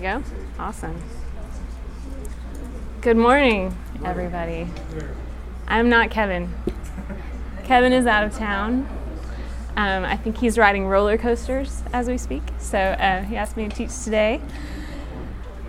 we 0.00 0.06
go. 0.06 0.22
Awesome. 0.58 0.98
Good 3.02 3.18
morning, 3.18 3.76
everybody. 4.02 4.66
I'm 5.68 5.90
not 5.90 6.10
Kevin. 6.10 6.54
Kevin 7.64 7.92
is 7.92 8.06
out 8.06 8.24
of 8.24 8.34
town. 8.34 8.88
Um, 9.76 10.04
I 10.04 10.16
think 10.16 10.38
he's 10.38 10.56
riding 10.56 10.86
roller 10.86 11.18
coasters 11.18 11.82
as 11.92 12.08
we 12.08 12.16
speak, 12.16 12.42
so 12.58 12.78
uh, 12.78 13.24
he 13.24 13.36
asked 13.36 13.58
me 13.58 13.68
to 13.68 13.76
teach 13.76 14.02
today. 14.02 14.40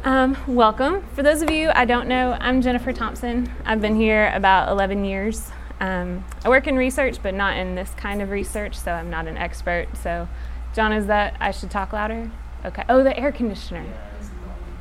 Um, 0.06 0.38
welcome. 0.48 1.06
For 1.14 1.24
those 1.24 1.42
of 1.42 1.50
you 1.50 1.70
I 1.76 1.84
don't 1.84 2.08
know, 2.08 2.38
I'm 2.40 2.62
Jennifer 2.62 2.94
Thompson. 2.94 3.52
I've 3.66 3.82
been 3.82 3.98
here 3.98 4.32
about 4.34 4.70
11 4.70 5.04
years. 5.04 5.52
Um, 5.82 6.24
I 6.46 6.50
work 6.50 6.68
in 6.68 6.78
research, 6.78 7.22
but 7.22 7.34
not 7.34 7.58
in 7.58 7.76
this 7.76 7.94
kind 7.96 8.22
of 8.22 8.30
research, 8.30 8.80
so 8.80 8.94
I'm 8.94 9.10
not 9.10 9.28
an 9.28 9.36
expert. 9.36 9.88
So, 9.98 10.30
John, 10.74 10.94
is 10.94 11.08
that 11.08 11.36
I 11.42 11.52
should 11.52 11.70
talk 11.70 11.92
louder? 11.92 12.32
Okay. 12.64 12.86
Oh, 12.88 13.04
the 13.04 13.18
air 13.18 13.34
conditioner. 13.34 13.86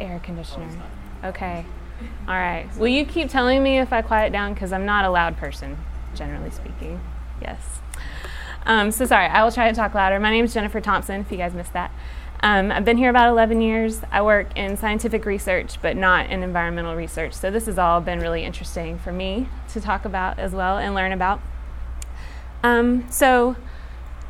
Air 0.01 0.21
conditioner. 0.21 0.69
Okay. 1.25 1.65
All 2.27 2.35
right. 2.35 2.69
Will 2.77 2.89
you 2.89 3.05
keep 3.05 3.29
telling 3.29 3.63
me 3.63 3.79
if 3.79 3.93
I 3.93 4.03
quiet 4.03 4.33
down? 4.33 4.55
Because 4.55 4.73
I'm 4.73 4.87
not 4.87 5.05
a 5.05 5.11
loud 5.11 5.37
person, 5.37 5.77
generally 6.15 6.51
speaking. 6.51 7.01
Yes. 7.43 7.81
Um, 8.67 8.91
so 8.91 9.05
sorry, 9.07 9.27
I 9.27 9.43
will 9.45 9.53
try 9.53 9.69
to 9.69 9.75
talk 9.75 9.95
louder. 9.95 10.19
My 10.21 10.31
name 10.31 10.45
is 10.45 10.55
Jennifer 10.55 10.81
Thompson, 10.81 11.21
if 11.21 11.31
you 11.31 11.39
guys 11.39 11.55
missed 11.55 11.73
that. 11.73 11.93
Um, 12.43 12.73
I've 12.73 12.87
been 12.87 12.97
here 12.97 13.11
about 13.11 13.29
11 13.29 13.61
years. 13.61 14.01
I 14.11 14.23
work 14.23 14.57
in 14.57 14.77
scientific 14.77 15.27
research, 15.27 15.81
but 15.83 15.97
not 15.97 16.31
in 16.31 16.43
environmental 16.43 16.97
research. 16.97 17.35
So 17.35 17.51
this 17.51 17.67
has 17.67 17.79
all 17.79 18.01
been 18.01 18.21
really 18.21 18.45
interesting 18.45 18.99
for 18.99 19.13
me 19.13 19.49
to 19.73 19.81
talk 19.81 20.07
about 20.07 20.39
as 20.39 20.53
well 20.53 20.79
and 20.79 20.95
learn 20.95 21.13
about. 21.13 21.41
Um, 22.63 23.11
so, 23.11 23.57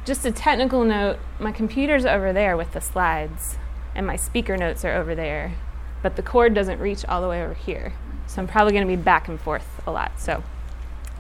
just 0.04 0.24
a 0.24 0.32
technical 0.32 0.84
note 0.84 1.18
my 1.38 1.52
computer's 1.52 2.04
over 2.04 2.32
there 2.32 2.56
with 2.56 2.72
the 2.72 2.80
slides, 2.80 3.56
and 3.94 4.06
my 4.06 4.16
speaker 4.16 4.56
notes 4.56 4.84
are 4.84 4.94
over 4.94 5.14
there, 5.14 5.54
but 6.02 6.16
the 6.16 6.22
cord 6.22 6.54
doesn't 6.54 6.78
reach 6.78 7.04
all 7.04 7.20
the 7.20 7.28
way 7.28 7.42
over 7.42 7.54
here. 7.54 7.92
So, 8.26 8.40
I'm 8.40 8.48
probably 8.48 8.72
going 8.72 8.86
to 8.86 8.96
be 8.96 9.00
back 9.00 9.28
and 9.28 9.40
forth 9.40 9.66
a 9.86 9.90
lot. 9.90 10.20
So, 10.20 10.42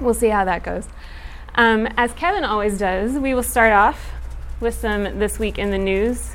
we'll 0.00 0.14
see 0.14 0.28
how 0.28 0.44
that 0.44 0.62
goes. 0.62 0.88
Um, 1.54 1.88
as 1.96 2.12
Kevin 2.12 2.44
always 2.44 2.78
does, 2.78 3.18
we 3.18 3.34
will 3.34 3.42
start 3.42 3.72
off 3.72 4.12
with 4.60 4.74
some 4.74 5.18
this 5.18 5.38
week 5.38 5.58
in 5.58 5.70
the 5.70 5.78
news. 5.78 6.30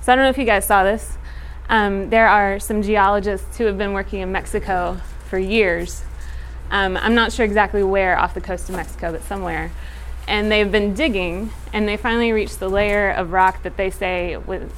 So, 0.00 0.12
I 0.12 0.16
don't 0.16 0.24
know 0.24 0.30
if 0.30 0.38
you 0.38 0.44
guys 0.44 0.66
saw 0.66 0.84
this. 0.84 1.18
Um, 1.68 2.08
there 2.08 2.28
are 2.28 2.58
some 2.58 2.82
geologists 2.82 3.58
who 3.58 3.64
have 3.64 3.76
been 3.76 3.92
working 3.92 4.20
in 4.20 4.32
Mexico 4.32 4.98
for 5.28 5.38
years. 5.38 6.02
Um, 6.70 6.96
I'm 6.96 7.14
not 7.14 7.32
sure 7.32 7.44
exactly 7.44 7.82
where 7.82 8.18
off 8.18 8.32
the 8.34 8.40
coast 8.40 8.68
of 8.70 8.76
Mexico, 8.76 9.12
but 9.12 9.22
somewhere 9.22 9.70
and 10.28 10.52
they've 10.52 10.70
been 10.70 10.92
digging, 10.92 11.50
and 11.72 11.88
they 11.88 11.96
finally 11.96 12.32
reached 12.32 12.60
the 12.60 12.68
layer 12.68 13.10
of 13.10 13.32
rock 13.32 13.62
that 13.62 13.78
they 13.78 13.90
say 13.90 14.36
was, 14.36 14.70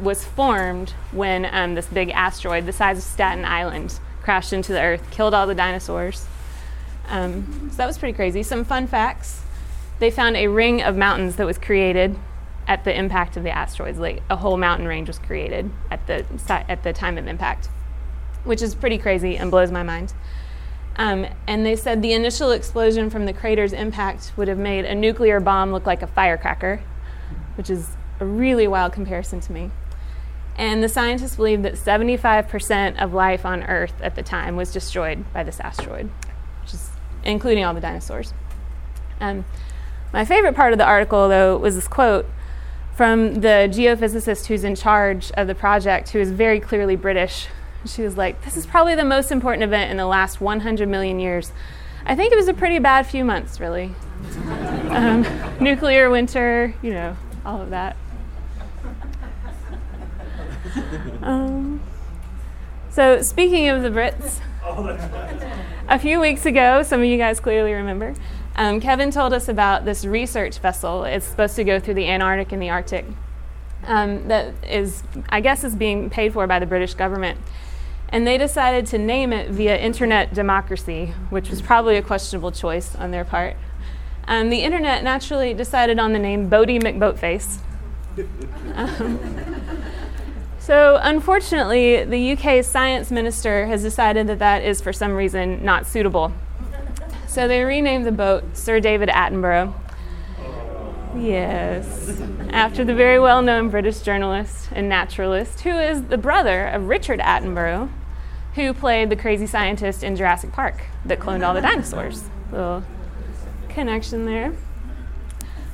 was 0.00 0.24
formed 0.24 0.90
when 1.10 1.48
um, 1.50 1.74
this 1.74 1.86
big 1.86 2.10
asteroid, 2.10 2.66
the 2.66 2.72
size 2.72 2.98
of 2.98 3.04
Staten 3.04 3.44
Island, 3.44 3.98
crashed 4.22 4.52
into 4.52 4.72
the 4.72 4.80
Earth, 4.80 5.10
killed 5.10 5.34
all 5.34 5.46
the 5.46 5.54
dinosaurs. 5.54 6.26
Um, 7.08 7.68
so 7.70 7.76
that 7.76 7.86
was 7.86 7.98
pretty 7.98 8.14
crazy. 8.14 8.42
Some 8.42 8.64
fun 8.64 8.86
facts: 8.86 9.42
they 9.98 10.10
found 10.10 10.36
a 10.36 10.48
ring 10.48 10.82
of 10.82 10.96
mountains 10.96 11.36
that 11.36 11.46
was 11.46 11.58
created 11.58 12.16
at 12.68 12.84
the 12.84 12.96
impact 12.96 13.36
of 13.36 13.42
the 13.42 13.50
asteroids. 13.50 13.98
Like 13.98 14.22
a 14.30 14.36
whole 14.36 14.56
mountain 14.56 14.86
range 14.86 15.08
was 15.08 15.18
created 15.18 15.70
at 15.90 16.06
the 16.06 16.24
at 16.48 16.82
the 16.82 16.92
time 16.92 17.18
of 17.18 17.26
impact, 17.26 17.68
which 18.44 18.62
is 18.62 18.74
pretty 18.74 18.98
crazy 18.98 19.36
and 19.36 19.50
blows 19.50 19.70
my 19.70 19.82
mind. 19.82 20.14
Um, 20.96 21.26
and 21.46 21.64
they 21.64 21.76
said 21.76 22.02
the 22.02 22.12
initial 22.12 22.50
explosion 22.50 23.08
from 23.08 23.24
the 23.24 23.32
crater's 23.32 23.72
impact 23.72 24.32
would 24.36 24.48
have 24.48 24.58
made 24.58 24.84
a 24.84 24.94
nuclear 24.94 25.40
bomb 25.40 25.72
look 25.72 25.86
like 25.86 26.02
a 26.02 26.06
firecracker, 26.06 26.82
which 27.56 27.70
is 27.70 27.96
a 28.20 28.26
really 28.26 28.68
wild 28.68 28.92
comparison 28.92 29.40
to 29.40 29.52
me. 29.52 29.70
And 30.56 30.82
the 30.82 30.88
scientists 30.88 31.36
believe 31.36 31.62
that 31.62 31.74
75% 31.74 33.02
of 33.02 33.14
life 33.14 33.46
on 33.46 33.62
Earth 33.64 33.94
at 34.00 34.14
the 34.14 34.22
time 34.22 34.56
was 34.56 34.72
destroyed 34.72 35.24
by 35.32 35.42
this 35.42 35.60
asteroid, 35.60 36.10
which 36.60 36.74
is 36.74 36.90
including 37.24 37.64
all 37.64 37.74
the 37.74 37.80
dinosaurs. 37.80 38.34
Um, 39.20 39.44
my 40.12 40.24
favorite 40.24 40.54
part 40.54 40.72
of 40.72 40.78
the 40.78 40.84
article, 40.84 41.28
though, 41.28 41.56
was 41.56 41.74
this 41.74 41.88
quote 41.88 42.26
from 42.94 43.36
the 43.36 43.70
geophysicist 43.72 44.46
who's 44.46 44.64
in 44.64 44.74
charge 44.74 45.30
of 45.32 45.46
the 45.46 45.54
project, 45.54 46.10
who 46.10 46.18
is 46.18 46.30
very 46.30 46.60
clearly 46.60 46.96
British, 46.96 47.48
she 47.86 48.02
was 48.02 48.16
like, 48.16 48.44
This 48.44 48.56
is 48.56 48.66
probably 48.66 48.94
the 48.94 49.04
most 49.04 49.32
important 49.32 49.62
event 49.64 49.90
in 49.90 49.96
the 49.96 50.06
last 50.06 50.40
100 50.40 50.88
million 50.88 51.18
years. 51.18 51.52
I 52.04 52.14
think 52.14 52.32
it 52.32 52.36
was 52.36 52.48
a 52.48 52.54
pretty 52.54 52.78
bad 52.78 53.06
few 53.06 53.24
months, 53.24 53.60
really. 53.60 53.94
um, 54.90 55.26
nuclear 55.60 56.10
winter, 56.10 56.74
you 56.82 56.92
know, 56.92 57.16
all 57.44 57.60
of 57.60 57.70
that. 57.70 57.96
Um, 61.22 61.80
so, 62.90 63.22
speaking 63.22 63.68
of 63.68 63.82
the 63.82 63.90
Brits, 63.90 64.40
a 65.88 65.98
few 65.98 66.20
weeks 66.20 66.46
ago, 66.46 66.82
some 66.82 67.00
of 67.00 67.06
you 67.06 67.16
guys 67.16 67.40
clearly 67.40 67.72
remember, 67.72 68.14
um, 68.56 68.80
Kevin 68.80 69.10
told 69.10 69.32
us 69.32 69.48
about 69.48 69.84
this 69.84 70.04
research 70.04 70.58
vessel. 70.58 71.04
It's 71.04 71.26
supposed 71.26 71.56
to 71.56 71.64
go 71.64 71.78
through 71.78 71.94
the 71.94 72.08
Antarctic 72.08 72.52
and 72.52 72.60
the 72.60 72.70
Arctic. 72.70 73.04
Um, 73.86 74.28
that 74.28 74.54
is, 74.68 75.02
I 75.28 75.40
guess, 75.40 75.64
is 75.64 75.74
being 75.74 76.10
paid 76.10 76.32
for 76.32 76.46
by 76.46 76.58
the 76.58 76.66
British 76.66 76.94
government 76.94 77.38
and 78.12 78.26
they 78.26 78.36
decided 78.36 78.86
to 78.86 78.98
name 78.98 79.32
it 79.32 79.48
via 79.50 79.76
internet 79.76 80.34
democracy, 80.34 81.14
which 81.30 81.48
was 81.48 81.62
probably 81.62 81.96
a 81.96 82.02
questionable 82.02 82.52
choice 82.52 82.94
on 82.94 83.10
their 83.10 83.24
part. 83.24 83.56
Um, 84.28 84.50
the 84.50 84.58
internet 84.58 85.02
naturally 85.02 85.54
decided 85.54 85.98
on 85.98 86.12
the 86.12 86.18
name 86.18 86.48
Boaty 86.48 86.80
McBoatface. 86.80 87.58
So, 90.62 91.00
unfortunately, 91.02 92.04
the 92.04 92.34
UK's 92.34 92.68
science 92.68 93.10
minister 93.10 93.66
has 93.66 93.82
decided 93.82 94.28
that 94.28 94.38
that 94.38 94.62
is, 94.62 94.80
for 94.80 94.92
some 94.92 95.14
reason, 95.14 95.64
not 95.64 95.88
suitable. 95.88 96.32
So, 97.26 97.48
they 97.48 97.64
renamed 97.64 98.06
the 98.06 98.12
boat 98.12 98.44
Sir 98.56 98.78
David 98.78 99.08
Attenborough. 99.08 99.74
Yes, 101.18 102.22
after 102.50 102.84
the 102.84 102.94
very 102.94 103.18
well 103.18 103.42
known 103.42 103.70
British 103.70 104.02
journalist 104.02 104.68
and 104.70 104.88
naturalist, 104.88 105.62
who 105.62 105.70
is 105.70 106.04
the 106.04 106.16
brother 106.16 106.68
of 106.68 106.86
Richard 106.86 107.18
Attenborough, 107.18 107.90
who 108.54 108.72
played 108.72 109.10
the 109.10 109.16
crazy 109.16 109.48
scientist 109.48 110.04
in 110.04 110.14
Jurassic 110.14 110.52
Park 110.52 110.82
that 111.04 111.18
cloned 111.18 111.44
all 111.44 111.54
the 111.54 111.60
dinosaurs. 111.60 112.22
Little 112.52 112.84
connection 113.68 114.26
there. 114.26 114.52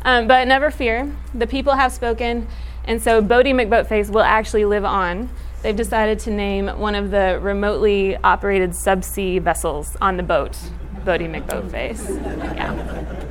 Um, 0.00 0.27
but 0.27 0.48
never 0.48 0.71
fear, 0.71 1.15
the 1.34 1.47
people 1.47 1.75
have 1.75 1.93
spoken, 1.93 2.48
and 2.88 3.03
so 3.03 3.22
Boaty 3.22 3.53
McBoatface 3.53 4.09
will 4.09 4.22
actually 4.22 4.65
live 4.65 4.84
on. 4.84 5.28
They've 5.62 5.76
decided 5.76 6.19
to 6.21 6.31
name 6.31 6.69
one 6.69 6.94
of 6.94 7.10
the 7.10 7.38
remotely 7.43 8.16
operated 8.16 8.71
subsea 8.71 9.43
vessels 9.43 9.94
on 10.00 10.16
the 10.16 10.22
boat 10.22 10.53
Boaty 11.04 11.28
McBoatface. 11.28 12.09
Yeah. 12.56 13.28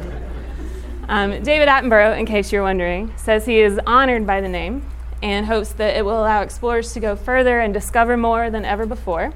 Um, 1.10 1.42
David 1.42 1.68
Attenborough, 1.68 2.20
in 2.20 2.28
case 2.28 2.52
you're 2.52 2.62
wondering, 2.62 3.12
says 3.18 3.48
he 3.48 3.60
is 3.60 3.80
honored 3.88 4.28
by 4.28 4.42
the 4.42 4.48
name 4.48 4.86
and 5.24 5.48
hopes 5.48 5.74
that 5.74 5.98
it 5.98 6.06
will 6.06 6.20
allow 6.20 6.44
explorers 6.44 6.94
to 6.94 7.00
go 7.00 7.16
further 7.16 7.60
and 7.60 7.74
discover 7.74 8.16
more 8.16 8.52
than 8.52 8.64
ever 8.64 8.86
before. 8.86 9.34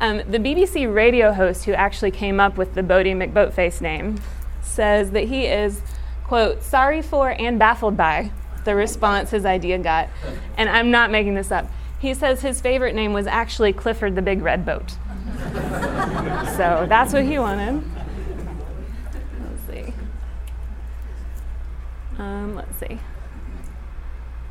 Um, 0.00 0.22
the 0.30 0.38
BBC 0.38 0.92
radio 0.92 1.32
host 1.32 1.66
who 1.66 1.72
actually 1.72 2.10
came 2.10 2.40
up 2.40 2.56
with 2.56 2.72
the 2.72 2.82
Boaty 2.82 3.14
McBoatface 3.14 3.82
name 3.82 4.18
says 4.62 5.10
that 5.10 5.24
he 5.24 5.44
is, 5.44 5.82
quote, 6.24 6.62
sorry 6.62 7.02
for 7.02 7.30
and 7.38 7.58
baffled 7.58 7.98
by 7.98 8.30
the 8.66 8.74
response 8.76 9.30
his 9.30 9.46
idea 9.46 9.78
got. 9.78 10.10
And 10.58 10.68
I'm 10.68 10.90
not 10.90 11.10
making 11.10 11.34
this 11.34 11.50
up. 11.50 11.66
He 11.98 12.12
says 12.12 12.42
his 12.42 12.60
favorite 12.60 12.94
name 12.94 13.14
was 13.14 13.26
actually 13.26 13.72
Clifford 13.72 14.14
the 14.14 14.22
Big 14.22 14.42
Red 14.42 14.66
Boat. 14.66 14.90
so 16.56 16.84
that's 16.86 17.14
what 17.14 17.24
he 17.24 17.38
wanted. 17.38 17.82
Let's 19.40 19.66
see. 19.66 19.94
Um, 22.18 22.54
let's 22.54 22.78
see. 22.78 22.98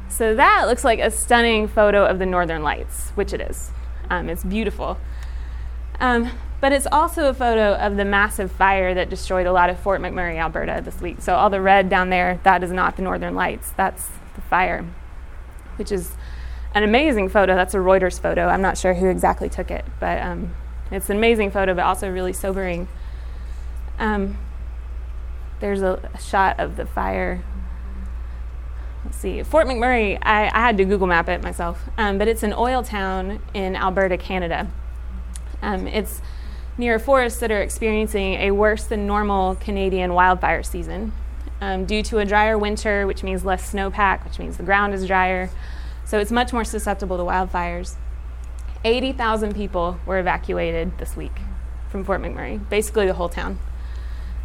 So 0.09 0.33
that 0.33 0.65
looks 0.67 0.83
like 0.83 0.99
a 0.99 1.11
stunning 1.11 1.67
photo 1.67 2.05
of 2.05 2.17
the 2.17 2.25
northern 2.25 2.63
lights, 2.63 3.09
which 3.11 3.33
it 3.33 3.41
is. 3.41 3.69
Um, 4.09 4.29
it's 4.29 4.43
beautiful. 4.43 4.97
Um, 5.99 6.31
but 6.61 6.71
it's 6.71 6.87
also 6.91 7.29
a 7.29 7.33
photo 7.33 7.73
of 7.75 7.97
the 7.97 8.05
massive 8.05 8.51
fire 8.51 8.93
that 8.93 9.09
destroyed 9.09 9.45
a 9.45 9.51
lot 9.51 9.69
of 9.69 9.79
Fort 9.79 10.01
McMurray, 10.01 10.37
Alberta 10.37 10.81
this 10.83 10.99
week. 11.01 11.21
So 11.21 11.35
all 11.35 11.49
the 11.49 11.61
red 11.61 11.89
down 11.89 12.09
there, 12.09 12.39
that 12.43 12.63
is 12.63 12.71
not 12.71 12.95
the 12.95 13.01
northern 13.01 13.35
lights, 13.35 13.71
that's 13.71 14.07
the 14.35 14.41
fire, 14.41 14.85
which 15.77 15.91
is 15.91 16.11
an 16.73 16.83
amazing 16.83 17.29
photo. 17.29 17.55
That's 17.55 17.73
a 17.73 17.77
Reuters 17.77 18.19
photo. 18.19 18.47
I'm 18.47 18.61
not 18.61 18.77
sure 18.77 18.93
who 18.93 19.09
exactly 19.09 19.49
took 19.49 19.71
it, 19.71 19.85
but 19.99 20.21
um, 20.21 20.53
it's 20.91 21.09
an 21.09 21.17
amazing 21.17 21.51
photo, 21.51 21.73
but 21.73 21.83
also 21.83 22.09
really 22.09 22.33
sobering. 22.33 22.87
Um, 23.99 24.37
there's 25.59 25.81
a, 25.81 26.09
a 26.13 26.19
shot 26.19 26.59
of 26.59 26.75
the 26.75 26.85
fire 26.85 27.43
let's 29.05 29.17
see, 29.17 29.43
Fort 29.43 29.67
McMurray, 29.67 30.17
I, 30.21 30.47
I, 30.47 30.59
had 30.59 30.77
to 30.77 30.85
Google 30.85 31.07
map 31.07 31.29
it 31.29 31.43
myself, 31.43 31.79
um, 31.97 32.17
but 32.17 32.27
it's 32.27 32.43
an 32.43 32.53
oil 32.53 32.81
town 32.81 33.39
in 33.53 33.75
Alberta, 33.75 34.17
Canada. 34.17 34.67
Um, 35.61 35.87
it's 35.87 36.21
near 36.77 36.99
forests 36.99 37.39
that 37.39 37.51
are 37.51 37.61
experiencing 37.61 38.33
a 38.35 38.51
worse 38.51 38.85
than 38.85 39.07
normal 39.07 39.55
Canadian 39.55 40.13
wildfire 40.13 40.63
season 40.63 41.13
um, 41.61 41.85
due 41.85 42.03
to 42.03 42.19
a 42.19 42.25
drier 42.25 42.57
winter, 42.57 43.07
which 43.07 43.23
means 43.23 43.45
less 43.45 43.71
snowpack, 43.71 44.23
which 44.23 44.39
means 44.39 44.57
the 44.57 44.63
ground 44.63 44.93
is 44.93 45.07
drier. 45.07 45.49
So 46.05 46.19
it's 46.19 46.31
much 46.31 46.53
more 46.53 46.63
susceptible 46.63 47.17
to 47.17 47.23
wildfires. 47.23 47.95
80,000 48.83 49.55
people 49.55 49.99
were 50.05 50.19
evacuated 50.19 50.97
this 50.99 51.15
week 51.15 51.39
from 51.89 52.03
Fort 52.03 52.21
McMurray, 52.21 52.69
basically 52.69 53.07
the 53.07 53.13
whole 53.13 53.29
town. 53.29 53.57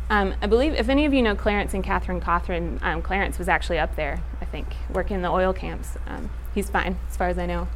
Um, 0.08 0.34
I 0.40 0.46
believe, 0.46 0.74
if 0.74 0.88
any 0.88 1.04
of 1.04 1.14
you 1.14 1.22
know 1.22 1.36
Clarence 1.36 1.74
and 1.74 1.84
Catherine 1.84 2.20
Cothran, 2.20 2.82
um, 2.82 3.02
Clarence 3.02 3.38
was 3.38 3.48
actually 3.48 3.78
up 3.78 3.94
there, 3.96 4.20
I 4.40 4.44
think, 4.44 4.66
working 4.92 5.16
in 5.16 5.22
the 5.22 5.30
oil 5.30 5.52
camps. 5.52 5.96
Um, 6.06 6.30
he's 6.54 6.68
fine, 6.68 6.98
as 7.08 7.16
far 7.16 7.28
as 7.28 7.38
I 7.38 7.46
know. 7.46 7.68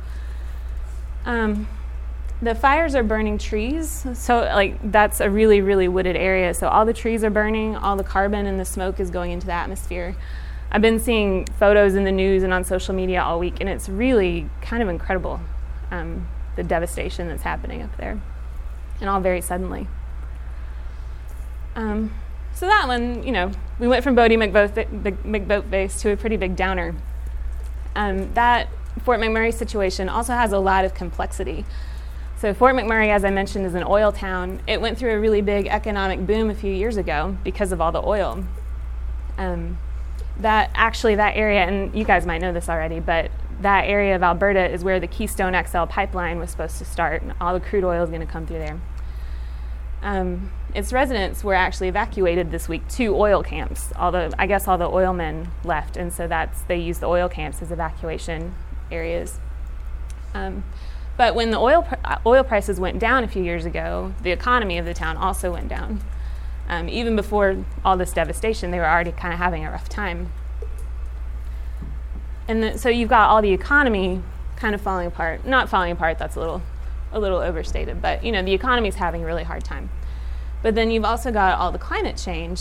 The 2.44 2.54
fires 2.54 2.94
are 2.94 3.02
burning 3.02 3.38
trees, 3.38 4.04
so 4.12 4.40
like 4.40 4.92
that's 4.92 5.20
a 5.20 5.30
really, 5.30 5.62
really 5.62 5.88
wooded 5.88 6.14
area. 6.14 6.52
So 6.52 6.68
all 6.68 6.84
the 6.84 6.92
trees 6.92 7.24
are 7.24 7.30
burning, 7.30 7.74
all 7.74 7.96
the 7.96 8.04
carbon 8.04 8.44
and 8.44 8.60
the 8.60 8.66
smoke 8.66 9.00
is 9.00 9.08
going 9.08 9.32
into 9.32 9.46
the 9.46 9.54
atmosphere. 9.54 10.14
I've 10.70 10.82
been 10.82 11.00
seeing 11.00 11.46
photos 11.58 11.94
in 11.94 12.04
the 12.04 12.12
news 12.12 12.42
and 12.42 12.52
on 12.52 12.62
social 12.62 12.94
media 12.94 13.22
all 13.22 13.38
week, 13.38 13.60
and 13.60 13.68
it's 13.70 13.88
really 13.88 14.50
kind 14.60 14.82
of 14.82 14.90
incredible 14.90 15.40
um, 15.90 16.28
the 16.54 16.62
devastation 16.62 17.28
that's 17.28 17.44
happening 17.44 17.80
up 17.80 17.96
there, 17.96 18.20
and 19.00 19.08
all 19.08 19.20
very 19.20 19.40
suddenly. 19.40 19.86
Um, 21.74 22.12
so 22.52 22.66
that 22.66 22.86
one, 22.86 23.22
you 23.22 23.32
know, 23.32 23.52
we 23.78 23.88
went 23.88 24.04
from 24.04 24.14
Boaty 24.14 24.36
McBoatface 24.36 25.98
to 26.02 26.10
a 26.10 26.16
pretty 26.18 26.36
big 26.36 26.56
downer. 26.56 26.94
Um, 27.96 28.34
that 28.34 28.68
Fort 29.02 29.18
McMurray 29.18 29.54
situation 29.54 30.10
also 30.10 30.34
has 30.34 30.52
a 30.52 30.58
lot 30.58 30.84
of 30.84 30.92
complexity. 30.92 31.64
So 32.36 32.52
Fort 32.52 32.74
McMurray, 32.74 33.08
as 33.08 33.24
I 33.24 33.30
mentioned, 33.30 33.64
is 33.64 33.74
an 33.74 33.84
oil 33.86 34.12
town. 34.12 34.60
It 34.66 34.80
went 34.80 34.98
through 34.98 35.12
a 35.12 35.20
really 35.20 35.40
big 35.40 35.66
economic 35.66 36.26
boom 36.26 36.50
a 36.50 36.54
few 36.54 36.72
years 36.72 36.96
ago 36.96 37.36
because 37.44 37.72
of 37.72 37.80
all 37.80 37.92
the 37.92 38.02
oil. 38.02 38.44
Um, 39.38 39.78
that 40.40 40.70
actually 40.74 41.14
that 41.14 41.36
area, 41.36 41.60
and 41.60 41.94
you 41.94 42.04
guys 42.04 42.26
might 42.26 42.40
know 42.40 42.52
this 42.52 42.68
already, 42.68 43.00
but 43.00 43.30
that 43.60 43.82
area 43.82 44.16
of 44.16 44.22
Alberta 44.22 44.68
is 44.68 44.82
where 44.82 44.98
the 44.98 45.06
Keystone 45.06 45.54
XL 45.64 45.84
pipeline 45.84 46.38
was 46.38 46.50
supposed 46.50 46.78
to 46.78 46.84
start, 46.84 47.22
and 47.22 47.34
all 47.40 47.54
the 47.54 47.60
crude 47.60 47.84
oil 47.84 48.02
is 48.02 48.10
going 48.10 48.20
to 48.20 48.26
come 48.26 48.46
through 48.46 48.58
there. 48.58 48.80
Um, 50.02 50.50
its 50.74 50.92
residents 50.92 51.42
were 51.44 51.54
actually 51.54 51.88
evacuated 51.88 52.50
this 52.50 52.68
week 52.68 52.86
to 52.88 53.16
oil 53.16 53.42
camps. 53.42 53.90
Although 53.96 54.30
I 54.38 54.46
guess 54.46 54.68
all 54.68 54.76
the 54.76 54.88
oil 54.88 55.14
men 55.14 55.50
left, 55.64 55.96
and 55.96 56.12
so 56.12 56.26
that's 56.26 56.62
they 56.62 56.78
use 56.78 56.98
the 56.98 57.06
oil 57.06 57.28
camps 57.28 57.62
as 57.62 57.72
evacuation 57.72 58.54
areas. 58.90 59.38
Um, 60.34 60.64
but 61.16 61.34
when 61.34 61.50
the 61.50 61.58
oil 61.58 61.82
pr- 61.82 61.94
uh, 62.04 62.18
oil 62.26 62.44
prices 62.44 62.80
went 62.80 62.98
down 62.98 63.24
a 63.24 63.28
few 63.28 63.42
years 63.42 63.64
ago, 63.64 64.12
the 64.22 64.30
economy 64.30 64.78
of 64.78 64.84
the 64.84 64.94
town 64.94 65.16
also 65.16 65.52
went 65.52 65.68
down. 65.68 66.00
Um, 66.68 66.88
even 66.88 67.14
before 67.14 67.64
all 67.84 67.96
this 67.96 68.12
devastation, 68.12 68.70
they 68.70 68.78
were 68.78 68.88
already 68.88 69.12
kind 69.12 69.32
of 69.32 69.38
having 69.38 69.64
a 69.64 69.70
rough 69.70 69.88
time. 69.88 70.32
And 72.48 72.62
the, 72.62 72.78
so 72.78 72.88
you've 72.88 73.08
got 73.08 73.28
all 73.28 73.42
the 73.42 73.52
economy 73.52 74.22
kind 74.56 74.74
of 74.74 74.80
falling 74.80 75.06
apart. 75.06 75.46
Not 75.46 75.68
falling 75.68 75.92
apart. 75.92 76.18
That's 76.18 76.36
a 76.36 76.40
little 76.40 76.62
a 77.12 77.20
little 77.20 77.38
overstated, 77.38 78.02
but 78.02 78.24
you 78.24 78.32
know, 78.32 78.42
the 78.42 78.52
economy 78.52 78.88
is 78.88 78.96
having 78.96 79.22
a 79.22 79.26
really 79.26 79.44
hard 79.44 79.64
time. 79.64 79.88
But 80.62 80.74
then 80.74 80.90
you've 80.90 81.04
also 81.04 81.30
got 81.30 81.58
all 81.58 81.70
the 81.70 81.78
climate 81.78 82.16
change 82.16 82.60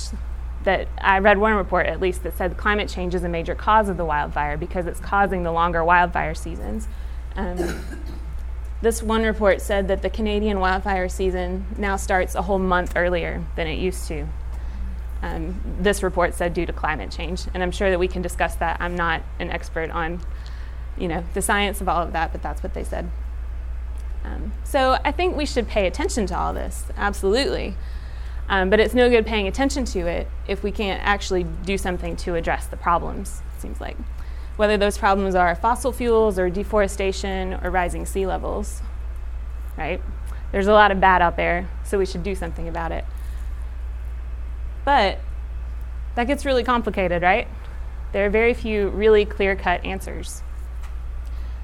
that 0.63 0.87
I 0.99 1.19
read 1.19 1.39
one 1.39 1.53
report 1.55 1.87
at 1.87 1.99
least 1.99 2.23
that 2.23 2.37
said 2.37 2.55
climate 2.55 2.87
change 2.87 3.15
is 3.15 3.23
a 3.23 3.29
major 3.29 3.55
cause 3.55 3.89
of 3.89 3.97
the 3.97 4.05
wildfire 4.05 4.55
because 4.55 4.85
it's 4.85 4.99
causing 4.99 5.43
the 5.43 5.51
longer 5.51 5.83
wildfire 5.83 6.35
seasons. 6.35 6.87
Um, 7.35 7.81
this 8.83 9.01
one 9.01 9.23
report 9.23 9.61
said 9.61 9.87
that 9.87 10.01
the 10.01 10.09
Canadian 10.09 10.59
wildfire 10.59 11.07
season 11.07 11.65
now 11.77 11.95
starts 11.95 12.35
a 12.35 12.41
whole 12.41 12.59
month 12.59 12.91
earlier 12.97 13.41
than 13.55 13.65
it 13.65 13.79
used 13.79 14.09
to. 14.09 14.27
Um, 15.21 15.61
this 15.79 16.03
report 16.03 16.33
said 16.33 16.53
due 16.53 16.65
to 16.65 16.73
climate 16.73 17.09
change, 17.09 17.45
and 17.53 17.63
I'm 17.63 17.71
sure 17.71 17.89
that 17.89 17.97
we 17.97 18.09
can 18.09 18.21
discuss 18.21 18.55
that. 18.55 18.81
I'm 18.81 18.93
not 18.93 19.21
an 19.39 19.49
expert 19.51 19.89
on, 19.89 20.19
you 20.97 21.07
know, 21.07 21.23
the 21.33 21.41
science 21.41 21.79
of 21.79 21.87
all 21.87 22.03
of 22.03 22.11
that, 22.11 22.33
but 22.33 22.43
that's 22.43 22.61
what 22.61 22.73
they 22.73 22.83
said. 22.83 23.09
Um, 24.25 24.51
so 24.65 24.97
I 25.05 25.13
think 25.13 25.37
we 25.37 25.45
should 25.45 25.69
pay 25.69 25.87
attention 25.87 26.25
to 26.27 26.37
all 26.37 26.53
this, 26.53 26.83
absolutely. 26.97 27.75
Um, 28.49 28.69
but 28.69 28.81
it's 28.81 28.93
no 28.93 29.09
good 29.09 29.25
paying 29.25 29.47
attention 29.47 29.85
to 29.85 29.99
it 30.07 30.27
if 30.45 30.61
we 30.61 30.73
can't 30.73 31.01
actually 31.05 31.45
do 31.45 31.77
something 31.77 32.17
to 32.17 32.35
address 32.35 32.67
the 32.67 32.75
problems, 32.75 33.41
it 33.55 33.61
seems 33.61 33.79
like. 33.79 33.95
Whether 34.55 34.77
those 34.77 34.97
problems 34.97 35.35
are 35.35 35.55
fossil 35.55 35.91
fuels 35.91 36.37
or 36.37 36.49
deforestation 36.49 37.59
or 37.63 37.71
rising 37.71 38.05
sea 38.05 38.25
levels, 38.25 38.81
right? 39.77 40.01
There's 40.51 40.67
a 40.67 40.73
lot 40.73 40.91
of 40.91 40.99
bad 40.99 41.21
out 41.21 41.35
there, 41.35 41.67
so 41.83 41.97
we 41.97 42.05
should 42.05 42.23
do 42.23 42.35
something 42.35 42.67
about 42.67 42.91
it. 42.91 43.05
But 44.85 45.19
that 46.15 46.27
gets 46.27 46.45
really 46.45 46.63
complicated, 46.63 47.23
right? 47.23 47.47
There 48.11 48.27
are 48.27 48.29
very 48.29 48.53
few 48.53 48.89
really 48.89 49.25
clear 49.25 49.55
cut 49.55 49.83
answers. 49.83 50.43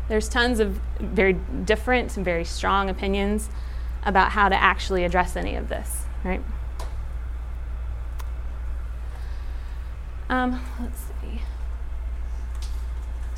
There's 0.07 0.27
tons 0.27 0.59
of 0.59 0.80
very 1.00 1.33
different 1.33 2.18
and 2.18 2.25
very 2.25 2.44
strong 2.44 2.89
opinions 2.89 3.50
about 4.03 4.31
how 4.31 4.50
to 4.50 4.56
actually 4.56 5.03
address 5.03 5.36
any 5.36 5.56
of 5.56 5.69
this, 5.69 6.06
right? 6.24 6.41
Um, 10.30 10.59
let's. 10.80 11.09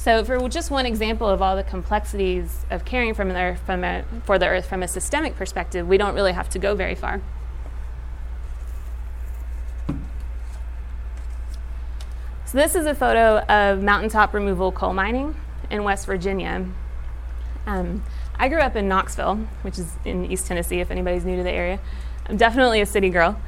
So, 0.01 0.25
for 0.25 0.49
just 0.49 0.71
one 0.71 0.87
example 0.87 1.27
of 1.27 1.43
all 1.43 1.55
the 1.55 1.61
complexities 1.61 2.65
of 2.71 2.85
caring 2.85 3.13
from 3.13 3.29
the 3.29 3.39
earth, 3.39 3.59
from 3.67 3.83
a, 3.83 4.03
for 4.23 4.39
the 4.39 4.47
earth 4.47 4.65
from 4.65 4.81
a 4.81 4.87
systemic 4.87 5.35
perspective, 5.35 5.87
we 5.87 5.99
don't 5.99 6.15
really 6.15 6.31
have 6.31 6.49
to 6.49 6.57
go 6.57 6.73
very 6.73 6.95
far. 6.95 7.21
So, 12.47 12.57
this 12.57 12.73
is 12.73 12.87
a 12.87 12.95
photo 12.95 13.41
of 13.41 13.83
mountaintop 13.83 14.33
removal 14.33 14.71
coal 14.71 14.93
mining 14.93 15.35
in 15.69 15.83
West 15.83 16.07
Virginia. 16.07 16.65
Um, 17.67 18.03
I 18.39 18.49
grew 18.49 18.57
up 18.57 18.75
in 18.75 18.87
Knoxville, 18.87 19.35
which 19.61 19.77
is 19.77 19.93
in 20.03 20.25
East 20.25 20.47
Tennessee, 20.47 20.79
if 20.79 20.89
anybody's 20.89 21.25
new 21.25 21.37
to 21.37 21.43
the 21.43 21.51
area. 21.51 21.79
I'm 22.25 22.37
definitely 22.37 22.81
a 22.81 22.87
city 22.87 23.11
girl. 23.11 23.39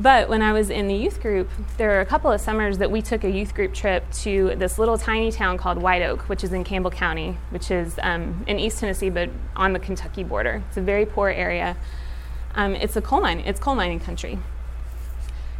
But 0.00 0.30
when 0.30 0.40
I 0.40 0.54
was 0.54 0.70
in 0.70 0.88
the 0.88 0.94
youth 0.94 1.20
group, 1.20 1.50
there 1.76 1.90
were 1.90 2.00
a 2.00 2.06
couple 2.06 2.32
of 2.32 2.40
summers 2.40 2.78
that 2.78 2.90
we 2.90 3.02
took 3.02 3.22
a 3.22 3.30
youth 3.30 3.54
group 3.54 3.74
trip 3.74 4.10
to 4.22 4.54
this 4.56 4.78
little 4.78 4.96
tiny 4.96 5.30
town 5.30 5.58
called 5.58 5.76
White 5.76 6.00
Oak, 6.00 6.22
which 6.22 6.42
is 6.42 6.54
in 6.54 6.64
Campbell 6.64 6.90
County, 6.90 7.36
which 7.50 7.70
is 7.70 8.00
um, 8.02 8.42
in 8.46 8.58
East 8.58 8.78
Tennessee, 8.78 9.10
but 9.10 9.28
on 9.54 9.74
the 9.74 9.78
Kentucky 9.78 10.24
border. 10.24 10.62
It's 10.68 10.78
a 10.78 10.80
very 10.80 11.04
poor 11.04 11.28
area. 11.28 11.76
Um, 12.54 12.74
it's 12.76 12.96
a 12.96 13.02
coal 13.02 13.20
mine. 13.20 13.40
It's 13.40 13.60
coal 13.60 13.74
mining 13.74 14.00
country. 14.00 14.38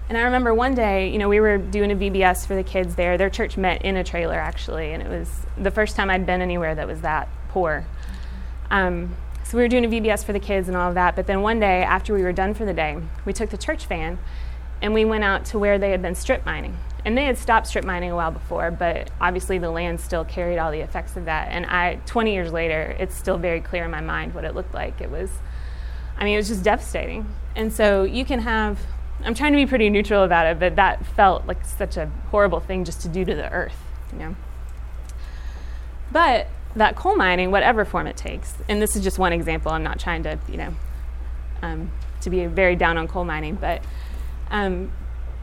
And 0.09 0.17
I 0.17 0.23
remember 0.23 0.55
one 0.55 0.75
day, 0.75 1.11
you 1.11 1.19
know, 1.19 1.29
we 1.29 1.39
were 1.39 1.59
doing 1.59 1.93
a 1.93 1.95
VBS 1.95 2.47
for 2.47 2.57
the 2.57 2.65
kids 2.65 2.95
there. 2.95 3.19
Their 3.19 3.31
church 3.31 3.59
met 3.59 3.83
in 3.83 3.99
a 3.99 4.03
trailer, 4.03 4.37
actually, 4.37 4.93
and 4.93 5.03
it 5.03 5.09
was 5.11 5.29
the 5.59 5.71
first 5.71 5.97
time 5.97 6.09
I'd 6.09 6.25
been 6.25 6.41
anywhere 6.41 6.75
that 6.75 6.87
was 6.87 7.03
that 7.03 7.29
poor. 7.51 7.85
Um, 8.71 9.15
so 9.51 9.57
we 9.57 9.65
were 9.65 9.69
doing 9.69 9.85
a 9.85 9.89
VBS 9.89 10.25
for 10.25 10.33
the 10.33 10.39
kids 10.39 10.69
and 10.69 10.77
all 10.77 10.91
of 10.91 10.95
that. 10.95 11.17
But 11.17 11.27
then 11.27 11.43
one 11.43 11.59
day, 11.59 11.83
after 11.83 12.15
we 12.15 12.23
were 12.23 12.33
done 12.33 12.55
for 12.55 12.65
the 12.65 12.73
day, 12.73 12.97
we 13.25 13.33
took 13.33 13.51
the 13.51 13.59
church 13.59 13.87
van 13.87 14.21
and 14.81 14.95
we 14.95 15.05
went 15.05 15.25
out 15.25 15.45
to 15.47 15.59
where 15.59 15.77
they 15.77 15.91
had 15.91 16.01
been 16.01 16.15
strip 16.15 16.47
mining. 16.47 16.79
And 17.05 17.19
they 17.19 17.25
had 17.25 17.37
stopped 17.37 17.67
strip 17.67 17.85
mining 17.85 18.13
a 18.13 18.15
while 18.15 18.31
before, 18.31 18.71
but 18.71 19.11
obviously 19.21 19.59
the 19.59 19.71
land 19.71 20.01
still 20.01 20.25
carried 20.25 20.59
all 20.59 20.71
the 20.71 20.79
effects 20.79 21.17
of 21.17 21.25
that. 21.25 21.49
And 21.49 21.67
I, 21.67 21.97
20 22.07 22.33
years 22.33 22.53
later, 22.53 22.95
it's 23.01 23.17
still 23.17 23.39
very 23.39 23.61
clear 23.61 23.87
in 23.87 23.91
my 23.91 24.01
mind 24.01 24.35
what 24.35 24.45
it 24.45 24.55
looked 24.55 24.73
like. 24.73 25.01
It 25.01 25.11
was, 25.11 25.31
I 26.17 26.23
mean, 26.23 26.35
it 26.35 26.37
was 26.37 26.47
just 26.47 26.63
devastating. 26.63 27.27
And 27.57 27.73
so 27.73 28.05
you 28.05 28.25
can 28.25 28.39
have 28.43 28.79
I'm 29.23 29.35
trying 29.35 29.53
to 29.53 29.57
be 29.57 29.67
pretty 29.67 29.91
neutral 29.91 30.23
about 30.23 30.47
it, 30.47 30.59
but 30.59 30.77
that 30.77 31.05
felt 31.05 31.47
like 31.47 31.65
such 31.65 31.97
a 31.97 32.07
horrible 32.31 32.61
thing 32.61 32.85
just 32.85 33.03
to 33.03 33.09
do 33.09 33.25
to 33.25 33.35
the 33.35 33.51
earth, 33.53 33.77
you 34.13 34.19
know. 34.19 34.37
But 36.11 36.49
that 36.77 36.97
coal 36.97 37.17
mining, 37.17 37.51
whatever 37.51 37.85
form 37.85 38.07
it 38.07 38.17
takes, 38.17 38.55
and 38.69 38.81
this 38.81 38.97
is 38.97 39.03
just 39.03 39.19
one 39.19 39.33
example. 39.33 39.73
I'm 39.73 39.83
not 39.83 39.99
trying 39.99 40.23
to, 40.25 40.39
you 40.49 40.57
know, 40.57 40.75
um, 41.63 41.91
to 42.21 42.31
be 42.31 42.47
very 42.47 42.77
down 42.77 42.97
on 42.97 43.09
coal 43.09 43.25
mining, 43.25 43.57
but 43.57 43.83
um, 44.51 44.93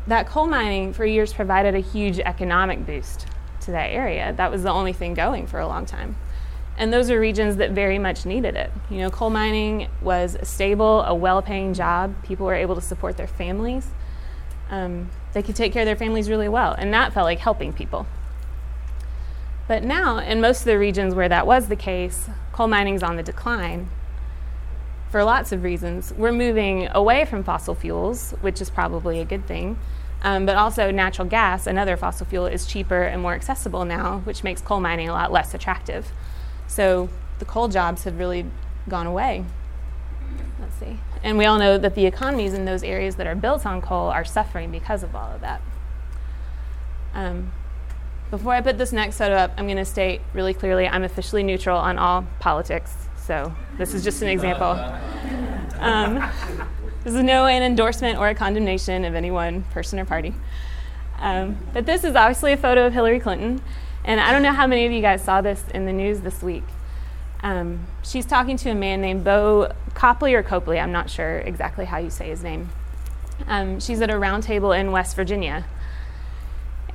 that 0.08 0.28
coal 0.28 0.48
mining 0.48 0.94
for 0.94 1.06
years 1.06 1.34
provided 1.34 1.76
a 1.76 1.80
huge 1.80 2.20
economic 2.20 2.86
boost 2.86 3.28
to 3.62 3.72
that 3.72 3.88
area. 3.88 4.34
That 4.34 4.52
was 4.52 4.64
the 4.64 4.72
only 4.72 4.94
thing 4.94 5.14
going 5.14 5.48
for 5.48 5.60
a 5.60 5.68
long 5.68 5.86
time. 5.86 6.16
And 6.78 6.94
those 6.94 7.10
are 7.10 7.20
regions 7.20 7.56
that 7.58 7.72
very 7.72 7.98
much 7.98 8.26
needed 8.26 8.56
it. 8.56 8.72
You 8.90 9.00
know, 9.00 9.10
coal 9.10 9.32
mining 9.32 9.90
was 10.02 10.36
a 10.36 10.46
stable, 10.46 11.02
a 11.04 11.14
well 11.14 11.42
paying 11.42 11.74
job. 11.74 12.14
People 12.24 12.46
were 12.46 12.54
able 12.54 12.76
to 12.76 12.82
support 12.82 13.18
their 13.18 13.28
families. 13.28 13.88
Um, 14.70 15.10
they 15.34 15.42
could 15.42 15.56
take 15.56 15.74
care 15.74 15.82
of 15.82 15.86
their 15.86 15.96
families 15.96 16.30
really 16.30 16.50
well, 16.50 16.74
and 16.74 16.94
that 16.94 17.14
felt 17.14 17.26
like 17.26 17.40
helping 17.40 17.74
people. 17.74 18.06
But 19.68 19.84
now, 19.84 20.20
in 20.20 20.40
most 20.40 20.60
of 20.60 20.66
the 20.66 20.80
regions 20.80 21.14
where 21.14 21.28
that 21.28 21.46
was 21.46 21.68
the 21.68 21.76
case, 21.76 22.30
coal 22.54 22.68
mining 22.68 22.96
is 22.96 23.04
on 23.04 23.18
the 23.18 23.24
decline 23.24 23.90
for 25.10 25.24
lots 25.24 25.52
of 25.52 25.64
reasons. 25.64 26.14
We're 26.14 26.32
moving 26.32 26.88
away 26.92 27.26
from 27.26 27.44
fossil 27.44 27.76
fuels, 27.76 28.32
which 28.42 28.62
is 28.62 28.70
probably 28.70 29.20
a 29.20 29.26
good 29.26 29.46
thing. 29.46 29.78
Um, 30.24 30.46
but 30.46 30.56
also, 30.56 30.90
natural 30.90 31.28
gas, 31.28 31.68
another 31.68 31.96
fossil 31.96 32.26
fuel, 32.26 32.48
is 32.48 32.66
cheaper 32.66 33.04
and 33.04 33.22
more 33.22 33.34
accessible 33.34 33.86
now, 33.86 34.20
which 34.20 34.44
makes 34.44 34.62
coal 34.62 34.80
mining 34.80 35.10
a 35.10 35.14
lot 35.14 35.32
less 35.32 35.54
attractive. 35.54 36.12
So 36.68 37.10
the 37.40 37.46
coal 37.46 37.68
jobs 37.68 38.04
have 38.06 38.18
really 38.18 38.46
gone 38.90 39.06
away. 39.06 39.46
Let's 40.60 40.76
see. 40.76 41.00
And 41.24 41.38
we 41.38 41.46
all 41.46 41.60
know 41.60 41.78
that 41.78 41.94
the 41.94 42.06
economies 42.06 42.54
in 42.54 42.66
those 42.66 42.84
areas 42.84 43.16
that 43.18 43.28
are 43.28 43.36
built 43.36 43.66
on 43.66 43.82
coal 43.82 44.10
are 44.10 44.26
suffering 44.26 44.72
because 44.72 45.04
of 45.04 45.16
all 45.16 45.32
of 45.32 45.42
that. 45.42 45.62
Um, 47.14 47.52
before 48.30 48.54
I 48.54 48.62
put 48.62 48.78
this 48.78 48.92
next 48.92 49.18
photo 49.18 49.36
up, 49.36 49.54
I'm 49.58 49.66
going 49.66 49.78
to 49.78 49.86
state 49.86 50.22
really 50.34 50.54
clearly 50.54 50.88
I'm 50.88 51.04
officially 51.04 51.44
neutral 51.44 51.78
on 51.78 51.98
all 51.98 52.26
politics. 52.40 52.94
So 53.18 53.54
this 53.78 53.94
is 53.94 54.04
just 54.04 54.22
an 54.22 54.30
example. 54.30 54.72
Um, 55.80 56.16
this 57.04 57.14
is 57.14 57.24
no 57.24 57.46
an 57.46 57.64
endorsement 57.64 58.20
or 58.20 58.30
a 58.30 58.36
condemnation 58.36 59.06
of 59.06 59.16
any 59.16 59.32
one 59.32 59.64
person 59.64 60.00
or 60.00 60.06
party. 60.06 60.34
Um, 61.20 61.58
but 61.74 61.86
this 61.86 62.04
is 62.04 62.16
obviously 62.16 62.54
a 62.54 62.58
photo 62.58 62.88
of 62.88 62.94
Hillary 62.94 63.20
Clinton. 63.20 63.62
And 64.04 64.20
I 64.20 64.32
don't 64.32 64.44
know 64.44 64.54
how 64.54 64.68
many 64.68 64.86
of 64.86 64.92
you 64.92 65.02
guys 65.02 65.24
saw 65.24 65.42
this 65.42 65.64
in 65.74 65.86
the 65.86 65.94
news 65.94 66.22
this 66.22 66.42
week. 66.42 66.64
Um, 67.44 67.86
she's 68.04 68.26
talking 68.26 68.58
to 68.58 68.70
a 68.70 68.76
man 68.76 69.02
named 69.02 69.24
Bo 69.24 69.72
Copley 69.94 70.34
or 70.34 70.44
Copley, 70.44 70.80
I'm 70.80 70.92
not 70.92 71.10
sure 71.10 71.40
exactly 71.40 71.86
how 71.86 71.98
you 71.98 72.10
say 72.10 72.30
his 72.30 72.44
name. 72.44 72.70
Um, 73.48 73.80
she's 73.80 74.02
at 74.02 74.10
a 74.10 74.14
roundtable 74.14 74.78
in 74.78 74.92
West 74.92 75.16
Virginia. 75.16 75.66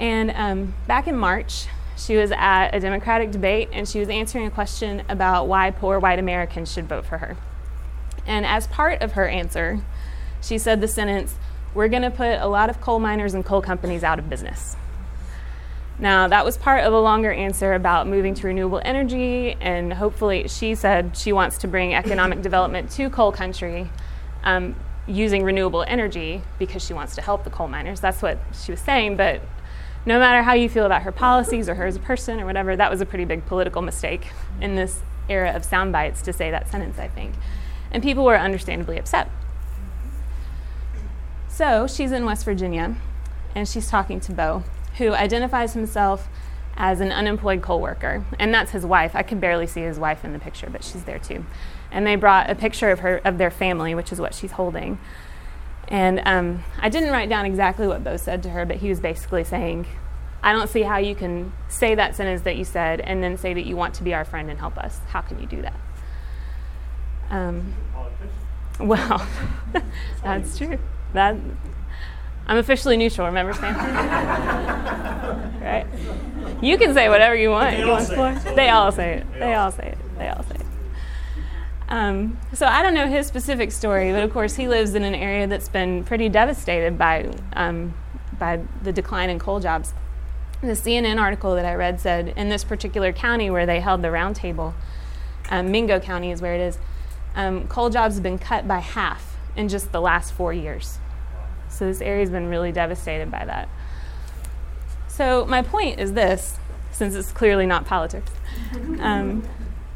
And 0.02 0.32
um, 0.32 0.74
back 0.88 1.06
in 1.06 1.16
March, 1.16 1.68
she 1.96 2.16
was 2.16 2.32
at 2.32 2.70
a 2.74 2.80
Democratic 2.80 3.30
debate 3.30 3.68
and 3.72 3.88
she 3.88 4.00
was 4.00 4.08
answering 4.08 4.46
a 4.46 4.50
question 4.50 5.04
about 5.08 5.46
why 5.46 5.70
poor 5.70 6.00
white 6.00 6.18
Americans 6.18 6.72
should 6.72 6.88
vote 6.88 7.06
for 7.06 7.18
her. 7.18 7.36
And 8.26 8.44
as 8.44 8.66
part 8.66 9.00
of 9.00 9.12
her 9.12 9.28
answer, 9.28 9.80
she 10.40 10.58
said 10.58 10.80
the 10.80 10.88
sentence, 10.88 11.36
We're 11.72 11.86
going 11.86 12.02
to 12.02 12.10
put 12.10 12.40
a 12.40 12.48
lot 12.48 12.68
of 12.68 12.80
coal 12.80 12.98
miners 12.98 13.32
and 13.32 13.44
coal 13.44 13.62
companies 13.62 14.02
out 14.02 14.18
of 14.18 14.28
business. 14.28 14.74
Now, 16.00 16.26
that 16.26 16.44
was 16.44 16.56
part 16.56 16.82
of 16.82 16.92
a 16.92 16.98
longer 16.98 17.30
answer 17.30 17.74
about 17.74 18.08
moving 18.08 18.34
to 18.34 18.48
renewable 18.48 18.80
energy, 18.84 19.52
and 19.60 19.92
hopefully, 19.92 20.48
she 20.48 20.74
said 20.74 21.16
she 21.16 21.32
wants 21.32 21.58
to 21.58 21.68
bring 21.68 21.94
economic 21.94 22.42
development 22.42 22.90
to 22.92 23.08
coal 23.08 23.30
country 23.30 23.88
um, 24.42 24.74
using 25.06 25.44
renewable 25.44 25.84
energy 25.86 26.42
because 26.58 26.84
she 26.84 26.92
wants 26.92 27.14
to 27.14 27.20
help 27.20 27.44
the 27.44 27.50
coal 27.50 27.68
miners. 27.68 28.00
That's 28.00 28.20
what 28.20 28.38
she 28.52 28.72
was 28.72 28.80
saying, 28.80 29.16
but 29.16 29.42
no 30.04 30.18
matter 30.18 30.42
how 30.42 30.52
you 30.52 30.68
feel 30.68 30.84
about 30.84 31.02
her 31.02 31.12
policies 31.12 31.68
or 31.68 31.74
her 31.74 31.86
as 31.86 31.96
a 31.96 32.00
person 32.00 32.40
or 32.40 32.46
whatever, 32.46 32.76
that 32.76 32.90
was 32.90 33.00
a 33.00 33.06
pretty 33.06 33.24
big 33.24 33.46
political 33.46 33.82
mistake 33.82 34.28
in 34.60 34.74
this 34.74 35.00
era 35.28 35.52
of 35.52 35.64
sound 35.64 35.92
bites 35.92 36.22
to 36.22 36.32
say 36.32 36.50
that 36.50 36.68
sentence, 36.70 36.98
I 36.98 37.08
think. 37.08 37.34
And 37.90 38.02
people 38.02 38.24
were 38.24 38.38
understandably 38.38 38.98
upset. 38.98 39.30
So 41.48 41.86
she's 41.86 42.12
in 42.12 42.24
West 42.24 42.44
Virginia, 42.44 42.96
and 43.54 43.68
she's 43.68 43.88
talking 43.88 44.18
to 44.20 44.32
Bo 44.32 44.64
who 44.98 45.12
identifies 45.12 45.74
himself 45.74 46.28
as 46.76 47.00
an 47.00 47.12
unemployed 47.12 47.62
coal 47.62 47.80
worker, 47.80 48.24
and 48.38 48.52
that's 48.52 48.72
his 48.72 48.84
wife. 48.86 49.14
I 49.14 49.22
can 49.22 49.40
barely 49.40 49.66
see 49.66 49.82
his 49.82 49.98
wife 49.98 50.24
in 50.24 50.32
the 50.32 50.38
picture, 50.38 50.68
but 50.70 50.84
she's 50.84 51.04
there 51.04 51.18
too. 51.18 51.44
And 51.90 52.06
they 52.06 52.16
brought 52.16 52.48
a 52.48 52.54
picture 52.54 52.90
of 52.90 53.00
her 53.00 53.20
of 53.24 53.38
their 53.38 53.50
family, 53.50 53.94
which 53.94 54.12
is 54.12 54.20
what 54.20 54.34
she's 54.34 54.52
holding. 54.52 54.98
And 55.92 56.22
um, 56.24 56.64
I 56.78 56.88
didn't 56.88 57.10
write 57.10 57.28
down 57.28 57.44
exactly 57.44 57.86
what 57.86 58.02
Bo 58.02 58.16
said 58.16 58.42
to 58.44 58.48
her, 58.48 58.64
but 58.64 58.78
he 58.78 58.88
was 58.88 58.98
basically 58.98 59.44
saying, 59.44 59.86
"I 60.42 60.52
don't 60.52 60.70
see 60.70 60.82
how 60.82 60.96
you 60.96 61.14
can 61.14 61.52
say 61.68 61.94
that 61.94 62.16
sentence 62.16 62.40
that 62.42 62.56
you 62.56 62.64
said 62.64 63.00
and 63.02 63.22
then 63.22 63.36
say 63.36 63.52
that 63.52 63.66
you 63.66 63.76
want 63.76 63.92
to 63.96 64.02
be 64.02 64.14
our 64.14 64.24
friend 64.24 64.48
and 64.48 64.58
help 64.58 64.78
us. 64.78 65.00
How 65.08 65.20
can 65.20 65.38
you 65.38 65.46
do 65.46 65.60
that?" 65.60 65.78
Um, 67.28 67.74
well, 68.80 69.26
that's 70.24 70.56
true. 70.56 70.78
That 71.12 71.36
I'm 72.46 72.56
officially 72.56 72.96
neutral, 72.96 73.26
remember, 73.26 73.52
Sam? 73.52 73.74
right? 75.62 75.86
You 76.62 76.78
can 76.78 76.94
say 76.94 77.10
whatever 77.10 77.36
you 77.36 77.50
want. 77.50 77.76
They 77.76 77.82
you 77.82 77.90
all 77.90 78.00
say. 78.00 78.54
They 78.54 78.70
all 78.70 78.92
say 78.92 79.18
it. 79.18 79.26
They 79.34 79.40
They 79.40 79.54
all 79.54 79.64
all 79.64 79.72
say 79.72 79.88
it. 79.88 79.92
They 79.92 79.92
all 79.92 79.92
say 79.92 79.96
it. 79.98 79.98
Um, 81.92 82.38
so 82.54 82.64
I 82.64 82.82
don't 82.82 82.94
know 82.94 83.06
his 83.06 83.26
specific 83.26 83.70
story, 83.70 84.12
but 84.12 84.22
of 84.22 84.32
course 84.32 84.54
he 84.54 84.66
lives 84.66 84.94
in 84.94 85.04
an 85.04 85.14
area 85.14 85.46
that's 85.46 85.68
been 85.68 86.04
pretty 86.04 86.30
devastated 86.30 86.96
by 86.96 87.30
um, 87.52 87.92
by 88.38 88.60
the 88.82 88.92
decline 88.92 89.28
in 89.28 89.38
coal 89.38 89.60
jobs. 89.60 89.92
The 90.62 90.68
CNN 90.68 91.20
article 91.20 91.54
that 91.54 91.66
I 91.66 91.74
read 91.74 92.00
said 92.00 92.28
in 92.34 92.48
this 92.48 92.64
particular 92.64 93.12
county 93.12 93.50
where 93.50 93.66
they 93.66 93.80
held 93.80 94.00
the 94.00 94.08
roundtable, 94.08 94.72
um, 95.50 95.70
Mingo 95.70 96.00
County 96.00 96.30
is 96.30 96.40
where 96.40 96.54
it 96.54 96.62
is, 96.62 96.78
um, 97.34 97.68
coal 97.68 97.90
jobs 97.90 98.14
have 98.14 98.22
been 98.22 98.38
cut 98.38 98.66
by 98.66 98.78
half 98.78 99.36
in 99.54 99.68
just 99.68 99.92
the 99.92 100.00
last 100.00 100.32
four 100.32 100.54
years. 100.54 100.98
So 101.68 101.84
this 101.84 102.00
area's 102.00 102.30
been 102.30 102.48
really 102.48 102.72
devastated 102.72 103.30
by 103.30 103.44
that. 103.44 103.68
So 105.08 105.44
my 105.44 105.60
point 105.60 106.00
is 106.00 106.14
this, 106.14 106.56
since 106.90 107.14
it's 107.14 107.32
clearly 107.32 107.66
not 107.66 107.84
politics. 107.84 108.32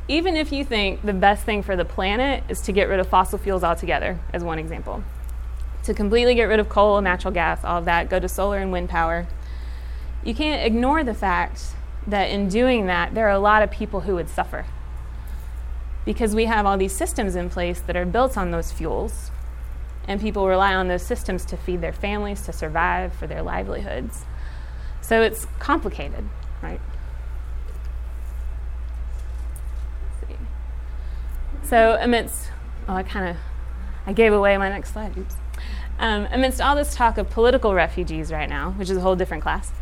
Even 0.09 0.37
if 0.37 0.53
you 0.53 0.65
think 0.65 1.03
the 1.03 1.13
best 1.13 1.45
thing 1.45 1.63
for 1.63 1.77
the 1.77 1.85
planet 1.85 2.45
is 2.49 2.61
to 2.63 2.73
get 2.73 2.89
rid 2.89 3.01
of 3.01 3.09
fossil 3.09 3.39
fuels 3.39 3.65
altogether, 3.65 4.19
as 4.33 4.45
one 4.45 4.59
example, 4.59 5.03
to 5.83 5.95
completely 5.95 6.35
get 6.35 6.45
rid 6.45 6.61
of 6.61 6.69
coal, 6.69 7.01
natural 7.01 7.33
gas, 7.33 7.65
all 7.65 7.79
of 7.79 7.85
that, 7.87 8.09
go 8.09 8.19
to 8.19 8.29
solar 8.29 8.59
and 8.59 8.71
wind 8.73 8.89
power, 8.89 9.27
you 10.25 10.35
can't 10.35 10.65
ignore 10.65 11.05
the 11.05 11.15
fact 11.15 11.63
that 12.07 12.31
in 12.31 12.49
doing 12.49 12.87
that, 12.87 13.15
there 13.15 13.27
are 13.27 13.33
a 13.33 13.39
lot 13.39 13.63
of 13.63 13.71
people 13.71 14.01
who 14.01 14.15
would 14.15 14.29
suffer. 14.29 14.67
Because 16.05 16.35
we 16.35 16.45
have 16.45 16.67
all 16.67 16.77
these 16.77 16.95
systems 16.95 17.35
in 17.35 17.51
place 17.51 17.81
that 17.81 17.97
are 17.97 18.07
built 18.07 18.37
on 18.37 18.51
those 18.53 18.71
fuels, 18.71 19.31
and 20.07 20.21
people 20.21 20.47
rely 20.47 20.75
on 20.75 20.87
those 20.87 21.03
systems 21.03 21.45
to 21.47 21.57
feed 21.57 21.81
their 21.81 21.93
families, 21.93 22.43
to 22.43 22.53
survive, 22.53 23.13
for 23.13 23.27
their 23.27 23.43
livelihoods. 23.43 24.25
So 25.01 25.23
it's 25.23 25.47
complicated, 25.59 26.25
right? 26.63 26.81
Let's 30.21 30.33
see. 30.33 30.39
So 31.67 31.99
amidst, 32.01 32.53
oh, 32.89 32.95
I 32.95 33.03
kind 33.03 33.29
of, 33.29 33.37
I 34.07 34.13
gave 34.13 34.33
away 34.33 34.57
my 34.57 34.69
next 34.69 34.93
slide. 34.93 35.19
Oops. 35.19 35.35
Um, 35.99 36.29
amidst 36.31 36.61
all 36.61 36.77
this 36.77 36.95
talk 36.95 37.19
of 37.19 37.29
political 37.29 37.75
refugees 37.75 38.31
right 38.31 38.49
now, 38.49 38.71
which 38.73 38.89
is 38.89 38.97
a 38.97 39.01
whole 39.01 39.17
different 39.17 39.43
class, 39.43 39.73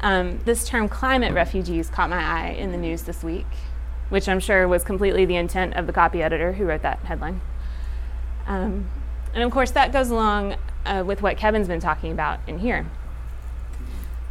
um, 0.00 0.40
this 0.44 0.66
term 0.66 0.88
climate 0.88 1.32
refugees 1.32 1.88
caught 1.88 2.10
my 2.10 2.20
eye 2.20 2.48
in 2.48 2.72
the 2.72 2.78
news 2.78 3.02
this 3.02 3.22
week, 3.22 3.46
which 4.08 4.28
I'm 4.28 4.40
sure 4.40 4.66
was 4.66 4.82
completely 4.82 5.24
the 5.24 5.36
intent 5.36 5.74
of 5.74 5.86
the 5.86 5.92
copy 5.92 6.20
editor 6.20 6.54
who 6.54 6.64
wrote 6.64 6.82
that 6.82 6.98
headline. 7.00 7.40
Um, 8.48 8.90
and 9.32 9.44
of 9.44 9.52
course, 9.52 9.70
that 9.70 9.92
goes 9.92 10.10
along 10.10 10.56
uh, 10.84 11.04
with 11.06 11.22
what 11.22 11.36
Kevin's 11.36 11.68
been 11.68 11.80
talking 11.80 12.10
about 12.10 12.40
in 12.48 12.58
here. 12.58 12.86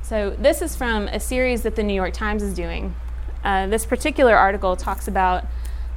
So, 0.01 0.31
this 0.31 0.61
is 0.61 0.75
from 0.75 1.07
a 1.07 1.19
series 1.19 1.61
that 1.61 1.77
the 1.77 1.83
New 1.83 1.93
York 1.93 2.13
Times 2.13 2.43
is 2.43 2.53
doing. 2.53 2.95
Uh, 3.43 3.67
this 3.67 3.85
particular 3.85 4.35
article 4.35 4.75
talks 4.75 5.07
about 5.07 5.45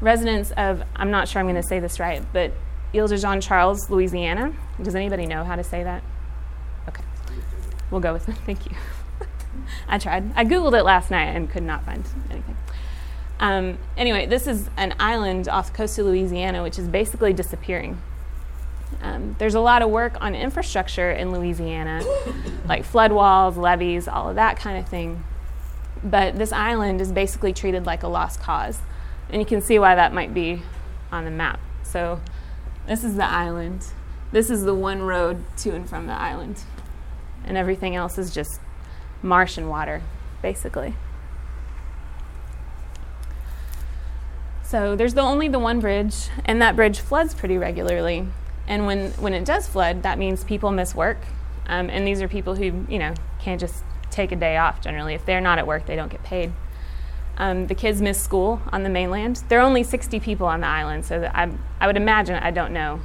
residents 0.02 0.50
of, 0.50 0.82
I'm 0.96 1.10
not 1.10 1.28
sure 1.28 1.40
I'm 1.40 1.46
going 1.46 1.56
to 1.60 1.66
say 1.66 1.80
this 1.80 1.98
right, 1.98 2.22
but 2.32 2.52
Ile 2.94 3.06
de 3.06 3.16
Jean 3.16 3.40
Charles, 3.40 3.88
Louisiana. 3.88 4.52
Does 4.82 4.94
anybody 4.94 5.24
know 5.24 5.44
how 5.44 5.56
to 5.56 5.64
say 5.64 5.82
that? 5.84 6.02
Okay. 6.88 7.02
We'll 7.90 8.00
go 8.00 8.12
with 8.12 8.28
it. 8.28 8.34
Thank 8.46 8.66
you. 8.66 8.76
I 9.88 9.98
tried. 9.98 10.30
I 10.36 10.44
Googled 10.44 10.78
it 10.78 10.82
last 10.82 11.10
night 11.10 11.28
and 11.28 11.48
could 11.48 11.62
not 11.62 11.86
find 11.86 12.04
anything. 12.30 12.56
Um, 13.40 13.78
anyway, 13.96 14.26
this 14.26 14.46
is 14.46 14.68
an 14.76 14.94
island 15.00 15.48
off 15.48 15.70
the 15.70 15.76
coast 15.76 15.98
of 15.98 16.06
Louisiana, 16.06 16.62
which 16.62 16.78
is 16.78 16.88
basically 16.88 17.32
disappearing. 17.32 18.00
Um, 19.00 19.36
there's 19.38 19.54
a 19.54 19.60
lot 19.60 19.82
of 19.82 19.90
work 19.90 20.16
on 20.20 20.34
infrastructure 20.34 21.10
in 21.10 21.32
Louisiana, 21.32 22.02
like 22.68 22.84
flood 22.84 23.12
walls, 23.12 23.56
levees, 23.56 24.06
all 24.06 24.28
of 24.28 24.36
that 24.36 24.58
kind 24.58 24.78
of 24.78 24.88
thing. 24.88 25.24
But 26.04 26.36
this 26.36 26.52
island 26.52 27.00
is 27.00 27.10
basically 27.10 27.52
treated 27.52 27.86
like 27.86 28.02
a 28.02 28.08
lost 28.08 28.40
cause. 28.40 28.80
And 29.32 29.40
you 29.40 29.46
can 29.46 29.60
see 29.62 29.78
why 29.78 29.94
that 29.94 30.12
might 30.12 30.32
be 30.32 30.62
on 31.10 31.24
the 31.24 31.30
map. 31.30 31.58
So, 31.82 32.20
this 32.86 33.02
is 33.02 33.16
the 33.16 33.24
island. 33.24 33.86
This 34.30 34.50
is 34.50 34.64
the 34.64 34.74
one 34.74 35.02
road 35.02 35.44
to 35.58 35.70
and 35.74 35.88
from 35.88 36.06
the 36.06 36.12
island. 36.12 36.62
And 37.44 37.56
everything 37.56 37.96
else 37.96 38.18
is 38.18 38.32
just 38.32 38.60
marsh 39.22 39.56
and 39.56 39.68
water, 39.68 40.02
basically. 40.40 40.94
So 44.72 44.96
there's 44.96 45.12
the, 45.12 45.20
only 45.20 45.48
the 45.48 45.58
one 45.58 45.80
bridge, 45.80 46.28
and 46.46 46.62
that 46.62 46.76
bridge 46.76 46.98
floods 46.98 47.34
pretty 47.34 47.58
regularly. 47.58 48.26
And 48.66 48.86
when, 48.86 49.10
when 49.12 49.34
it 49.34 49.44
does 49.44 49.68
flood, 49.68 50.02
that 50.02 50.18
means 50.18 50.44
people 50.44 50.70
miss 50.70 50.94
work. 50.94 51.18
Um, 51.66 51.90
and 51.90 52.06
these 52.06 52.22
are 52.22 52.28
people 52.28 52.54
who, 52.54 52.86
you 52.88 52.98
know, 52.98 53.12
can't 53.38 53.60
just 53.60 53.84
take 54.10 54.32
a 54.32 54.36
day 54.36 54.56
off 54.56 54.80
generally. 54.80 55.12
If 55.12 55.26
they're 55.26 55.42
not 55.42 55.58
at 55.58 55.66
work, 55.66 55.84
they 55.84 55.94
don't 55.94 56.10
get 56.10 56.22
paid. 56.22 56.52
Um, 57.42 57.66
the 57.66 57.74
kids 57.74 58.00
miss 58.00 58.22
school 58.22 58.62
on 58.70 58.84
the 58.84 58.88
mainland. 58.88 59.42
There 59.48 59.58
are 59.58 59.66
only 59.66 59.82
60 59.82 60.20
people 60.20 60.46
on 60.46 60.60
the 60.60 60.68
island, 60.68 61.04
so 61.04 61.28
I, 61.34 61.50
I 61.80 61.88
would 61.88 61.96
imagine, 61.96 62.36
I 62.36 62.52
don't 62.52 62.72
know, 62.72 63.00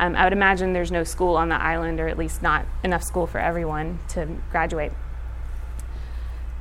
um, 0.00 0.16
I 0.16 0.24
would 0.24 0.32
imagine 0.32 0.72
there's 0.72 0.90
no 0.90 1.04
school 1.04 1.36
on 1.36 1.50
the 1.50 1.54
island, 1.54 2.00
or 2.00 2.08
at 2.08 2.18
least 2.18 2.42
not 2.42 2.66
enough 2.82 3.04
school 3.04 3.28
for 3.28 3.38
everyone 3.38 4.00
to 4.08 4.26
graduate. 4.50 4.90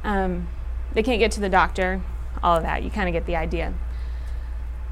Um, 0.04 0.48
they 0.94 1.02
can't 1.02 1.18
get 1.18 1.32
to 1.32 1.40
the 1.40 1.50
doctor, 1.50 2.04
all 2.44 2.58
of 2.58 2.62
that. 2.62 2.84
You 2.84 2.92
kind 2.92 3.10
of 3.10 3.14
get 3.14 3.26
the 3.26 3.38
idea. 3.38 3.74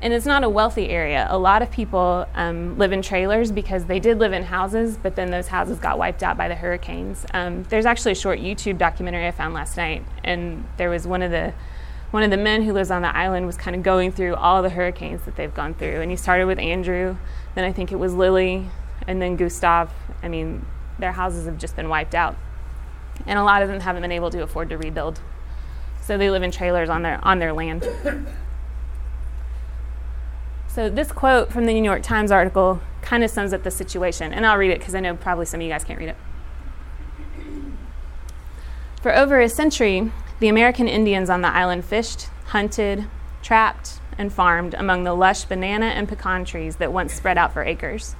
And 0.02 0.12
it's 0.12 0.26
not 0.26 0.44
a 0.44 0.50
wealthy 0.50 0.90
area. 0.90 1.28
A 1.30 1.38
lot 1.38 1.62
of 1.62 1.70
people 1.70 2.26
um, 2.34 2.80
live 2.80 2.94
in 2.94 3.04
trailers 3.04 3.52
because 3.52 3.86
they 3.86 4.00
did 4.00 4.18
live 4.18 4.34
in 4.34 4.42
houses, 4.42 4.98
but 4.98 5.16
then 5.16 5.30
those 5.30 5.50
houses 5.50 5.78
got 5.78 6.00
wiped 6.00 6.24
out 6.24 6.36
by 6.36 6.48
the 6.48 6.56
hurricanes. 6.56 7.28
Um, 7.32 7.62
there's 7.66 7.86
actually 7.86 8.14
a 8.14 8.16
short 8.16 8.40
YouTube 8.40 8.80
documentary 8.80 9.28
I 9.28 9.32
found 9.32 9.54
last 9.54 9.78
night, 9.78 10.04
and 10.24 10.66
there 10.78 10.90
was 10.90 11.06
one 11.06 11.22
of 11.22 11.30
the 11.30 11.54
one 12.14 12.22
of 12.22 12.30
the 12.30 12.38
men 12.38 12.62
who 12.62 12.72
lives 12.74 12.92
on 12.92 13.02
the 13.02 13.16
island 13.18 13.48
was 13.48 13.58
kind 13.58 13.76
of 13.76 13.82
going 13.82 14.12
through 14.12 14.36
all 14.36 14.62
the 14.62 14.70
hurricanes 14.70 15.24
that 15.24 15.36
they've 15.36 15.56
gone 15.56 15.74
through, 15.74 16.00
and 16.00 16.12
he 16.12 16.16
started 16.16 16.46
with 16.46 16.60
Andrew, 16.60 17.18
then 17.56 17.64
I 17.64 17.72
think 17.72 17.92
it 17.92 17.96
was 17.96 18.14
Lili, 18.14 18.68
and 19.08 19.20
then 19.20 19.36
Gustav. 19.36 19.92
I 20.22 20.28
mean, 20.28 20.64
their 21.00 21.14
houses 21.14 21.48
have 21.48 21.58
just 21.58 21.76
been 21.76 21.90
wiped 21.90 22.14
out, 22.14 22.36
and 23.26 23.40
a 23.40 23.44
lot 23.44 23.64
of 23.64 23.68
them 23.68 23.80
haven't 23.80 24.04
been 24.04 24.12
able 24.12 24.30
to 24.30 24.44
afford 24.44 24.70
to 24.70 24.78
rebuild. 24.78 25.22
So 26.04 26.16
they 26.16 26.30
live 26.30 26.44
in 26.44 26.52
trailers 26.52 26.88
on 26.88 27.02
their, 27.02 27.20
on 27.26 27.40
their 27.40 27.52
land. 27.52 27.90
So 30.68 30.92
this 30.92 31.12
quote 31.12 31.52
from 31.52 31.66
the 31.66 31.74
New 31.74 31.84
York 31.84 32.04
Times 32.04 32.32
article 32.32 32.80
kind 33.02 33.24
of 33.24 33.32
sums 33.32 33.54
up 33.54 33.64
the 33.64 33.72
situation, 33.72 34.34
and 34.34 34.46
I'll 34.46 34.58
read 34.60 34.70
it 34.70 34.78
because 34.78 34.94
I 34.94 35.00
know 35.00 35.16
probably 35.16 35.48
some 35.48 35.62
of 35.62 35.66
you 35.66 35.72
guys 35.72 35.84
can't 35.84 35.98
read 35.98 36.10
it. 36.10 36.18
For 39.02 39.16
over 39.16 39.42
a 39.42 39.50
century, 39.50 40.12
the 40.44 40.50
American 40.50 40.90
Indians 40.90 41.30
on 41.30 41.42
the 41.42 41.48
island 41.48 41.86
fished, 41.86 42.28
hunted, 42.48 43.06
trapped, 43.42 44.02
and 44.18 44.34
farmed 44.34 44.74
among 44.74 45.06
the 45.06 45.14
lush 45.14 45.46
banana 45.46 45.86
and 45.86 46.10
pecan 46.10 46.44
trees 46.44 46.76
that 46.76 46.92
once 46.92 47.14
spread 47.14 47.38
out 47.38 47.54
for 47.54 47.64
acres. 47.64 48.14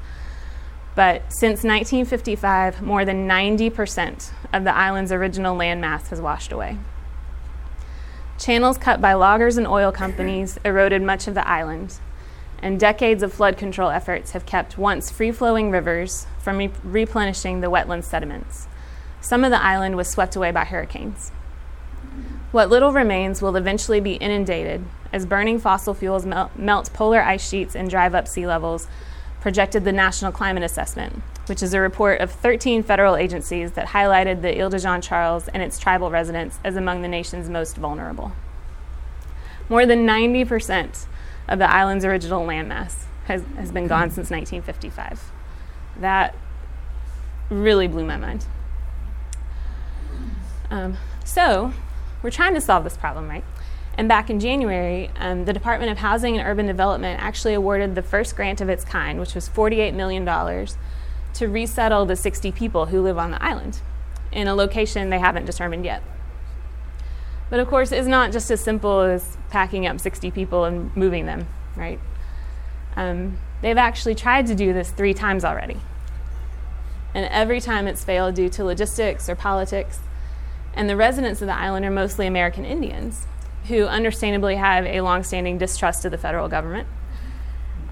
But 0.96 1.24
since 1.34 1.66
1955, 1.66 2.82
more 2.82 3.04
than 3.04 3.28
90% 3.28 4.32
of 4.54 4.64
the 4.64 4.74
island's 4.74 5.12
original 5.12 5.58
landmass 5.58 6.08
has 6.08 6.22
washed 6.22 6.54
away. 6.54 6.78
Channels 8.40 8.78
cut 8.78 9.02
by 9.02 9.12
loggers 9.12 9.58
and 9.58 9.68
oil 9.68 9.92
companies 9.92 10.58
eroded 10.64 11.02
much 11.02 11.28
of 11.28 11.34
the 11.34 11.46
island, 11.46 12.00
and 12.62 12.80
decades 12.80 13.22
of 13.22 13.34
flood 13.34 13.58
control 13.58 13.90
efforts 13.90 14.32
have 14.32 14.46
kept 14.46 14.78
once 14.78 15.12
free 15.12 15.34
flowing 15.34 15.72
rivers 15.72 16.26
from 16.40 16.56
re- 16.56 16.72
replenishing 16.86 17.60
the 17.60 17.70
wetland 17.70 18.06
sediments. 18.06 18.70
Some 19.20 19.44
of 19.44 19.52
the 19.52 19.62
island 19.62 19.98
was 19.98 20.08
swept 20.08 20.38
away 20.38 20.52
by 20.52 20.64
hurricanes. 20.64 21.34
What 22.54 22.70
little 22.70 22.92
remains 22.92 23.42
will 23.42 23.56
eventually 23.56 24.00
be 24.00 24.14
inundated 24.14 24.86
as 25.12 25.26
burning 25.26 25.58
fossil 25.58 25.96
fuels 25.96 26.24
melt, 26.24 26.56
melt 26.56 26.94
polar 26.94 27.20
ice 27.20 27.50
sheets 27.50 27.76
and 27.76 27.90
drive 27.90 28.14
up 28.14 28.28
sea 28.28 28.46
levels, 28.46 28.88
projected 29.42 29.86
the 29.86 29.92
National 29.92 30.32
Climate 30.32 30.62
Assessment, 30.62 31.24
which 31.48 31.64
is 31.64 31.74
a 31.74 31.80
report 31.80 32.22
of 32.22 32.30
13 32.30 32.84
federal 32.84 33.16
agencies 33.16 33.72
that 33.72 33.88
highlighted 33.88 34.44
the 34.44 34.62
Ile 34.62 34.70
de 34.70 34.78
Jean 34.78 35.02
Charles 35.02 35.48
and 35.48 35.64
its 35.64 35.80
tribal 35.80 36.12
residents 36.12 36.60
as 36.64 36.76
among 36.76 37.02
the 37.02 37.08
nation's 37.08 37.50
most 37.50 37.76
vulnerable. 37.76 38.34
More 39.68 39.88
than 39.88 40.06
90% 40.06 41.08
of 41.48 41.58
the 41.58 41.68
island's 41.68 42.06
original 42.06 42.46
landmass 42.46 43.06
has, 43.26 43.42
has 43.56 43.72
been 43.72 43.88
gone 43.88 44.12
since 44.12 44.30
1955. 44.30 45.32
That 46.02 46.36
really 47.50 47.88
blew 47.88 48.06
my 48.06 48.18
mind. 48.18 48.46
Um, 50.70 50.98
so, 51.26 51.74
we're 52.24 52.32
trying 52.32 52.56
to 52.56 52.62
solve 52.62 52.84
this 52.84 52.98
problem, 52.98 53.30
right? 53.30 53.44
And 53.96 54.08
back 54.08 54.30
in 54.30 54.40
January, 54.40 55.12
um, 55.18 55.46
the 55.46 55.54
Department 55.54 55.92
of 55.92 56.00
Housing 56.00 56.38
and 56.38 56.48
Urban 56.48 56.66
Development 56.66 57.22
actually 57.22 57.54
awarded 57.54 57.94
the 57.94 58.02
first 58.02 58.36
grant 58.36 58.60
of 58.60 58.70
its 58.70 58.84
kind, 58.84 59.20
which 59.20 59.36
was 59.36 59.48
$48 59.48 59.94
million, 59.94 60.26
to 60.26 61.48
resettle 61.48 62.06
the 62.06 62.16
60 62.16 62.52
people 62.52 62.88
who 62.88 63.02
live 63.02 63.20
on 63.20 63.32
the 63.32 63.44
island 63.44 63.82
in 64.32 64.48
a 64.48 64.56
location 64.56 65.10
they 65.10 65.20
haven't 65.20 65.46
determined 65.46 65.86
yet. 65.86 66.02
But 67.52 67.60
of 67.60 67.68
course, 67.68 67.92
it's 67.92 68.08
not 68.08 68.32
just 68.32 68.50
as 68.50 68.62
simple 68.62 69.02
as 69.02 69.38
packing 69.52 69.86
up 69.86 70.00
60 70.00 70.32
people 70.32 70.66
and 70.66 70.96
moving 70.98 71.28
them, 71.28 71.46
right? 71.76 72.00
Um, 72.96 73.38
they've 73.62 73.78
actually 73.78 74.16
tried 74.16 74.48
to 74.48 74.56
do 74.56 74.74
this 74.74 74.90
three 74.90 75.14
times 75.14 75.46
already. 75.46 75.78
And 77.14 77.28
every 77.28 77.62
time 77.62 77.88
it's 77.88 78.04
failed 78.04 78.34
due 78.34 78.50
to 78.50 78.64
logistics 78.64 79.30
or 79.30 79.36
politics. 79.36 80.00
And 80.76 80.90
the 80.90 80.96
residents 80.96 81.42
of 81.42 81.48
the 81.48 81.56
island 81.56 81.86
are 81.86 81.92
mostly 81.92 82.26
American 82.26 82.66
Indians 82.66 83.28
who 83.68 83.86
understandably 83.86 84.56
have 84.56 84.86
a 84.86 85.02
longstanding 85.02 85.58
distrust 85.58 86.04
of 86.06 86.12
the 86.12 86.18
federal 86.18 86.50
government. 86.50 86.88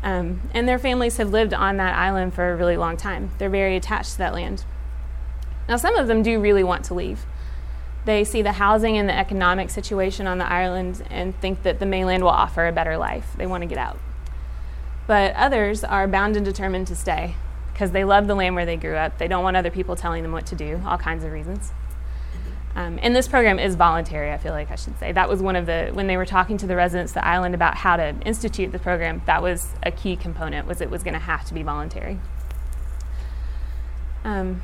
Um, 0.04 0.50
and 0.54 0.68
their 0.68 0.80
families 0.80 1.18
have 1.18 1.30
lived 1.30 1.54
on 1.54 1.78
that 1.78 1.96
island 1.96 2.34
for 2.34 2.52
a 2.52 2.56
really 2.56 2.76
long 2.76 2.98
time. 2.98 3.32
They're 3.38 3.50
very 3.50 3.76
attached 3.76 4.14
to 4.14 4.18
that 4.20 4.34
land. 4.34 4.66
Now, 5.70 5.78
some 5.78 5.96
of 5.96 6.08
them 6.08 6.24
do 6.24 6.40
really 6.40 6.64
want 6.64 6.84
to 6.86 6.94
leave. 6.94 7.26
They 8.04 8.24
see 8.24 8.42
the 8.42 8.54
housing 8.54 8.98
and 8.98 9.08
the 9.08 9.16
economic 9.16 9.70
situation 9.70 10.26
on 10.26 10.40
the 10.40 10.52
island 10.52 11.04
and 11.12 11.40
think 11.40 11.62
that 11.64 11.80
the 11.80 11.86
mainland 11.86 12.24
will 12.24 12.32
offer 12.32 12.68
a 12.68 12.72
better 12.72 12.98
life. 12.98 13.34
They 13.38 13.46
want 13.46 13.62
to 13.62 13.68
get 13.68 13.78
out. 13.78 14.00
But 15.06 15.36
others 15.36 15.84
are 15.84 16.08
bound 16.08 16.36
and 16.36 16.44
determined 16.44 16.88
to 16.88 16.96
stay 16.96 17.36
because 17.74 17.92
they 17.92 18.04
love 18.04 18.26
the 18.26 18.36
land 18.36 18.56
where 18.56 18.66
they 18.66 18.78
grew 18.78 18.96
up. 18.96 19.20
They 19.20 19.28
don't 19.28 19.44
want 19.44 19.56
other 19.56 19.70
people 19.70 19.96
telling 19.96 20.24
them 20.24 20.32
what 20.32 20.48
to 20.48 20.56
do, 20.56 20.82
all 20.86 20.98
kinds 20.98 21.24
of 21.24 21.32
reasons. 21.32 21.72
Um, 22.76 23.00
and 23.02 23.16
this 23.16 23.28
program 23.28 23.60
is 23.60 23.76
voluntary, 23.76 24.32
I 24.32 24.38
feel 24.38 24.54
like 24.54 24.72
I 24.72 24.76
should 24.76 24.98
say. 24.98 25.12
That 25.12 25.28
was 25.28 25.42
one 25.42 25.56
of 25.56 25.66
the, 25.66 25.90
when 25.94 26.08
they 26.08 26.16
were 26.16 26.26
talking 26.26 26.58
to 26.58 26.68
the 26.68 26.76
residents 26.76 27.12
of 27.12 27.16
the 27.16 27.28
island 27.28 27.54
about 27.54 27.76
how 27.76 27.98
to 27.98 28.16
institute 28.26 28.72
the 28.72 28.80
program, 28.80 29.22
that 29.26 29.42
was 29.42 29.70
a 29.84 29.92
key 29.92 30.16
component, 30.16 30.68
was 30.68 30.80
it 30.80 30.90
was 30.90 31.04
going 31.04 31.14
to 31.14 31.20
have 31.20 31.46
to 31.46 31.54
be 31.54 31.64
voluntary. 31.64 32.20
Um, 34.24 34.62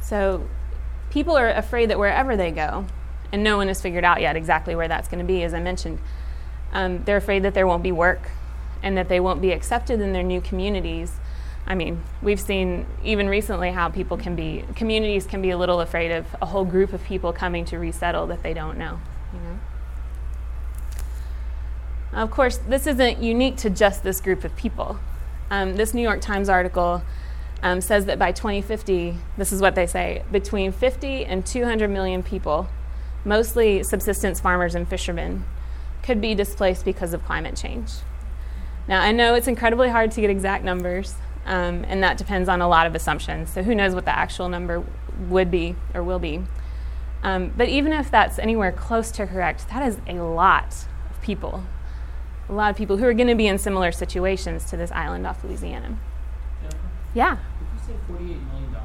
so 0.00 0.48
people 1.10 1.36
are 1.36 1.50
afraid 1.50 1.90
that 1.90 1.98
wherever 1.98 2.36
they 2.36 2.50
go, 2.50 2.86
and 3.32 3.44
no 3.44 3.58
one 3.58 3.68
has 3.68 3.82
figured 3.82 4.04
out 4.04 4.20
yet 4.20 4.34
exactly 4.34 4.74
where 4.74 4.88
that's 4.88 5.08
going 5.08 5.18
to 5.18 5.24
be, 5.24 5.42
as 5.42 5.52
I 5.52 5.60
mentioned, 5.60 5.98
um, 6.72 7.04
they're 7.04 7.16
afraid 7.16 7.42
that 7.42 7.52
there 7.52 7.66
won't 7.66 7.82
be 7.82 7.92
work 7.92 8.30
and 8.82 8.96
that 8.96 9.08
they 9.08 9.20
won't 9.20 9.42
be 9.42 9.52
accepted 9.52 10.00
in 10.00 10.12
their 10.12 10.22
new 10.22 10.40
communities 10.40 11.12
I 11.66 11.74
mean, 11.74 12.02
we've 12.20 12.40
seen 12.40 12.86
even 13.04 13.28
recently 13.28 13.70
how 13.70 13.88
people 13.88 14.16
can 14.16 14.34
be, 14.34 14.64
communities 14.74 15.26
can 15.26 15.40
be 15.40 15.50
a 15.50 15.58
little 15.58 15.80
afraid 15.80 16.10
of 16.10 16.26
a 16.42 16.46
whole 16.46 16.64
group 16.64 16.92
of 16.92 17.04
people 17.04 17.32
coming 17.32 17.64
to 17.66 17.78
resettle 17.78 18.26
that 18.28 18.42
they 18.42 18.54
don't 18.54 18.76
know. 18.76 19.00
You 19.32 19.40
know? 19.40 19.58
Of 22.12 22.30
course, 22.30 22.56
this 22.56 22.86
isn't 22.86 23.22
unique 23.22 23.56
to 23.58 23.70
just 23.70 24.02
this 24.02 24.20
group 24.20 24.42
of 24.42 24.56
people. 24.56 24.98
Um, 25.50 25.76
this 25.76 25.94
New 25.94 26.02
York 26.02 26.20
Times 26.20 26.48
article 26.48 27.02
um, 27.62 27.80
says 27.80 28.06
that 28.06 28.18
by 28.18 28.32
2050, 28.32 29.16
this 29.36 29.52
is 29.52 29.60
what 29.60 29.74
they 29.74 29.86
say 29.86 30.24
between 30.32 30.72
50 30.72 31.24
and 31.24 31.46
200 31.46 31.88
million 31.88 32.22
people, 32.22 32.68
mostly 33.24 33.82
subsistence 33.84 34.40
farmers 34.40 34.74
and 34.74 34.88
fishermen, 34.88 35.44
could 36.02 36.20
be 36.20 36.34
displaced 36.34 36.84
because 36.84 37.12
of 37.12 37.24
climate 37.24 37.56
change. 37.56 37.90
Now, 38.88 39.02
I 39.02 39.12
know 39.12 39.34
it's 39.34 39.46
incredibly 39.46 39.90
hard 39.90 40.10
to 40.12 40.20
get 40.20 40.30
exact 40.30 40.64
numbers, 40.64 41.14
um, 41.46 41.84
and 41.88 42.02
that 42.02 42.16
depends 42.16 42.48
on 42.48 42.60
a 42.60 42.68
lot 42.68 42.86
of 42.86 42.94
assumptions. 42.94 43.50
So 43.50 43.62
who 43.62 43.74
knows 43.74 43.94
what 43.94 44.04
the 44.04 44.16
actual 44.16 44.48
number 44.48 44.84
would 45.28 45.50
be 45.50 45.76
or 45.94 46.02
will 46.02 46.18
be. 46.18 46.42
Um, 47.22 47.52
but 47.56 47.68
even 47.68 47.92
if 47.92 48.10
that's 48.10 48.38
anywhere 48.38 48.72
close 48.72 49.10
to 49.12 49.26
correct, 49.26 49.68
that 49.68 49.86
is 49.86 49.98
a 50.06 50.14
lot 50.14 50.86
of 51.10 51.20
people. 51.22 51.64
A 52.48 52.52
lot 52.52 52.70
of 52.70 52.76
people 52.76 52.96
who 52.96 53.04
are 53.04 53.14
going 53.14 53.28
to 53.28 53.34
be 53.34 53.46
in 53.46 53.58
similar 53.58 53.92
situations 53.92 54.64
to 54.66 54.76
this 54.76 54.90
island 54.92 55.26
off 55.26 55.44
Louisiana. 55.44 55.98
Yeah. 57.14 57.36
Did 57.36 57.94
you 57.94 57.94
say 57.94 58.12
$48 58.12 58.18
million? 58.18 58.76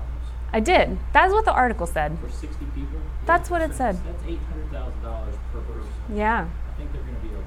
I 0.52 0.60
did. 0.60 0.98
That's 1.14 1.34
what 1.34 1.46
the 1.46 1.52
article 1.52 1.88
said. 1.88 2.18
For 2.20 2.30
60 2.30 2.66
people? 2.74 3.00
That's 3.26 3.50
what 3.50 3.62
it 3.62 3.74
said. 3.74 3.98
That's 4.06 4.24
$800,000 4.24 5.38
per 5.52 5.60
person. 5.62 5.92
Yeah. 6.14 6.48
I 6.48 6.78
think 6.78 6.92
they're 6.94 7.02
going 7.02 7.16
to 7.16 7.22
be 7.22 7.30
okay. 7.30 7.46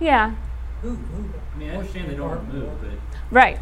Yeah. 0.00 0.34
Who, 0.82 0.94
who? 0.94 1.24
I 1.54 1.58
mean, 1.58 1.70
I 1.70 1.76
understand 1.76 2.10
they 2.10 2.16
don't 2.16 2.52
move, 2.52 2.70
but 2.80 2.90
Right. 3.30 3.58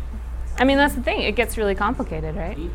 I 0.59 0.65
mean, 0.65 0.77
that's 0.79 0.95
the 0.95 1.03
thing. 1.03 1.21
It 1.23 1.37
gets 1.37 1.57
really 1.59 1.75
complicated, 1.75 2.35
right? 2.37 2.57
$800,000 2.57 2.71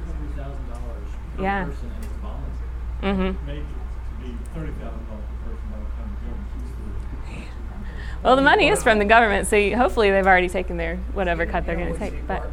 per 1.38 1.44
Yeah. 1.44 1.66
person 1.66 1.92
and 1.96 2.04
it's 2.04 2.14
voluntary. 2.22 3.32
Mm-hmm. 3.34 3.46
make 3.48 3.58
it 3.58 3.64
to 3.64 4.24
be 4.24 4.38
thirty 4.54 4.72
thousand 4.74 5.08
dollars 5.08 5.26
per 5.44 5.50
person 5.50 5.68
by 5.72 5.78
the 5.80 5.86
time 5.96 6.10
the 6.14 6.28
government 6.28 7.28
sees 7.28 7.48
Well, 8.24 8.36
the 8.36 8.42
money 8.44 8.68
is 8.68 8.84
from 8.84 9.00
the 9.00 9.06
government, 9.06 9.48
so 9.48 9.56
you, 9.56 9.76
hopefully 9.76 10.12
they've 10.12 10.28
already 10.28 10.50
taken 10.50 10.78
their 10.78 10.98
whatever 11.14 11.46
cut 11.48 11.66
they're 11.66 11.76
going 11.76 11.94
to 11.94 11.98
take. 12.00 12.28
But 12.28 12.48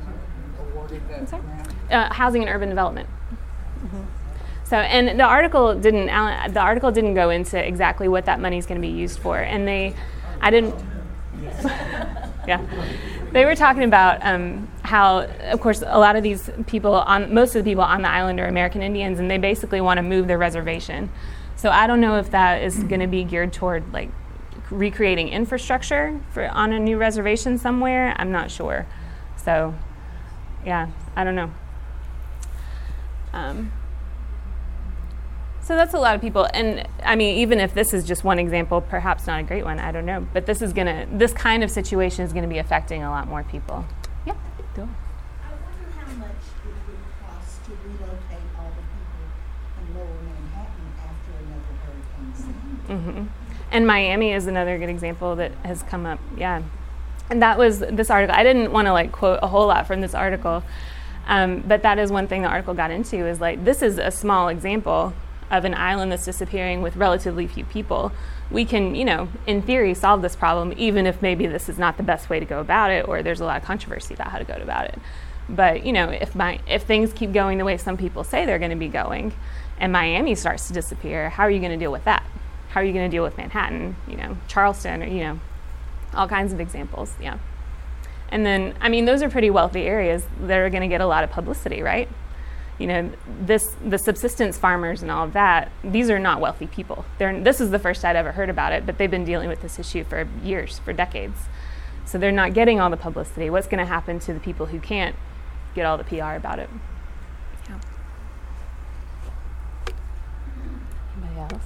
sorry? 1.26 1.42
uh, 1.90 2.12
housing 2.14 2.40
and 2.42 2.50
urban 2.50 2.70
development. 2.70 3.08
Mm-hmm. 3.84 4.02
So, 4.64 4.76
and 4.76 5.18
the 5.20 5.24
article 5.24 5.74
didn't 5.78 6.08
Alan, 6.08 6.52
the 6.52 6.60
article 6.60 6.90
didn't 6.90 7.14
go 7.14 7.28
into 7.30 7.62
exactly 7.62 8.08
what 8.08 8.24
that 8.26 8.40
money 8.40 8.56
is 8.58 8.64
going 8.66 8.80
to 8.80 8.86
be 8.86 8.92
used 8.92 9.18
for, 9.18 9.38
and 9.38 9.66
they, 9.68 9.94
I 10.40 10.50
didn't. 10.50 10.74
yeah, 12.46 12.60
they 13.32 13.44
were 13.44 13.54
talking 13.54 13.84
about 13.84 14.24
um, 14.24 14.68
how, 14.82 15.20
of 15.20 15.60
course, 15.60 15.82
a 15.86 15.98
lot 15.98 16.16
of 16.16 16.22
these 16.22 16.50
people 16.66 16.94
on 16.94 17.32
most 17.32 17.54
of 17.54 17.64
the 17.64 17.70
people 17.70 17.84
on 17.84 18.02
the 18.02 18.10
island 18.10 18.40
are 18.40 18.46
American 18.46 18.82
Indians, 18.82 19.18
and 19.18 19.30
they 19.30 19.38
basically 19.38 19.80
want 19.80 19.98
to 19.98 20.02
move 20.02 20.26
their 20.26 20.38
reservation. 20.38 21.10
So 21.56 21.70
I 21.70 21.86
don't 21.86 22.00
know 22.00 22.18
if 22.18 22.30
that 22.30 22.62
is 22.62 22.78
going 22.84 23.00
to 23.00 23.06
be 23.06 23.24
geared 23.24 23.52
toward 23.52 23.92
like 23.92 24.10
recreating 24.70 25.28
infrastructure 25.28 26.20
for 26.30 26.46
on 26.48 26.72
a 26.72 26.78
new 26.78 26.96
reservation 26.96 27.58
somewhere. 27.58 28.14
I'm 28.16 28.30
not 28.30 28.50
sure. 28.50 28.86
So, 29.36 29.74
yeah, 30.64 30.88
I 31.16 31.24
don't 31.24 31.34
know. 31.34 31.50
Um, 33.32 33.72
so 35.68 35.76
that's 35.76 35.92
a 35.92 35.98
lot 35.98 36.14
of 36.14 36.22
people, 36.22 36.48
and 36.54 36.88
I 37.04 37.14
mean, 37.14 37.36
even 37.36 37.60
if 37.60 37.74
this 37.74 37.92
is 37.92 38.02
just 38.06 38.24
one 38.24 38.38
example, 38.38 38.80
perhaps 38.80 39.26
not 39.26 39.40
a 39.40 39.42
great 39.42 39.66
one, 39.66 39.78
I 39.78 39.92
don't 39.92 40.06
know. 40.06 40.26
But 40.32 40.46
this 40.46 40.62
is 40.62 40.72
gonna, 40.72 41.06
this 41.12 41.34
kind 41.34 41.62
of 41.62 41.70
situation 41.70 42.24
is 42.24 42.32
gonna 42.32 42.48
be 42.48 42.56
affecting 42.56 43.02
a 43.02 43.10
lot 43.10 43.28
more 43.28 43.42
people. 43.42 43.84
Yeah, 44.24 44.32
go. 44.74 44.84
I 44.84 45.52
wonder 45.52 45.92
how 45.94 46.10
much 46.14 46.30
it 46.64 46.72
would 46.88 46.96
cost 47.20 47.62
to 47.66 47.72
relocate 47.84 48.48
all 48.58 48.70
the 48.70 48.82
people 48.96 49.20
in 49.82 49.94
lower 49.94 50.22
Manhattan 50.24 50.88
after 51.04 51.32
another 51.44 51.74
hurricane 51.84 52.34
season. 52.34 53.26
hmm 53.26 53.26
And 53.70 53.86
Miami 53.86 54.32
is 54.32 54.46
another 54.46 54.78
good 54.78 54.88
example 54.88 55.36
that 55.36 55.52
has 55.66 55.82
come 55.82 56.06
up. 56.06 56.18
Yeah, 56.38 56.62
and 57.28 57.42
that 57.42 57.58
was 57.58 57.80
this 57.80 58.08
article. 58.08 58.34
I 58.34 58.42
didn't 58.42 58.72
want 58.72 58.86
to 58.86 58.94
like 58.94 59.12
quote 59.12 59.40
a 59.42 59.48
whole 59.48 59.66
lot 59.66 59.86
from 59.86 60.00
this 60.00 60.14
article, 60.14 60.62
um, 61.26 61.62
but 61.68 61.82
that 61.82 61.98
is 61.98 62.10
one 62.10 62.26
thing 62.26 62.40
the 62.40 62.48
article 62.48 62.72
got 62.72 62.90
into. 62.90 63.26
Is 63.26 63.38
like 63.38 63.66
this 63.66 63.82
is 63.82 63.98
a 63.98 64.10
small 64.10 64.48
example 64.48 65.12
of 65.50 65.64
an 65.64 65.74
island 65.74 66.12
that's 66.12 66.24
disappearing 66.24 66.82
with 66.82 66.96
relatively 66.96 67.46
few 67.46 67.64
people, 67.64 68.12
we 68.50 68.64
can, 68.64 68.94
you 68.94 69.04
know, 69.04 69.28
in 69.46 69.62
theory, 69.62 69.94
solve 69.94 70.22
this 70.22 70.36
problem, 70.36 70.72
even 70.76 71.06
if 71.06 71.22
maybe 71.22 71.46
this 71.46 71.68
is 71.68 71.78
not 71.78 71.96
the 71.96 72.02
best 72.02 72.30
way 72.30 72.40
to 72.40 72.46
go 72.46 72.60
about 72.60 72.90
it, 72.90 73.06
or 73.08 73.22
there's 73.22 73.40
a 73.40 73.44
lot 73.44 73.60
of 73.60 73.64
controversy 73.64 74.14
about 74.14 74.28
how 74.28 74.38
to 74.38 74.44
go 74.44 74.54
about 74.54 74.86
it. 74.86 74.98
But 75.48 75.84
you 75.86 75.92
know, 75.92 76.10
if 76.10 76.34
my 76.34 76.60
if 76.68 76.82
things 76.82 77.12
keep 77.12 77.32
going 77.32 77.58
the 77.58 77.64
way 77.64 77.76
some 77.78 77.96
people 77.96 78.24
say 78.24 78.44
they're 78.44 78.58
going 78.58 78.70
to 78.70 78.76
be 78.76 78.88
going, 78.88 79.32
and 79.78 79.92
Miami 79.92 80.34
starts 80.34 80.68
to 80.68 80.74
disappear, 80.74 81.30
how 81.30 81.44
are 81.44 81.50
you 81.50 81.60
going 81.60 81.72
to 81.72 81.78
deal 81.78 81.92
with 81.92 82.04
that? 82.04 82.24
How 82.70 82.80
are 82.80 82.84
you 82.84 82.92
going 82.92 83.10
to 83.10 83.14
deal 83.14 83.22
with 83.24 83.38
Manhattan? 83.38 83.96
You 84.06 84.16
know, 84.16 84.36
Charleston, 84.46 85.02
or 85.02 85.06
you 85.06 85.20
know, 85.20 85.40
all 86.14 86.28
kinds 86.28 86.52
of 86.52 86.60
examples. 86.60 87.14
Yeah. 87.20 87.38
And 88.30 88.44
then, 88.44 88.74
I 88.80 88.90
mean, 88.90 89.06
those 89.06 89.22
are 89.22 89.30
pretty 89.30 89.48
wealthy 89.48 89.82
areas 89.86 90.26
that 90.42 90.58
are 90.58 90.68
going 90.68 90.82
to 90.82 90.88
get 90.88 91.00
a 91.00 91.06
lot 91.06 91.24
of 91.24 91.30
publicity, 91.30 91.80
right? 91.80 92.08
You 92.78 92.86
know, 92.86 93.10
this 93.40 93.74
the 93.84 93.98
subsistence 93.98 94.56
farmers 94.56 95.02
and 95.02 95.10
all 95.10 95.24
of 95.24 95.32
that. 95.32 95.70
These 95.82 96.10
are 96.10 96.18
not 96.18 96.40
wealthy 96.40 96.68
people. 96.68 97.04
They're, 97.18 97.38
this 97.40 97.60
is 97.60 97.70
the 97.70 97.78
first 97.78 98.04
I'd 98.04 98.16
ever 98.16 98.32
heard 98.32 98.50
about 98.50 98.72
it, 98.72 98.86
but 98.86 98.98
they've 98.98 99.10
been 99.10 99.24
dealing 99.24 99.48
with 99.48 99.62
this 99.62 99.78
issue 99.78 100.04
for 100.04 100.28
years, 100.42 100.78
for 100.78 100.92
decades. 100.92 101.38
So 102.04 102.18
they're 102.18 102.32
not 102.32 102.54
getting 102.54 102.80
all 102.80 102.88
the 102.88 102.96
publicity. 102.96 103.50
What's 103.50 103.66
going 103.66 103.80
to 103.80 103.84
happen 103.84 104.18
to 104.20 104.32
the 104.32 104.40
people 104.40 104.66
who 104.66 104.80
can't 104.80 105.14
get 105.74 105.84
all 105.84 105.98
the 105.98 106.04
PR 106.04 106.36
about 106.36 106.58
it? 106.58 106.70
Anybody 111.16 111.40
else? 111.40 111.64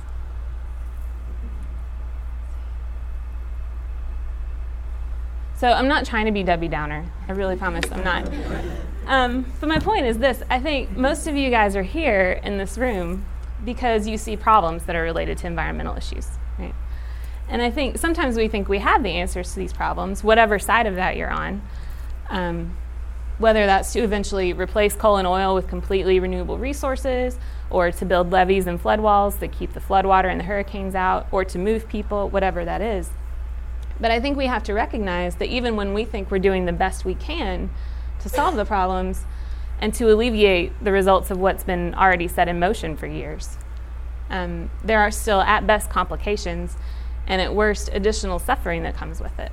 So 5.57 5.68
I'm 5.68 5.87
not 5.87 6.05
trying 6.05 6.27
to 6.27 6.33
be 6.33 6.42
Debbie 6.42 6.66
Downer. 6.66 7.05
I 7.29 7.33
really 7.33 7.55
promise 7.55 7.85
I'm 7.92 8.03
not. 8.03 8.29
Um, 9.06 9.46
but 9.60 9.68
my 9.68 9.78
point 9.78 10.06
is 10.06 10.18
this 10.18 10.42
I 10.48 10.60
think 10.60 10.96
most 10.96 11.26
of 11.26 11.36
you 11.36 11.50
guys 11.50 11.74
are 11.76 11.82
here 11.82 12.40
in 12.44 12.58
this 12.58 12.78
room 12.78 13.26
because 13.64 14.06
you 14.06 14.16
see 14.16 14.36
problems 14.36 14.84
that 14.84 14.96
are 14.96 15.02
related 15.02 15.38
to 15.38 15.46
environmental 15.46 15.96
issues. 15.96 16.28
Right? 16.58 16.74
And 17.48 17.62
I 17.62 17.70
think 17.70 17.98
sometimes 17.98 18.36
we 18.36 18.48
think 18.48 18.68
we 18.68 18.78
have 18.78 19.02
the 19.02 19.10
answers 19.10 19.52
to 19.54 19.58
these 19.58 19.72
problems, 19.72 20.24
whatever 20.24 20.58
side 20.58 20.86
of 20.86 20.94
that 20.96 21.16
you're 21.16 21.30
on. 21.30 21.62
Um, 22.28 22.76
whether 23.38 23.66
that's 23.66 23.92
to 23.92 24.00
eventually 24.00 24.52
replace 24.52 24.94
coal 24.94 25.16
and 25.16 25.26
oil 25.26 25.54
with 25.54 25.66
completely 25.66 26.20
renewable 26.20 26.58
resources, 26.58 27.38
or 27.70 27.90
to 27.90 28.04
build 28.04 28.30
levees 28.30 28.66
and 28.66 28.80
flood 28.80 29.00
walls 29.00 29.36
that 29.36 29.50
keep 29.50 29.72
the 29.72 29.80
floodwater 29.80 30.30
and 30.30 30.38
the 30.38 30.44
hurricanes 30.44 30.94
out, 30.94 31.26
or 31.32 31.44
to 31.44 31.58
move 31.58 31.88
people, 31.88 32.28
whatever 32.28 32.64
that 32.64 32.80
is. 32.80 33.10
But 34.00 34.10
I 34.10 34.20
think 34.20 34.36
we 34.36 34.46
have 34.46 34.62
to 34.64 34.74
recognize 34.74 35.36
that 35.36 35.48
even 35.48 35.76
when 35.76 35.92
we 35.92 36.04
think 36.04 36.30
we're 36.30 36.38
doing 36.38 36.66
the 36.66 36.72
best 36.72 37.04
we 37.04 37.14
can 37.14 37.70
to 38.22 38.28
solve 38.28 38.56
the 38.56 38.64
problems 38.64 39.24
and 39.80 39.92
to 39.94 40.12
alleviate 40.12 40.72
the 40.82 40.92
results 40.92 41.30
of 41.30 41.38
what's 41.38 41.64
been 41.64 41.94
already 41.94 42.28
set 42.28 42.48
in 42.48 42.58
motion 42.58 42.96
for 42.96 43.06
years, 43.06 43.58
um, 44.30 44.70
there 44.85 45.00
are 45.00 45.11
still, 45.11 45.40
at 45.40 45.66
best, 45.66 45.90
complications 45.90 46.76
and 47.26 47.40
at 47.40 47.54
worst, 47.54 47.90
additional 47.92 48.38
suffering 48.38 48.82
that 48.82 48.96
comes 48.96 49.20
with 49.20 49.38
it. 49.38 49.52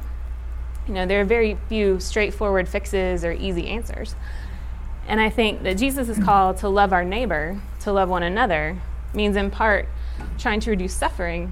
You 0.88 0.94
know, 0.94 1.06
there 1.06 1.22
are 1.22 1.26
very 1.26 1.58
few 1.68 2.00
straightforward 2.00 2.68
fixes 2.68 3.24
or 3.24 3.32
easy 3.32 3.68
answers. 3.68 4.16
And 5.08 5.20
I 5.20 5.30
think 5.30 5.64
that 5.64 5.78
Jesus' 5.78 6.24
call 6.24 6.54
to 6.56 6.70
love 6.70 6.94
our 6.94 7.04
neighbor, 7.04 7.60
to 7.82 7.92
love 7.92 8.10
one 8.10 8.24
another, 8.24 8.80
means 9.14 9.36
in 9.36 9.52
part 9.52 9.88
trying 10.38 10.60
to 10.62 10.70
reduce 10.70 10.94
suffering 10.94 11.52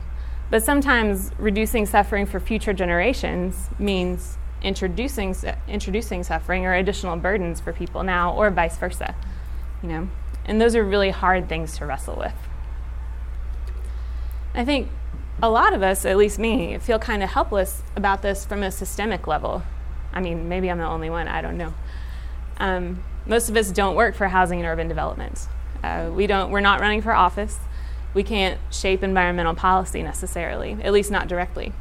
but 0.50 0.64
sometimes 0.64 1.32
reducing 1.38 1.86
suffering 1.86 2.26
for 2.26 2.40
future 2.40 2.74
generations 2.74 3.70
means 3.78 4.38
introducing 4.62 5.36
introducing 5.68 6.24
suffering 6.24 6.66
or 6.66 6.74
additional 6.74 7.16
burdens 7.18 7.60
for 7.60 7.74
people 7.74 8.04
now 8.04 8.34
or 8.34 8.50
vice 8.50 8.78
versa. 8.78 9.16
You 9.82 9.90
know. 9.90 10.10
And 10.46 10.62
those 10.62 10.76
are 10.76 10.84
really 10.84 11.10
hard 11.10 11.50
things 11.50 11.78
to 11.78 11.86
wrestle 11.86 12.16
with. 12.16 12.34
I 14.54 14.64
think 14.64 14.90
a 15.42 15.50
lot 15.50 15.74
of 15.74 15.84
us, 15.84 16.06
at 16.06 16.18
least 16.18 16.40
me, 16.40 16.78
feel 16.78 17.00
kind 17.00 17.22
of 17.22 17.30
helpless 17.30 17.84
about 17.96 18.22
this 18.22 18.46
from 18.46 18.64
a 18.64 18.72
systemic 18.72 19.28
level. 19.28 19.64
I 20.14 20.22
mean, 20.22 20.48
maybe 20.48 20.72
I'm 20.72 20.78
the 20.78 20.88
only 20.88 21.10
one, 21.10 21.28
I 21.28 21.42
don't 21.42 21.58
know. 21.58 21.74
Um, 22.60 23.04
most 23.26 23.50
of 23.50 23.58
us 23.58 23.72
don't 23.72 23.96
work 23.96 24.16
for 24.16 24.30
housing 24.30 24.60
and 24.60 24.68
urban 24.68 24.88
development. 24.88 25.48
Uh, 25.84 26.10
we 26.12 26.28
don't, 26.28 26.50
we're 26.50 26.62
not 26.62 26.80
running 26.80 27.02
for 27.02 27.14
office 27.14 27.60
we 28.18 28.24
can't 28.24 28.60
shape 28.72 29.04
environmental 29.04 29.54
policy 29.54 30.02
necessarily, 30.02 30.76
at 30.82 30.92
least 30.92 31.12
not 31.12 31.28
directly. 31.28 31.72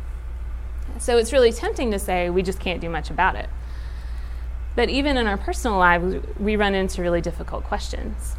So 0.98 1.18
it's 1.18 1.32
really 1.32 1.52
tempting 1.52 1.90
to 1.90 1.98
say 1.98 2.30
we 2.30 2.42
just 2.42 2.60
can't 2.60 2.80
do 2.80 2.88
much 2.88 3.10
about 3.10 3.36
it. 3.36 3.48
But 4.74 4.90
even 4.90 5.16
in 5.16 5.26
our 5.26 5.38
personal 5.38 5.78
lives, 5.78 6.22
we 6.38 6.56
run 6.56 6.74
into 6.74 7.00
really 7.02 7.20
difficult 7.20 7.64
questions. 7.64 8.36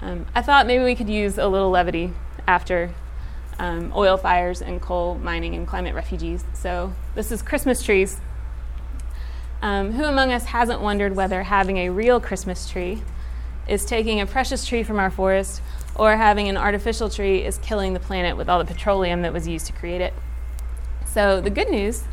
Um, 0.00 0.26
I 0.34 0.40
thought 0.40 0.66
maybe 0.66 0.82
we 0.82 0.94
could 0.94 1.10
use 1.10 1.36
a 1.36 1.46
little 1.46 1.70
levity 1.70 2.12
after 2.46 2.94
um, 3.58 3.92
oil 3.94 4.16
fires 4.16 4.62
and 4.62 4.80
coal 4.80 5.16
mining 5.16 5.54
and 5.54 5.68
climate 5.68 5.94
refugees. 5.94 6.44
So 6.54 6.94
this 7.14 7.30
is 7.30 7.42
Christmas 7.42 7.82
trees. 7.82 8.18
Um, 9.60 9.92
who 9.92 10.04
among 10.04 10.32
us 10.32 10.46
hasn't 10.46 10.80
wondered 10.80 11.14
whether 11.14 11.42
having 11.42 11.76
a 11.76 11.90
real 11.90 12.18
Christmas 12.18 12.68
tree 12.68 13.02
is 13.68 13.84
taking 13.84 14.18
a 14.18 14.26
precious 14.26 14.64
tree 14.64 14.82
from 14.82 14.98
our 14.98 15.10
forest 15.10 15.60
or 15.94 16.16
having 16.16 16.48
an 16.48 16.56
artificial 16.56 17.10
tree 17.10 17.44
is 17.44 17.58
killing 17.58 17.92
the 17.92 18.00
planet 18.00 18.38
with 18.38 18.48
all 18.48 18.58
the 18.58 18.64
petroleum 18.64 19.20
that 19.20 19.34
was 19.34 19.46
used 19.46 19.66
to 19.66 19.72
create 19.74 20.00
it. 20.00 20.14
So 21.12 21.40
the 21.40 21.50
good 21.50 21.68
news 21.68 22.04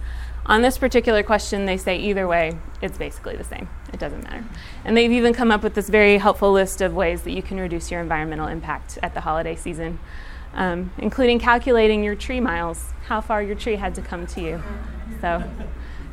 on 0.46 0.62
this 0.62 0.78
particular 0.78 1.22
question, 1.22 1.66
they 1.66 1.78
say 1.78 1.98
either 1.98 2.28
way, 2.28 2.58
it's 2.82 2.98
basically 2.98 3.36
the 3.36 3.44
same. 3.44 3.70
It 3.94 4.00
doesn't 4.00 4.24
matter. 4.24 4.44
And 4.86 4.98
they've 4.98 5.12
even 5.12 5.34
come 5.34 5.52
up 5.52 5.62
with 5.62 5.76
this 5.76 5.90
very 5.90 6.18
helpful 6.18 6.52
list 6.52 6.82
of 6.82 6.96
ways 6.96 7.22
that 7.24 7.32
you 7.32 7.44
can 7.44 7.60
reduce 7.60 7.92
your 7.92 8.02
environmental 8.02 8.48
impact 8.48 8.98
at 9.04 9.14
the 9.14 9.22
holiday 9.22 9.56
season, 9.56 10.00
um, 10.54 10.92
including 10.98 11.38
calculating 11.38 12.04
your 12.04 12.16
tree 12.16 12.40
miles, 12.40 12.86
how 13.06 13.22
far 13.22 13.44
your 13.44 13.56
tree 13.56 13.76
had 13.76 13.94
to 13.96 14.02
come 14.02 14.26
to 14.28 14.42
you. 14.42 14.64
So 15.22 15.44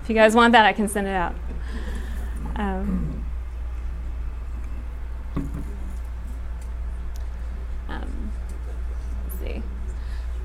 if 0.02 0.08
you 0.08 0.14
guys 0.14 0.34
want 0.34 0.52
that, 0.52 0.66
I 0.66 0.72
can 0.72 0.88
send 0.88 1.06
it 1.06 1.14
out. 1.14 1.34
Um, 2.56 3.24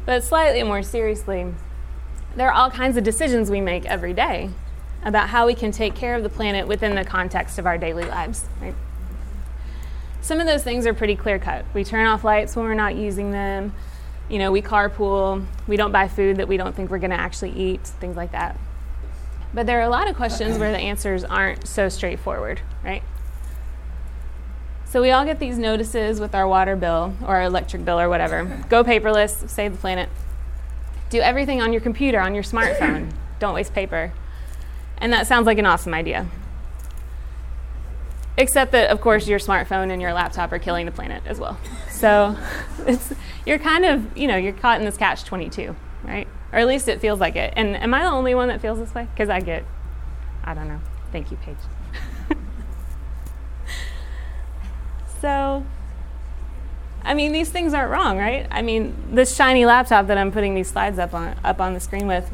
But 0.10 0.24
slightly 0.24 0.64
more 0.64 0.82
seriously, 0.82 1.54
there 2.40 2.48
are 2.50 2.54
all 2.54 2.72
kinds 2.72 2.98
of 2.98 3.04
decisions 3.04 3.52
we 3.52 3.62
make 3.62 3.86
every 3.86 4.14
day 4.14 4.50
about 5.04 5.30
how 5.30 5.46
we 5.46 5.54
can 5.54 5.72
take 5.72 5.96
care 5.96 6.16
of 6.16 6.24
the 6.24 6.30
planet 6.30 6.68
within 6.68 6.96
the 6.96 7.04
context 7.04 7.60
of 7.60 7.66
our 7.66 7.78
daily 7.78 8.04
lives. 8.04 8.46
Right? 8.62 8.76
Some 10.22 10.40
of 10.40 10.46
those 10.46 10.64
things 10.64 10.86
are 10.86 10.94
pretty 10.94 11.16
clear 11.16 11.40
cut. 11.40 11.66
We 11.74 11.84
turn 11.84 12.06
off 12.06 12.24
lights 12.24 12.56
when 12.56 12.66
we're 12.66 12.74
not 12.74 12.96
using 12.96 13.32
them. 13.32 13.74
You 14.30 14.38
know, 14.38 14.52
we 14.52 14.62
carpool. 14.62 15.46
We 15.68 15.78
don't 15.78 15.92
buy 15.92 16.08
food 16.08 16.38
that 16.38 16.48
we 16.48 16.58
don't 16.58 16.76
think 16.76 16.92
we're 16.92 17.00
going 17.00 17.12
to 17.12 17.20
actually 17.20 17.52
eat, 17.52 17.82
things 17.82 18.16
like 18.16 18.32
that. 18.32 18.58
But 19.54 19.66
there 19.66 19.80
are 19.80 19.84
a 19.84 19.90
lot 19.90 20.08
of 20.08 20.16
questions 20.16 20.58
where 20.58 20.72
the 20.72 20.78
answers 20.78 21.24
aren't 21.24 21.68
so 21.68 21.90
straightforward, 21.90 22.62
right? 22.84 23.02
So 24.86 25.02
we 25.02 25.12
all 25.12 25.26
get 25.26 25.40
these 25.40 25.58
notices 25.58 26.20
with 26.20 26.36
our 26.36 26.48
water 26.48 26.76
bill 26.76 27.16
or 27.22 27.36
our 27.36 27.44
electric 27.44 27.86
bill 27.86 28.00
or 28.00 28.10
whatever. 28.10 28.64
Go 28.70 28.84
paperless, 28.84 29.50
save 29.50 29.74
the 29.74 29.78
planet. 29.78 30.10
Do 31.10 31.20
everything 31.20 31.62
on 31.62 31.72
your 31.74 31.82
computer, 31.82 32.20
on 32.20 32.34
your 32.34 32.44
smartphone. 32.44 33.12
Don't 33.40 33.54
waste 33.54 33.74
paper. 33.74 34.14
And 34.98 35.14
that 35.14 35.28
sounds 35.28 35.46
like 35.46 35.58
an 35.58 35.66
awesome 35.66 35.94
idea. 35.94 36.28
Except 38.38 38.72
that, 38.72 38.90
of 38.90 39.02
course, 39.02 39.28
your 39.28 39.40
smartphone 39.40 39.92
and 39.92 40.02
your 40.02 40.14
laptop 40.14 40.52
are 40.52 40.60
killing 40.60 40.86
the 40.86 40.92
planet 40.92 41.24
as 41.26 41.40
well. 41.40 41.58
So 41.90 42.38
it's, 42.88 43.14
you're 43.46 43.60
kind 43.60 43.86
of, 43.86 44.18
you 44.18 44.28
know, 44.28 44.38
you're 44.38 44.54
caught 44.54 44.80
in 44.80 44.86
this 44.86 44.98
catch 44.98 45.24
22, 45.26 45.76
right? 46.04 46.28
Or 46.52 46.60
at 46.60 46.68
least 46.68 46.88
it 46.88 47.02
feels 47.02 47.20
like 47.20 47.36
it. 47.36 47.54
And 47.56 47.76
am 47.76 47.94
I 47.94 48.04
the 48.04 48.10
only 48.10 48.36
one 48.36 48.48
that 48.48 48.62
feels 48.62 48.80
this 48.80 48.94
way? 48.94 49.08
Because 49.14 49.30
I 49.30 49.40
get, 49.40 49.66
I 50.44 50.54
don't 50.54 50.68
know. 50.68 50.80
Thank 51.12 51.32
you, 51.32 51.38
Paige. 51.38 51.58
So, 55.22 55.66
I 57.04 57.14
mean, 57.14 57.32
these 57.32 57.50
things 57.50 57.74
aren't 57.74 57.92
wrong, 57.92 58.18
right? 58.18 58.48
I 58.52 58.62
mean, 58.62 58.96
this 59.12 59.36
shiny 59.36 59.66
laptop 59.66 60.08
that 60.08 60.18
I'm 60.18 60.32
putting 60.32 60.54
these 60.54 60.70
slides 60.70 61.00
up 61.00 61.14
on, 61.14 61.36
up 61.44 61.60
on 61.60 61.74
the 61.74 61.80
screen 61.80 62.08
with, 62.08 62.30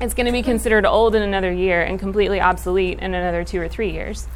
it's 0.00 0.14
going 0.14 0.26
to 0.26 0.32
be 0.32 0.42
considered 0.42 0.84
old 0.84 1.14
in 1.14 1.22
another 1.22 1.52
year 1.52 1.82
and 1.82 1.98
completely 1.98 2.40
obsolete 2.40 2.98
in 2.98 3.14
another 3.14 3.44
two 3.44 3.60
or 3.60 3.68
three 3.68 3.90
years. 3.90 4.26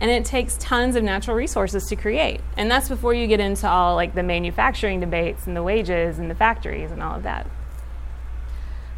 And 0.00 0.10
it 0.10 0.24
takes 0.24 0.56
tons 0.58 0.96
of 0.96 1.04
natural 1.04 1.36
resources 1.36 1.86
to 1.86 1.96
create. 1.96 2.40
And 2.56 2.70
that's 2.70 2.88
before 2.88 3.14
you 3.14 3.26
get 3.26 3.40
into 3.40 3.68
all 3.68 3.94
like 3.94 4.14
the 4.14 4.22
manufacturing 4.22 5.00
debates 5.00 5.46
and 5.46 5.56
the 5.56 5.62
wages 5.62 6.18
and 6.18 6.30
the 6.30 6.34
factories 6.34 6.90
and 6.90 7.02
all 7.02 7.16
of 7.16 7.22
that. 7.22 7.46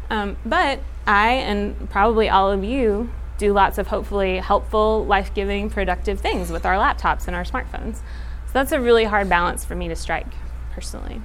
Um, 0.09 0.37
but 0.45 0.79
I 1.05 1.33
and 1.33 1.89
probably 1.89 2.27
all 2.27 2.51
of 2.51 2.63
you 2.63 3.11
do 3.37 3.53
lots 3.53 3.77
of 3.77 3.87
hopefully 3.87 4.37
helpful, 4.37 5.05
life 5.05 5.33
giving, 5.33 5.69
productive 5.69 6.19
things 6.19 6.51
with 6.51 6.65
our 6.65 6.75
laptops 6.75 7.27
and 7.27 7.35
our 7.35 7.43
smartphones. 7.43 7.99
So 8.49 8.53
that's 8.53 8.71
a 8.71 8.81
really 8.81 9.03
hard 9.03 9.29
balance 9.29 9.63
for 9.63 9.75
me 9.75 9.89
to 9.89 9.95
strike 9.95 10.25
personally. 10.71 11.21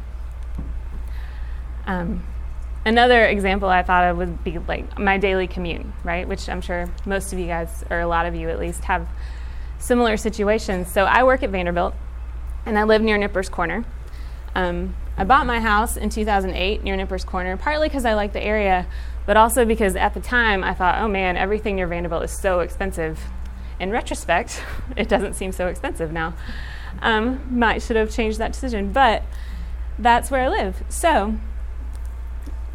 Um, 1.87 2.23
another 2.85 3.25
example 3.25 3.67
I 3.67 3.83
thought 3.83 4.05
of 4.05 4.19
would 4.19 4.45
be 4.45 4.59
like 4.59 4.99
my 4.99 5.17
daily 5.17 5.47
commute, 5.47 5.87
right? 6.05 6.29
Which 6.29 6.51
I'm 6.51 6.61
sure 6.61 6.93
most 7.07 7.33
of 7.33 7.39
you 7.39 7.47
guys, 7.47 7.83
or 7.89 8.01
a 8.01 8.07
lot 8.07 8.27
of 8.27 8.35
you 8.35 8.51
at 8.51 8.59
least, 8.59 8.85
have 8.85 9.09
similar 9.79 10.19
situations. 10.19 10.93
So 10.93 11.07
I 11.07 11.25
work 11.25 11.43
at 11.43 11.49
Vanderbilt 11.49 11.95
and 12.67 12.79
I 12.79 12.83
live 12.83 13.01
near 13.01 13.17
Nippers 13.17 13.49
Corner. 13.49 13.87
Um, 14.55 14.95
I 15.17 15.25
bought 15.25 15.47
my 15.47 15.61
house 15.61 15.97
in 15.97 16.11
2008 16.11 16.85
near 16.85 16.95
Nippers 16.95 17.25
Corner, 17.25 17.57
partly 17.57 17.89
because 17.89 18.05
I 18.05 18.13
liked 18.13 18.35
the 18.35 18.45
area, 18.45 18.87
but 19.25 19.39
also 19.39 19.65
because 19.65 19.97
at 19.97 20.13
the 20.13 20.21
time 20.21 20.63
I 20.63 20.75
thought, 20.75 21.01
oh 21.01 21.09
man, 21.09 21.39
everything 21.39 21.77
near 21.77 21.87
Vanderbilt 21.87 22.25
is 22.25 22.33
so 22.33 22.61
expensive. 22.61 23.19
In 23.81 23.91
retrospect, 23.91 24.63
it 24.97 25.09
doesn't 25.09 25.33
seem 25.33 25.53
so 25.53 25.69
expensive 25.69 26.13
now. 26.13 26.35
Um, 27.03 27.59
might 27.59 27.83
should 27.83 27.97
have 27.97 28.11
changed 28.11 28.39
that 28.39 28.53
decision, 28.53 28.93
but 28.93 29.23
that's 29.99 30.31
where 30.31 30.43
I 30.43 30.49
live. 30.49 30.83
So, 30.89 31.37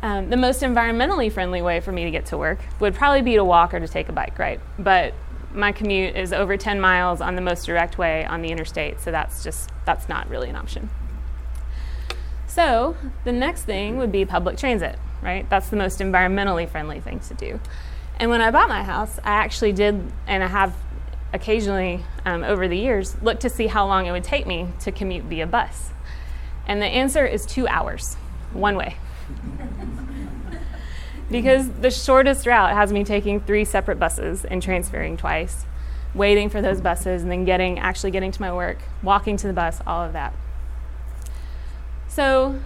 um, 0.01 0.29
the 0.29 0.38
most 0.38 0.62
environmentally 0.62 1.32
friendly 1.32 1.62
way 1.62 1.79
for 1.79 1.91
me 1.91 2.05
to 2.05 2.12
get 2.12 2.27
to 2.27 2.38
work 2.38 2.60
would 2.79 2.95
probably 2.95 3.21
be 3.21 3.36
to 3.36 3.43
walk 3.43 3.73
or 3.73 3.79
to 3.79 3.88
take 3.88 4.08
a 4.10 4.13
bike, 4.13 4.39
right? 4.39 4.60
But 4.77 5.13
my 5.53 5.71
commute 5.71 6.15
is 6.15 6.32
over 6.32 6.58
10 6.58 6.79
miles 6.79 7.21
on 7.21 7.36
the 7.36 7.41
most 7.41 7.65
direct 7.65 7.97
way 7.97 8.25
on 8.25 8.41
the 8.41 8.49
interstate, 8.49 9.01
so 9.01 9.12
that's 9.12 9.43
just 9.43 9.69
that's 9.86 10.08
not 10.08 10.29
really 10.29 10.49
an 10.49 10.55
option. 10.55 10.89
So, 12.47 12.95
the 13.25 13.32
next 13.32 13.63
thing 13.63 13.97
would 13.97 14.12
be 14.12 14.25
public 14.25 14.58
transit, 14.58 14.97
right? 15.21 15.49
That's 15.49 15.69
the 15.69 15.75
most 15.75 15.99
environmentally 15.99 16.69
friendly 16.69 16.99
thing 16.99 17.19
to 17.21 17.34
do. 17.34 17.60
And 18.17 18.29
when 18.29 18.41
I 18.41 18.51
bought 18.51 18.69
my 18.69 18.84
house, 18.84 19.17
I 19.23 19.32
actually 19.32 19.71
did, 19.71 20.12
and 20.27 20.43
I 20.43 20.47
have 20.47 20.75
occasionally 21.33 22.03
um, 22.25 22.43
over 22.43 22.67
the 22.67 22.77
years, 22.77 23.21
looked 23.21 23.41
to 23.41 23.49
see 23.49 23.67
how 23.67 23.85
long 23.85 24.05
it 24.05 24.11
would 24.11 24.23
take 24.23 24.47
me 24.47 24.67
to 24.79 24.91
commute 24.91 25.25
via 25.25 25.47
bus. 25.47 25.91
And 26.67 26.81
the 26.81 26.87
answer 26.87 27.25
is 27.25 27.45
two 27.45 27.67
hours, 27.67 28.15
one 28.53 28.75
way. 28.75 28.95
because 31.31 31.69
the 31.69 31.91
shortest 31.91 32.45
route 32.45 32.73
has 32.73 32.91
me 32.91 33.03
taking 33.03 33.39
three 33.39 33.65
separate 33.65 33.99
buses 33.99 34.45
and 34.45 34.61
transferring 34.61 35.17
twice, 35.17 35.65
waiting 36.13 36.49
for 36.49 36.61
those 36.61 36.81
buses, 36.81 37.21
and 37.21 37.31
then 37.31 37.45
getting 37.45 37.79
actually 37.79 38.11
getting 38.11 38.31
to 38.31 38.41
my 38.41 38.53
work, 38.53 38.79
walking 39.03 39.37
to 39.37 39.47
the 39.47 39.53
bus, 39.53 39.81
all 39.85 40.03
of 40.03 40.13
that. 40.13 40.33
So, 42.07 42.59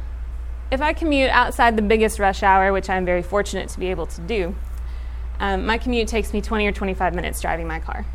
if 0.72 0.82
I 0.82 0.94
commute 0.94 1.30
outside 1.30 1.76
the 1.76 1.82
biggest 1.82 2.18
rush 2.18 2.42
hour, 2.42 2.72
which 2.72 2.90
I'm 2.90 3.06
very 3.06 3.22
fortunate 3.22 3.70
to 3.70 3.80
be 3.80 3.88
able 3.88 4.08
to 4.08 4.22
do, 4.22 4.56
um, 5.40 5.66
my 5.66 5.78
commute 5.78 6.08
takes 6.08 6.34
me 6.34 6.42
20 6.42 6.66
or 6.66 6.72
25 6.72 7.14
minutes 7.14 7.42
driving 7.42 7.68
my 7.68 7.80
car. 7.80 8.06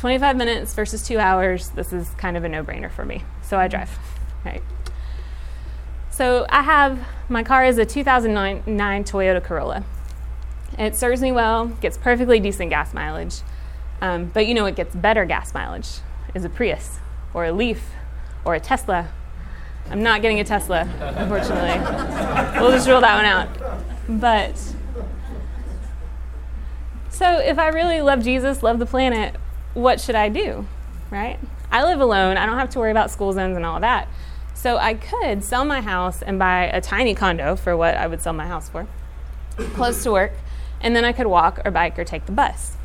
25 0.00 0.36
minutes 0.36 0.74
versus 0.74 1.06
two 1.06 1.18
hours, 1.18 1.68
this 1.70 1.92
is 1.92 2.08
kind 2.16 2.36
of 2.36 2.44
a 2.44 2.48
no 2.48 2.64
brainer 2.64 2.90
for 2.90 3.04
me. 3.04 3.22
So 3.42 3.58
I 3.58 3.68
drive, 3.68 3.90
right? 4.44 4.62
So 6.10 6.46
I 6.48 6.62
have 6.62 7.06
my 7.28 7.42
car 7.42 7.64
is 7.64 7.78
a 7.78 7.84
2009 7.84 9.04
Toyota 9.04 9.42
Corolla. 9.42 9.84
It 10.78 10.96
serves 10.96 11.20
me 11.20 11.32
well, 11.32 11.66
gets 11.66 11.98
perfectly 11.98 12.40
decent 12.40 12.70
gas 12.70 12.94
mileage. 12.94 13.42
Um, 14.00 14.26
but 14.26 14.46
you 14.46 14.54
know, 14.54 14.64
it 14.66 14.74
gets 14.74 14.94
better 14.94 15.24
gas 15.26 15.52
mileage 15.52 15.88
is 16.34 16.44
a 16.44 16.48
Prius 16.48 16.98
or 17.34 17.44
a 17.44 17.52
Leaf 17.52 17.90
or 18.44 18.54
a 18.54 18.60
Tesla 18.60 19.08
I'm 19.90 20.04
not 20.04 20.22
getting 20.22 20.38
a 20.38 20.44
Tesla, 20.44 20.82
unfortunately. 21.16 21.80
we'll 22.60 22.70
just 22.70 22.88
rule 22.88 23.00
that 23.00 23.16
one 23.16 23.24
out. 23.24 23.48
But 24.08 24.56
so 27.08 27.38
if 27.38 27.58
I 27.58 27.68
really 27.68 28.00
love 28.00 28.22
Jesus, 28.22 28.62
love 28.62 28.78
the 28.78 28.86
planet, 28.86 29.34
what 29.74 30.00
should 30.00 30.14
I 30.14 30.28
do? 30.28 30.66
Right? 31.10 31.38
I 31.70 31.84
live 31.84 32.00
alone. 32.00 32.36
I 32.36 32.46
don't 32.46 32.58
have 32.58 32.70
to 32.70 32.78
worry 32.78 32.90
about 32.90 33.10
school 33.10 33.32
zones 33.32 33.56
and 33.56 33.64
all 33.64 33.80
that. 33.80 34.08
So 34.54 34.76
I 34.76 34.94
could 34.94 35.42
sell 35.42 35.64
my 35.64 35.80
house 35.80 36.22
and 36.22 36.38
buy 36.38 36.64
a 36.64 36.80
tiny 36.80 37.14
condo 37.14 37.56
for 37.56 37.76
what 37.76 37.96
I 37.96 38.06
would 38.06 38.20
sell 38.20 38.32
my 38.32 38.46
house 38.46 38.68
for, 38.68 38.86
close 39.56 40.02
to 40.02 40.12
work, 40.12 40.32
and 40.80 40.94
then 40.94 41.04
I 41.04 41.12
could 41.12 41.26
walk 41.26 41.60
or 41.64 41.70
bike 41.70 41.98
or 41.98 42.04
take 42.04 42.26
the 42.26 42.32
bus. 42.32 42.76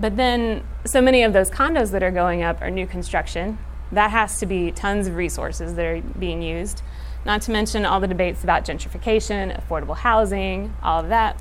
But 0.00 0.16
then 0.16 0.64
so 0.84 1.00
many 1.00 1.22
of 1.22 1.32
those 1.32 1.50
condos 1.50 1.90
that 1.90 2.02
are 2.02 2.10
going 2.10 2.42
up 2.42 2.60
are 2.62 2.70
new 2.70 2.86
construction, 2.86 3.58
that 3.92 4.10
has 4.10 4.38
to 4.40 4.46
be 4.46 4.70
tons 4.70 5.06
of 5.06 5.16
resources 5.16 5.74
that 5.74 5.84
are 5.84 6.00
being 6.00 6.42
used, 6.42 6.82
not 7.24 7.42
to 7.42 7.50
mention 7.50 7.84
all 7.84 8.00
the 8.00 8.06
debates 8.06 8.44
about 8.44 8.64
gentrification, 8.64 9.56
affordable 9.56 9.96
housing, 9.96 10.74
all 10.82 11.00
of 11.00 11.08
that. 11.08 11.40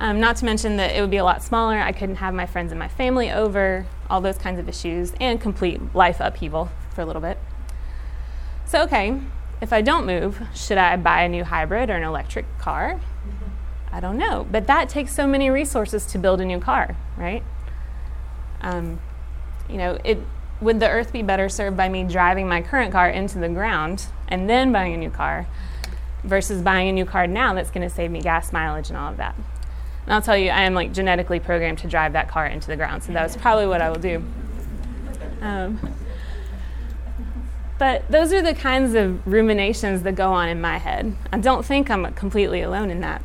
Um, 0.00 0.20
not 0.20 0.36
to 0.36 0.44
mention 0.44 0.76
that 0.76 0.94
it 0.96 1.00
would 1.00 1.10
be 1.10 1.18
a 1.18 1.24
lot 1.24 1.42
smaller. 1.42 1.78
I 1.78 1.92
couldn't 1.92 2.16
have 2.16 2.34
my 2.34 2.46
friends 2.46 2.72
and 2.72 2.78
my 2.78 2.88
family 2.88 3.30
over, 3.30 3.86
all 4.10 4.20
those 4.20 4.38
kinds 4.38 4.58
of 4.58 4.68
issues, 4.68 5.12
and 5.20 5.40
complete 5.40 5.94
life 5.94 6.18
upheaval 6.20 6.70
for 6.90 7.00
a 7.02 7.06
little 7.06 7.22
bit. 7.22 7.38
So, 8.66 8.82
okay, 8.82 9.20
if 9.60 9.72
I 9.72 9.82
don't 9.82 10.04
move, 10.04 10.42
should 10.54 10.78
I 10.78 10.96
buy 10.96 11.22
a 11.22 11.28
new 11.28 11.44
hybrid 11.44 11.90
or 11.90 11.94
an 11.94 12.02
electric 12.02 12.58
car? 12.58 13.00
I 13.92 14.00
don't 14.00 14.18
know. 14.18 14.46
But 14.50 14.66
that 14.66 14.88
takes 14.88 15.14
so 15.14 15.26
many 15.26 15.50
resources 15.50 16.04
to 16.06 16.18
build 16.18 16.40
a 16.40 16.44
new 16.44 16.58
car, 16.58 16.96
right? 17.16 17.44
Um, 18.60 18.98
you 19.68 19.76
know, 19.76 19.98
it, 20.04 20.18
would 20.60 20.80
the 20.80 20.88
earth 20.88 21.12
be 21.12 21.22
better 21.22 21.48
served 21.48 21.76
by 21.76 21.88
me 21.88 22.02
driving 22.04 22.48
my 22.48 22.60
current 22.62 22.90
car 22.90 23.08
into 23.08 23.38
the 23.38 23.48
ground 23.48 24.06
and 24.28 24.50
then 24.50 24.72
buying 24.72 24.94
a 24.94 24.96
new 24.96 25.10
car 25.10 25.46
versus 26.24 26.62
buying 26.62 26.88
a 26.88 26.92
new 26.92 27.04
car 27.04 27.26
now 27.26 27.54
that's 27.54 27.70
going 27.70 27.88
to 27.88 27.94
save 27.94 28.10
me 28.10 28.20
gas 28.20 28.52
mileage 28.52 28.88
and 28.88 28.96
all 28.96 29.10
of 29.10 29.16
that? 29.18 29.36
And 30.04 30.12
I'll 30.12 30.22
tell 30.22 30.36
you, 30.36 30.50
I 30.50 30.62
am 30.62 30.74
like 30.74 30.92
genetically 30.92 31.40
programmed 31.40 31.78
to 31.78 31.88
drive 31.88 32.12
that 32.12 32.28
car 32.28 32.46
into 32.46 32.66
the 32.66 32.76
ground, 32.76 33.02
so 33.02 33.12
that's 33.12 33.36
probably 33.36 33.66
what 33.66 33.80
I 33.80 33.90
will 33.90 34.00
do. 34.00 34.22
Um, 35.40 35.94
but 37.78 38.08
those 38.10 38.32
are 38.32 38.42
the 38.42 38.54
kinds 38.54 38.94
of 38.94 39.26
ruminations 39.26 40.02
that 40.02 40.14
go 40.14 40.32
on 40.32 40.48
in 40.48 40.60
my 40.60 40.78
head. 40.78 41.16
I 41.32 41.38
don't 41.38 41.64
think 41.64 41.90
I'm 41.90 42.12
completely 42.14 42.60
alone 42.60 42.90
in 42.90 43.00
that. 43.00 43.22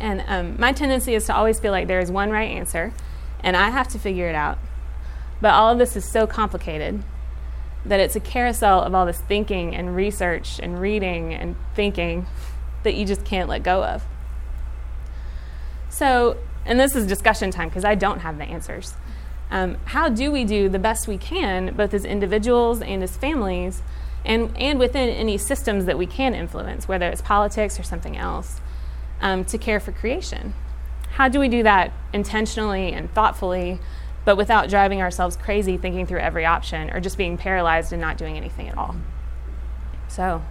And 0.00 0.24
um, 0.26 0.58
my 0.58 0.72
tendency 0.72 1.14
is 1.14 1.26
to 1.26 1.34
always 1.34 1.60
feel 1.60 1.72
like 1.72 1.88
there 1.88 2.00
is 2.00 2.10
one 2.10 2.30
right 2.30 2.50
answer, 2.50 2.92
and 3.40 3.56
I 3.56 3.70
have 3.70 3.88
to 3.88 3.98
figure 3.98 4.28
it 4.28 4.34
out. 4.34 4.58
But 5.40 5.54
all 5.54 5.72
of 5.72 5.78
this 5.78 5.96
is 5.96 6.04
so 6.04 6.26
complicated 6.26 7.02
that 7.84 8.00
it's 8.00 8.16
a 8.16 8.20
carousel 8.20 8.82
of 8.82 8.94
all 8.94 9.06
this 9.06 9.20
thinking 9.20 9.74
and 9.74 9.94
research 9.94 10.58
and 10.58 10.80
reading 10.80 11.32
and 11.32 11.56
thinking 11.74 12.26
that 12.82 12.94
you 12.94 13.06
just 13.06 13.24
can't 13.24 13.48
let 13.48 13.62
go 13.62 13.84
of. 13.84 14.04
So, 15.96 16.36
and 16.66 16.78
this 16.78 16.94
is 16.94 17.06
discussion 17.06 17.50
time 17.50 17.70
because 17.70 17.86
I 17.86 17.94
don't 17.94 18.18
have 18.20 18.36
the 18.36 18.44
answers. 18.44 18.92
Um, 19.50 19.78
how 19.86 20.10
do 20.10 20.30
we 20.30 20.44
do 20.44 20.68
the 20.68 20.78
best 20.78 21.08
we 21.08 21.16
can, 21.16 21.74
both 21.74 21.94
as 21.94 22.04
individuals 22.04 22.82
and 22.82 23.02
as 23.02 23.16
families, 23.16 23.80
and, 24.22 24.54
and 24.58 24.78
within 24.78 25.08
any 25.08 25.38
systems 25.38 25.86
that 25.86 25.96
we 25.96 26.04
can 26.04 26.34
influence, 26.34 26.86
whether 26.86 27.08
it's 27.08 27.22
politics 27.22 27.80
or 27.80 27.82
something 27.82 28.14
else, 28.14 28.60
um, 29.22 29.46
to 29.46 29.56
care 29.56 29.80
for 29.80 29.90
creation? 29.90 30.52
How 31.12 31.28
do 31.30 31.40
we 31.40 31.48
do 31.48 31.62
that 31.62 31.94
intentionally 32.12 32.92
and 32.92 33.10
thoughtfully 33.14 33.80
but 34.26 34.36
without 34.36 34.68
driving 34.68 35.00
ourselves 35.00 35.36
crazy 35.36 35.78
thinking 35.78 36.04
through 36.04 36.18
every 36.18 36.44
option 36.44 36.90
or 36.90 37.00
just 37.00 37.16
being 37.16 37.38
paralyzed 37.38 37.92
and 37.92 38.02
not 38.02 38.18
doing 38.18 38.36
anything 38.36 38.68
at 38.68 38.76
all. 38.76 38.96
So 40.08 40.42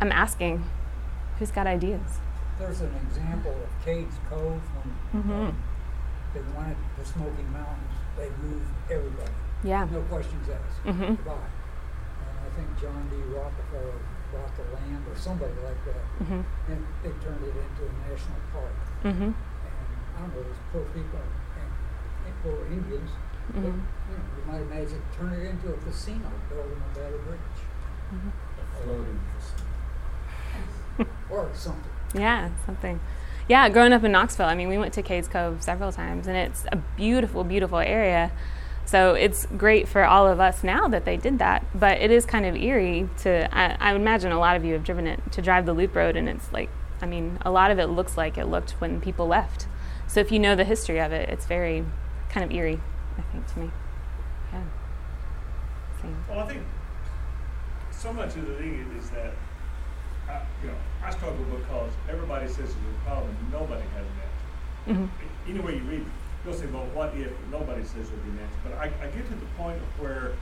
I'm 0.00 0.10
asking, 0.10 0.68
who's 1.38 1.52
got 1.52 1.68
ideas? 1.68 2.18
There's 2.62 2.80
an 2.80 2.94
example 3.10 3.50
of 3.50 3.70
Cades 3.82 4.14
Cove 4.30 4.62
when 4.78 4.94
mm-hmm. 5.10 5.50
they 6.30 6.46
wanted 6.54 6.78
the 6.94 7.04
Smoky 7.04 7.42
Mountains, 7.50 7.98
they 8.14 8.30
moved 8.38 8.70
everybody. 8.86 9.34
Yeah. 9.66 9.90
No 9.90 9.98
questions 10.06 10.46
asked. 10.46 10.78
Mm-hmm. 10.86 11.18
Goodbye. 11.18 11.42
And 11.42 12.38
I 12.46 12.48
think 12.54 12.70
John 12.78 13.02
D. 13.10 13.18
Rockefeller 13.34 13.98
bought 14.30 14.54
the 14.54 14.62
land 14.78 15.02
or 15.10 15.18
somebody 15.18 15.58
like 15.66 15.74
that, 15.90 16.06
mm-hmm. 16.22 16.46
and 16.70 16.86
they 17.02 17.10
turned 17.18 17.42
it 17.42 17.50
into 17.50 17.82
a 17.82 17.92
national 18.06 18.38
park. 18.54 18.78
Mm-hmm. 19.10 19.34
And 19.34 19.34
I 19.34 20.22
don't 20.22 20.30
know, 20.30 20.46
there's 20.46 20.62
poor 20.70 20.86
people 20.94 21.18
and, 21.18 22.30
poor 22.46 22.62
Indians. 22.70 23.10
Mm-hmm. 23.10 23.58
But, 23.58 23.74
you, 23.74 24.14
know, 24.14 24.22
you 24.38 24.42
might 24.46 24.62
imagine 24.70 25.02
turn 25.18 25.34
it 25.34 25.50
into 25.50 25.74
a 25.74 25.78
casino, 25.82 26.30
building 26.46 26.78
a 26.78 26.94
better 26.94 27.18
bridge. 27.26 27.58
Mm-hmm. 28.14 28.30
or 31.28 31.50
something. 31.58 31.90
Yeah, 32.14 32.50
something. 32.66 33.00
Yeah, 33.48 33.68
growing 33.68 33.92
up 33.92 34.04
in 34.04 34.12
Knoxville, 34.12 34.46
I 34.46 34.54
mean, 34.54 34.68
we 34.68 34.78
went 34.78 34.94
to 34.94 35.02
Cades 35.02 35.28
Cove 35.28 35.62
several 35.62 35.92
times, 35.92 36.26
and 36.26 36.36
it's 36.36 36.64
a 36.70 36.76
beautiful, 36.76 37.44
beautiful 37.44 37.78
area. 37.78 38.30
So 38.84 39.14
it's 39.14 39.46
great 39.46 39.88
for 39.88 40.04
all 40.04 40.26
of 40.26 40.40
us 40.40 40.62
now 40.62 40.88
that 40.88 41.04
they 41.04 41.16
did 41.16 41.38
that. 41.38 41.64
But 41.74 42.00
it 42.00 42.10
is 42.10 42.26
kind 42.26 42.46
of 42.46 42.54
eerie 42.56 43.08
to, 43.18 43.48
I, 43.56 43.76
I 43.80 43.94
imagine 43.94 44.32
a 44.32 44.38
lot 44.38 44.56
of 44.56 44.64
you 44.64 44.74
have 44.74 44.84
driven 44.84 45.06
it, 45.06 45.20
to 45.32 45.42
drive 45.42 45.66
the 45.66 45.72
loop 45.72 45.94
road, 45.94 46.16
and 46.16 46.28
it's 46.28 46.52
like, 46.52 46.70
I 47.00 47.06
mean, 47.06 47.38
a 47.42 47.50
lot 47.50 47.70
of 47.70 47.78
it 47.78 47.86
looks 47.86 48.16
like 48.16 48.38
it 48.38 48.46
looked 48.46 48.72
when 48.72 49.00
people 49.00 49.26
left. 49.26 49.66
So 50.06 50.20
if 50.20 50.30
you 50.30 50.38
know 50.38 50.54
the 50.54 50.64
history 50.64 51.00
of 51.00 51.12
it, 51.12 51.28
it's 51.28 51.46
very 51.46 51.84
kind 52.28 52.44
of 52.44 52.52
eerie, 52.52 52.80
I 53.18 53.22
think, 53.32 53.46
to 53.54 53.58
me. 53.58 53.70
Yeah. 54.52 54.62
Same. 56.00 56.24
Well, 56.28 56.40
I 56.40 56.46
think 56.46 56.62
so 57.90 58.12
much 58.12 58.36
of 58.36 58.46
the 58.46 58.54
thing 58.54 58.94
is 58.98 59.10
that, 59.10 59.32
I, 60.28 60.42
you 60.62 60.68
know, 60.68 60.74
I 61.04 61.10
struggle 61.10 61.44
because 61.44 61.92
everybody 62.08 62.46
says 62.46 62.70
it's 62.70 62.74
a 62.74 63.04
problem 63.04 63.34
nobody 63.50 63.82
has 63.82 64.06
an 64.06 64.18
answer. 64.22 65.02
Mm-hmm. 65.02 65.50
Anyway 65.50 65.74
you 65.76 65.82
read, 65.82 66.00
it, 66.00 66.06
you'll 66.44 66.54
say, 66.54 66.66
well, 66.66 66.86
what 66.94 67.14
if 67.14 67.32
nobody 67.50 67.82
says 67.82 68.08
there'll 68.08 68.24
be 68.24 68.30
an 68.30 68.38
answer? 68.38 68.58
But 68.64 68.72
I, 68.74 68.86
I 69.02 69.06
get 69.10 69.26
to 69.26 69.34
the 69.34 69.46
point 69.58 69.76
of 69.76 70.00
where 70.00 70.32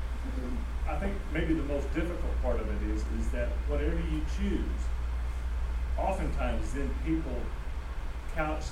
I 0.89 0.97
think 0.97 1.15
maybe 1.33 1.55
the 1.55 1.63
most 1.65 1.93
difficult 1.95 2.43
part 2.43 2.61
of 2.61 2.69
it 2.69 2.91
is, 2.91 3.03
is 3.19 3.29
that 3.33 3.49
whatever 3.69 3.97
you 3.97 4.21
choose, 4.39 4.81
oftentimes 5.99 6.73
then 6.73 6.91
people 7.05 7.37
couch 8.35 8.65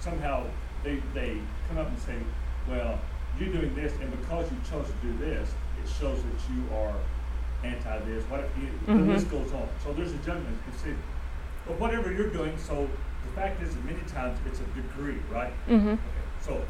somehow 0.00 0.44
they, 0.82 1.00
they 1.14 1.38
come 1.68 1.78
up 1.78 1.88
and 1.88 1.98
say, 1.98 2.16
well, 2.68 3.00
you're 3.38 3.52
doing 3.52 3.74
this, 3.74 3.92
and 4.00 4.10
because 4.20 4.50
you 4.50 4.56
chose 4.70 4.86
to 4.86 5.06
do 5.06 5.16
this, 5.18 5.50
it 5.82 5.88
shows 5.88 6.18
that 6.22 6.54
you 6.54 6.62
are 6.76 6.94
anti 7.64 7.98
this, 8.00 8.24
what 8.30 8.40
if 8.40 8.50
you, 8.62 8.68
Mhm. 8.86 9.06
the 9.06 9.12
list 9.12 9.30
goes 9.30 9.52
on. 9.52 9.66
So 9.82 9.92
there's 9.92 10.12
a 10.12 10.18
judgment 10.18 10.56
considered. 10.64 10.96
But 11.66 11.80
whatever 11.80 12.12
you're 12.12 12.30
doing, 12.30 12.56
so 12.58 12.88
the 13.24 13.32
fact 13.40 13.62
is 13.62 13.74
that 13.74 13.84
many 13.84 14.00
times 14.06 14.38
it's 14.46 14.60
a 14.60 14.64
degree, 14.76 15.18
right? 15.32 15.52
Mm-hmm. 15.68 15.88
Okay, 15.88 15.98
so 16.40 16.60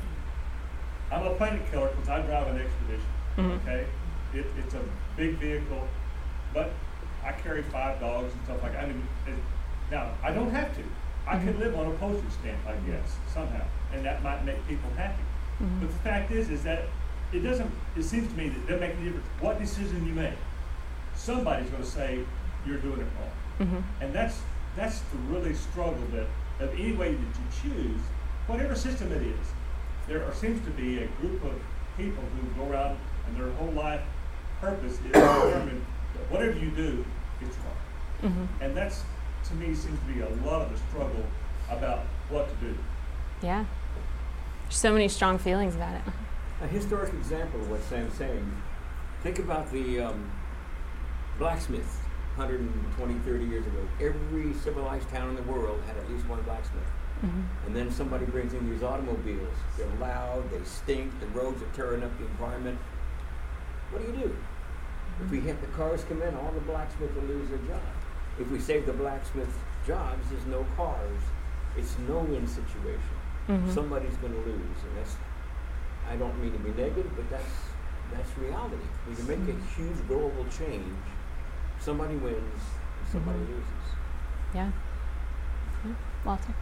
I'm 1.10 1.26
a 1.26 1.34
planet 1.34 1.62
killer 1.70 1.88
because 1.88 2.08
I 2.08 2.20
drive 2.22 2.48
an 2.48 2.58
expedition. 2.60 3.10
Mhm. 3.36 3.60
Okay, 3.62 3.86
it, 4.34 4.46
it's 4.58 4.74
a 4.74 4.80
big 5.16 5.36
vehicle, 5.38 5.86
but 6.52 6.70
I 7.24 7.32
carry 7.32 7.62
five 7.62 7.98
dogs 8.00 8.32
and 8.32 8.44
stuff 8.44 8.62
like 8.62 8.72
that. 8.72 8.84
I 8.84 8.86
mean, 8.86 9.02
it, 9.26 9.34
now 9.90 10.10
I 10.22 10.32
don't 10.32 10.50
have 10.50 10.74
to. 10.76 10.82
I 11.26 11.38
could 11.38 11.56
Mhm. 11.56 11.60
live 11.60 11.74
on 11.78 11.86
a 11.86 11.90
postage 11.92 12.30
stamp, 12.30 12.58
I 12.68 12.74
guess, 12.88 13.16
somehow, 13.32 13.64
and 13.92 14.04
that 14.04 14.22
might 14.22 14.44
make 14.44 14.66
people 14.68 14.90
happy. 14.96 15.22
Mhm. 15.62 15.80
But 15.80 15.88
the 15.90 15.98
fact 15.98 16.30
is, 16.30 16.50
is 16.50 16.62
that 16.64 16.84
it 17.32 17.40
doesn't. 17.40 17.70
It 17.96 18.02
seems 18.04 18.28
to 18.28 18.36
me 18.36 18.48
that 18.50 18.56
it 18.58 18.66
doesn't 18.66 18.80
make 18.80 18.92
any 18.96 19.04
difference 19.06 19.26
what 19.40 19.58
decision 19.58 20.06
you 20.06 20.12
make. 20.12 20.34
Somebody's 21.14 21.70
going 21.70 21.82
to 21.82 21.88
say 21.88 22.20
you're 22.66 22.78
doing 22.78 23.00
it 23.00 23.06
wrong. 23.18 23.68
Mm-hmm. 23.68 24.04
And 24.04 24.12
that's 24.12 24.40
that's 24.76 25.00
the 25.00 25.18
really 25.30 25.54
struggle 25.54 26.04
that 26.12 26.26
of 26.60 26.72
any 26.74 26.92
way 26.92 27.14
that 27.14 27.20
you 27.20 27.70
choose, 27.70 28.00
whatever 28.46 28.74
system 28.74 29.12
it 29.12 29.22
is, 29.22 29.46
there 30.06 30.24
are, 30.24 30.34
seems 30.34 30.64
to 30.64 30.70
be 30.70 30.98
a 30.98 31.06
group 31.20 31.42
of 31.44 31.52
people 31.96 32.22
who 32.22 32.60
go 32.60 32.70
around 32.70 32.98
and 33.26 33.36
their 33.36 33.50
whole 33.52 33.72
life 33.72 34.00
purpose 34.60 34.92
is 34.92 34.98
to 34.98 35.04
determine 35.04 35.84
that 36.14 36.30
whatever 36.30 36.58
you 36.58 36.70
do, 36.70 37.04
it's 37.40 37.56
wrong. 37.58 38.30
Mm-hmm. 38.30 38.62
And 38.62 38.76
that's 38.76 39.02
to 39.48 39.54
me 39.54 39.74
seems 39.74 39.98
to 39.98 40.06
be 40.06 40.20
a 40.20 40.28
lot 40.46 40.62
of 40.62 40.72
the 40.72 40.78
struggle 40.88 41.24
about 41.70 42.00
what 42.30 42.48
to 42.48 42.66
do. 42.66 42.76
Yeah. 43.42 43.64
There's 44.64 44.76
so 44.76 44.92
many 44.92 45.08
strong 45.08 45.38
feelings 45.38 45.74
about 45.74 45.94
it. 45.94 46.02
A 46.62 46.66
historic 46.66 47.12
example 47.12 47.60
of 47.60 47.70
what 47.70 47.82
Sam's 47.82 48.14
saying. 48.14 48.62
Think 49.22 49.38
about 49.38 49.70
the 49.70 50.00
um, 50.00 50.30
blacksmiths 51.38 51.96
120, 52.36 53.14
30 53.20 53.44
years 53.44 53.66
ago. 53.66 53.88
Every 54.00 54.54
civilized 54.54 55.08
town 55.10 55.30
in 55.30 55.36
the 55.36 55.42
world 55.42 55.80
had 55.86 55.96
at 55.96 56.10
least 56.10 56.26
one 56.28 56.42
blacksmith. 56.42 56.82
Mm-hmm. 57.24 57.66
And 57.66 57.76
then 57.76 57.90
somebody 57.90 58.26
brings 58.26 58.54
in 58.54 58.68
these 58.70 58.82
automobiles. 58.82 59.54
They're 59.76 59.86
loud, 60.00 60.50
they 60.50 60.62
stink, 60.64 61.18
the 61.20 61.26
roads 61.28 61.62
are 61.62 61.70
tearing 61.74 62.02
up 62.02 62.16
the 62.18 62.26
environment. 62.26 62.78
What 63.90 64.02
do 64.02 64.12
you 64.12 64.26
do? 64.26 64.36
If 65.24 65.30
we 65.30 65.40
hit 65.40 65.60
the 65.60 65.68
cars 65.68 66.04
come 66.08 66.22
in, 66.22 66.34
all 66.34 66.50
the 66.52 66.60
blacksmiths 66.60 67.14
will 67.14 67.22
lose 67.22 67.48
their 67.48 67.58
job. 67.58 67.82
If 68.38 68.50
we 68.50 68.58
save 68.58 68.86
the 68.86 68.92
blacksmiths' 68.92 69.54
jobs, 69.86 70.28
there's 70.28 70.46
no 70.46 70.66
cars. 70.76 71.20
It's 71.76 71.96
no 72.08 72.18
win 72.18 72.46
situation. 72.48 73.14
Mm-hmm. 73.48 73.72
Somebody's 73.72 74.16
going 74.16 74.32
to 74.32 74.40
lose, 74.40 74.78
and 74.82 74.98
that's. 74.98 75.16
I 76.10 76.16
don't 76.16 76.38
mean 76.42 76.52
to 76.52 76.58
be 76.58 76.70
negative, 76.70 77.10
but 77.16 77.28
that's 77.30 77.52
that's 78.12 78.38
reality. 78.38 78.76
We 79.08 79.14
can 79.14 79.26
make 79.26 79.54
a 79.54 79.58
huge 79.76 80.06
global 80.08 80.44
change. 80.56 80.84
Somebody 81.84 82.16
wins, 82.16 82.40
and 82.40 83.08
somebody 83.12 83.38
Mhm. 83.40 83.48
loses. 83.48 83.86
Yeah. 84.54 84.70
yeah. 85.84 85.92
Walter. 86.24 86.54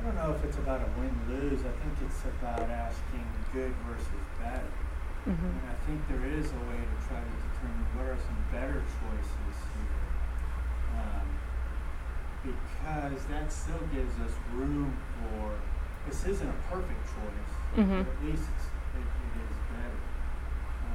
I 0.00 0.02
don't 0.02 0.14
know 0.16 0.32
if 0.32 0.44
it's 0.44 0.56
about 0.56 0.80
a 0.80 0.88
win-lose. 0.98 1.60
I 1.60 1.72
think 1.84 1.92
it's 2.00 2.24
about 2.24 2.64
asking 2.70 3.26
good 3.52 3.74
versus 3.86 4.24
bad. 4.40 4.64
Mm-hmm. 5.28 5.44
And 5.44 5.60
I 5.68 5.74
think 5.84 6.08
there 6.08 6.24
is 6.24 6.46
a 6.52 6.62
way 6.72 6.80
to 6.80 6.96
try 7.06 7.20
to 7.20 7.34
determine 7.52 7.84
what 8.00 8.06
are 8.06 8.16
some 8.16 8.40
better 8.50 8.80
choices 8.80 9.56
here. 9.76 10.00
Um, 10.96 11.28
because 12.40 13.26
that 13.26 13.52
still 13.52 13.84
gives 13.92 14.14
us 14.24 14.32
room 14.54 14.96
for, 15.20 15.52
this 16.08 16.24
isn't 16.24 16.48
a 16.48 16.58
perfect 16.72 17.04
choice, 17.12 17.52
Mhm. 17.76 18.04
but 18.06 18.08
at 18.08 18.24
least 18.24 18.48
it's, 18.48 18.66
it, 18.96 19.04
it 19.04 19.34
is 19.44 19.56
better. 19.68 20.00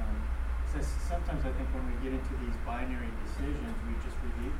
Um, 0.02 0.16
so 0.72 0.80
sometimes 0.82 1.44
I 1.44 1.52
think 1.52 1.68
when 1.76 1.84
we 1.92 1.96
get 2.00 2.16
into 2.16 2.34
these 2.40 2.56
binary 2.66 3.12
decisions, 3.28 3.76
we 3.84 3.94
just 4.04 4.16
relieve, 4.24 4.56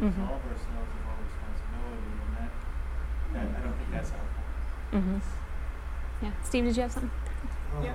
Mhm. 0.00 0.08
absolve 0.08 0.44
ourselves 0.48 0.90
of 0.96 1.02
all 1.04 1.20
responsibility, 1.20 2.10
and 2.24 2.32
that, 2.40 2.50
that 3.36 3.46
I 3.56 3.60
don't 3.64 3.76
think 3.76 3.90
that's 3.92 4.10
helpful. 4.10 4.44
Mm-hmm. 4.96 5.18
Yeah. 6.24 6.32
Steve, 6.44 6.64
did 6.64 6.76
you 6.76 6.82
have 6.82 6.92
something? 6.92 7.12
Yeah, 7.84 7.94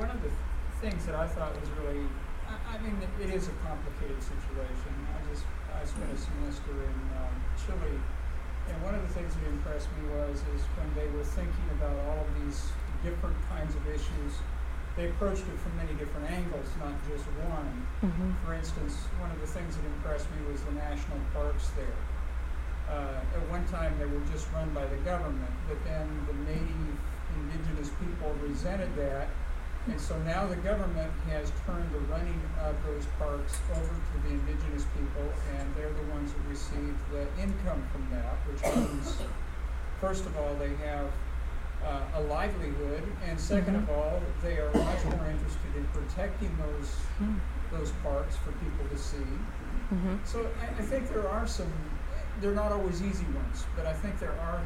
one 0.00 0.10
of 0.10 0.20
the 0.24 0.32
things 0.80 1.04
that 1.06 1.14
I 1.14 1.26
thought 1.28 1.52
was 1.60 1.68
really, 1.78 2.02
I, 2.48 2.74
I 2.74 2.76
mean, 2.82 2.96
it, 3.00 3.12
it 3.28 3.30
is 3.36 3.48
a 3.48 3.56
complicated 3.62 4.18
situation. 4.20 4.92
I 5.12 5.18
just, 5.30 5.44
I 5.70 5.84
spent 5.84 6.10
a 6.10 6.18
semester 6.18 6.72
in 6.72 6.96
um, 7.20 7.32
Chile, 7.60 7.96
and 8.68 8.76
one 8.82 8.94
of 8.96 9.02
the 9.06 9.12
things 9.14 9.36
that 9.36 9.44
impressed 9.46 9.88
me 10.00 10.08
was, 10.16 10.40
is 10.56 10.62
when 10.80 10.88
they 10.98 11.06
were 11.14 11.24
thinking 11.24 11.68
about 11.78 11.94
all 12.08 12.24
of 12.24 12.30
these 12.42 12.72
different 13.04 13.36
kinds 13.48 13.74
of 13.76 13.82
issues, 13.88 14.32
they 14.96 15.08
approached 15.08 15.42
it 15.48 15.58
from 15.58 15.76
many 15.76 15.94
different 15.94 16.30
angles, 16.30 16.68
not 16.78 16.92
just 17.08 17.24
one. 17.48 17.86
Mm-hmm. 18.04 18.30
For 18.44 18.54
instance, 18.54 18.94
one 19.18 19.30
of 19.30 19.40
the 19.40 19.46
things 19.46 19.76
that 19.76 19.84
impressed 19.86 20.28
me 20.36 20.52
was 20.52 20.60
the 20.62 20.72
national 20.72 21.18
parks 21.32 21.70
there. 21.76 22.00
Uh, 22.92 23.20
at 23.36 23.42
one 23.48 23.64
time, 23.68 23.96
they 23.98 24.04
were 24.04 24.20
just 24.30 24.52
run 24.52 24.68
by 24.74 24.84
the 24.84 25.00
government, 25.08 25.50
but 25.66 25.82
then 25.84 26.04
the 26.28 26.36
native 26.44 26.96
indigenous 27.40 27.88
people 28.00 28.36
resented 28.42 28.94
that. 28.96 29.28
And 29.88 30.00
so 30.00 30.16
now 30.22 30.46
the 30.46 30.60
government 30.62 31.10
has 31.30 31.50
turned 31.66 31.90
the 31.90 31.98
running 32.12 32.40
of 32.60 32.76
those 32.86 33.06
parks 33.18 33.58
over 33.72 33.96
to 33.96 34.28
the 34.28 34.34
indigenous 34.34 34.84
people, 34.94 35.26
and 35.56 35.74
they're 35.74 35.90
the 35.90 36.12
ones 36.12 36.32
that 36.32 36.44
receive 36.48 36.94
the 37.10 37.26
income 37.40 37.82
from 37.90 38.06
that, 38.12 38.36
which 38.46 38.62
means, 38.76 39.16
first 40.00 40.26
of 40.26 40.36
all, 40.36 40.54
they 40.54 40.76
have 40.86 41.10
uh, 41.86 42.18
a 42.18 42.20
livelihood, 42.22 43.02
and 43.26 43.38
2nd 43.38 43.76
of 43.76 43.90
all, 43.90 44.20
they 44.42 44.58
are 44.58 44.72
much 44.72 45.04
more 45.04 45.26
interested 45.30 45.72
in 45.76 45.84
protecting 45.92 46.56
those 46.58 46.90
those 47.72 47.90
parks 48.04 48.36
for 48.36 48.52
people 48.52 48.84
to 48.90 48.98
see. 48.98 49.16
Mm-hmm. 49.92 50.16
So 50.24 50.46
I, 50.60 50.66
I 50.78 50.84
think 50.84 51.08
there 51.08 51.26
are 51.26 51.46
some, 51.46 51.72
they're 52.40 52.52
not 52.54 52.70
always 52.70 53.02
easy 53.02 53.24
ones, 53.32 53.64
but 53.74 53.86
I 53.86 53.94
think 53.94 54.20
there 54.20 54.36
are, 54.38 54.60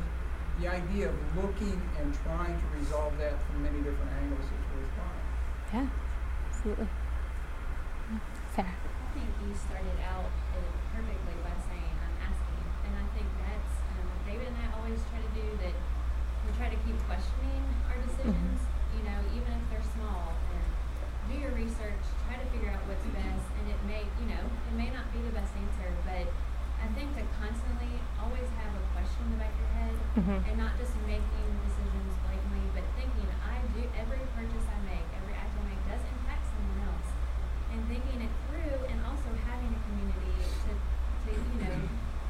the 0.60 0.68
idea 0.68 1.08
of 1.12 1.16
looking 1.36 1.76
and 2.00 2.08
trying 2.24 2.56
to 2.56 2.66
resolve 2.80 3.12
that 3.18 3.36
from 3.44 3.62
many 3.62 3.76
different 3.84 4.08
angles 4.24 4.40
is 4.40 4.64
worthwhile. 4.72 5.20
Yeah. 5.68 5.86
Absolutely. 6.48 6.88
Yeah. 6.88 8.18
Sarah. 8.56 8.72
I 8.72 9.08
think 9.12 9.28
you 9.44 9.52
started 9.52 10.00
out 10.08 10.32
uh, 10.56 10.64
perfectly 10.96 11.36
by 11.44 11.52
saying 11.68 11.92
I'm 11.92 12.16
asking, 12.24 12.64
and 12.88 12.92
I 12.96 13.04
think 13.12 13.28
that's 13.36 13.74
um, 13.84 14.08
what 14.08 14.20
David 14.24 14.48
and 14.48 14.56
I 14.64 14.66
always 14.80 14.96
try 15.12 15.20
to 15.20 15.32
do. 15.36 15.44
That 15.60 15.76
we 16.46 16.50
try 16.56 16.70
to 16.70 16.78
keep 16.86 16.96
questioning 17.10 17.62
our 17.90 17.98
decisions, 18.00 18.58
you 18.94 19.02
know, 19.04 19.18
even 19.34 19.50
if 19.50 19.64
they're 19.70 19.88
small. 19.98 20.32
And 20.54 20.62
do 21.30 21.34
your 21.42 21.52
research, 21.58 22.02
try 22.30 22.38
to 22.38 22.46
figure 22.54 22.70
out 22.70 22.80
what's 22.86 23.02
best, 23.10 23.44
and 23.58 23.64
it 23.66 23.80
may, 23.90 24.06
you 24.22 24.26
know, 24.30 24.42
it 24.46 24.74
may 24.78 24.90
not 24.94 25.10
be 25.10 25.18
the 25.26 25.34
best 25.34 25.50
answer, 25.58 25.90
but 26.06 26.26
I 26.78 26.86
think 26.94 27.10
to 27.18 27.22
constantly 27.42 27.98
always 28.22 28.46
have 28.62 28.70
a 28.78 28.82
question 28.94 29.26
in 29.26 29.30
the 29.34 29.40
back 29.42 29.50
of 29.50 29.58
your 29.58 29.72
head, 29.74 29.94
Mhm. 30.22 30.38
and 30.46 30.54
not 30.60 30.78
just 30.78 30.94
making 31.02 31.48
decisions 31.66 32.14
blatantly, 32.22 32.62
but 32.78 32.84
thinking 32.94 33.26
I 33.42 33.58
do 33.74 33.82
every 33.98 34.22
purchase 34.38 34.66
I 34.70 34.78
make, 34.86 35.06
every 35.18 35.34
act 35.34 35.50
I 35.50 35.62
make 35.66 35.82
does 35.90 36.02
impact 36.06 36.46
someone 36.54 36.80
else 36.94 37.10
and 37.74 37.80
thinking 37.90 38.22
it 38.22 38.32
through 38.46 38.86
and 38.86 38.98
also 39.04 39.28
having 39.50 39.72
a 39.74 39.80
community 39.90 40.36
to, 40.64 40.70
to 41.26 41.30
you 41.34 41.58
know 41.66 41.76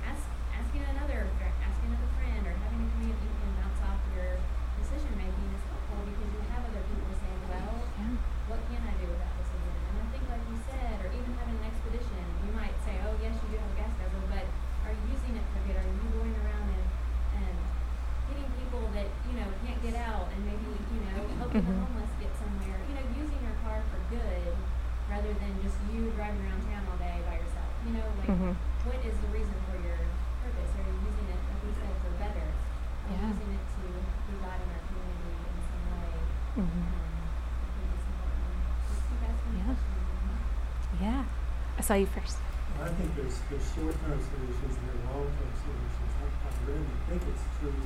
ask 0.08 0.24
asking 0.56 0.82
another 0.88 1.28
or 1.28 1.48
asking 1.62 1.92
another 1.92 2.10
friend 2.18 2.42
or 2.48 2.54
having 2.64 2.80
a 2.80 2.88
community 2.96 3.26
you 3.28 3.36
can 3.44 3.52
bounce 3.60 3.80
off 3.86 4.00
your 4.16 4.40
decision 4.80 5.12
making 5.20 5.46
is 5.54 5.62
helpful 5.70 6.00
because 6.08 6.28
you 6.34 6.40
have 6.50 6.62
other 6.66 6.82
people 6.90 7.12
saying 7.20 7.42
well 7.46 7.74
Yeah. 8.00 8.16
what 8.50 8.60
can 8.72 8.80
I 8.82 8.94
do 8.98 9.06
with 9.06 9.20
that 9.22 9.34
decision 9.38 9.70
and 9.86 9.94
I 10.02 10.06
think 10.10 10.24
like 10.32 10.44
you 10.50 10.56
said 10.66 10.96
or 11.04 11.08
even 11.14 11.30
having 11.38 11.56
an 11.62 11.66
expedition 11.70 12.22
you 12.42 12.50
might 12.56 12.74
say 12.82 12.98
oh 13.06 13.14
yes 13.22 13.36
you 13.38 13.48
do 13.54 13.56
have 13.62 13.70
a 13.70 13.76
gas 13.78 13.92
guzzler 14.00 14.26
but 14.32 14.46
are 14.88 14.94
you 14.96 15.04
using 15.14 15.36
it 15.38 15.46
for 15.54 15.60
good 15.68 15.76
are 15.78 15.86
you 15.86 16.02
going 16.16 16.34
around 16.42 16.66
and 16.74 16.84
and 17.44 17.56
getting 18.32 18.48
people 18.58 18.82
that 18.96 19.06
you 19.30 19.34
know 19.38 19.46
can't 19.62 19.78
get 19.84 19.94
out 20.00 20.26
and 20.34 20.40
maybe 20.48 20.66
you 20.90 21.00
know 21.12 21.20
helping 21.38 21.62
the 21.62 21.70
Mhm. 21.76 21.84
homeless 21.86 22.10
get 22.18 22.32
somewhere 22.40 22.80
you 22.88 22.94
know 22.98 23.04
using 23.14 23.38
your 23.46 23.54
car 23.62 23.78
for 23.92 24.00
good 24.10 24.56
rather 25.06 25.30
than 25.38 25.52
just 25.62 25.78
you 25.86 26.10
driving 26.18 26.42
around 26.42 26.58
town 26.66 26.82
all 26.90 26.98
day 26.98 27.22
by 27.22 27.38
yourself 27.38 27.70
you 27.86 27.94
know 27.94 28.06
like 28.18 28.26
Mhm. 28.34 28.54
what 28.90 28.98
is 29.06 29.14
the 29.22 29.30
reason 29.30 29.54
for 29.70 29.78
your 29.86 29.98
purpose 30.42 30.70
are 30.74 30.82
you 30.82 30.96
using 31.06 31.26
it 31.30 31.38
like 31.46 31.60
we 31.62 31.70
said 31.78 31.94
for 32.02 32.10
better 32.18 32.42
are 32.50 33.10
you 33.14 33.22
Yeah. 33.22 33.30
using 33.30 33.50
it 33.54 33.64
to 33.70 33.78
be 33.86 34.34
God 34.42 34.58
in 34.58 34.68
our 34.74 34.82
community 34.90 35.30
in 35.46 35.58
some 35.70 35.84
way 35.94 36.14
Mhm. 36.58 36.82
um, 36.90 37.22
I 37.62 37.66
think 37.78 37.88
it's 37.94 38.06
important. 38.10 38.58
just 38.90 39.02
keep 39.06 39.22
asking 39.30 39.54
Yeah. 39.54 39.70
questions 39.70 40.98
Yeah. 40.98 41.22
I 41.75 41.75
saw 41.86 41.94
you 41.94 42.10
first. 42.10 42.34
I 42.82 42.90
think 42.98 43.14
there's, 43.14 43.38
there's 43.46 43.62
short-term 43.78 44.18
solutions 44.18 44.74
and 44.74 44.84
there 44.90 44.98
are 45.06 45.22
long-term 45.22 45.52
solutions. 45.54 46.10
I, 46.18 46.26
I 46.26 46.50
really 46.66 46.98
think 47.06 47.22
it's 47.30 47.46
true. 47.62 47.78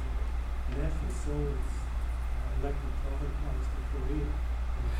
National 0.73 1.13
Souls 1.21 1.69
uh, 1.69 2.65
elected 2.65 2.93
public 3.05 3.35
funds 3.45 3.67
to 3.69 3.81
Korea. 3.93 4.29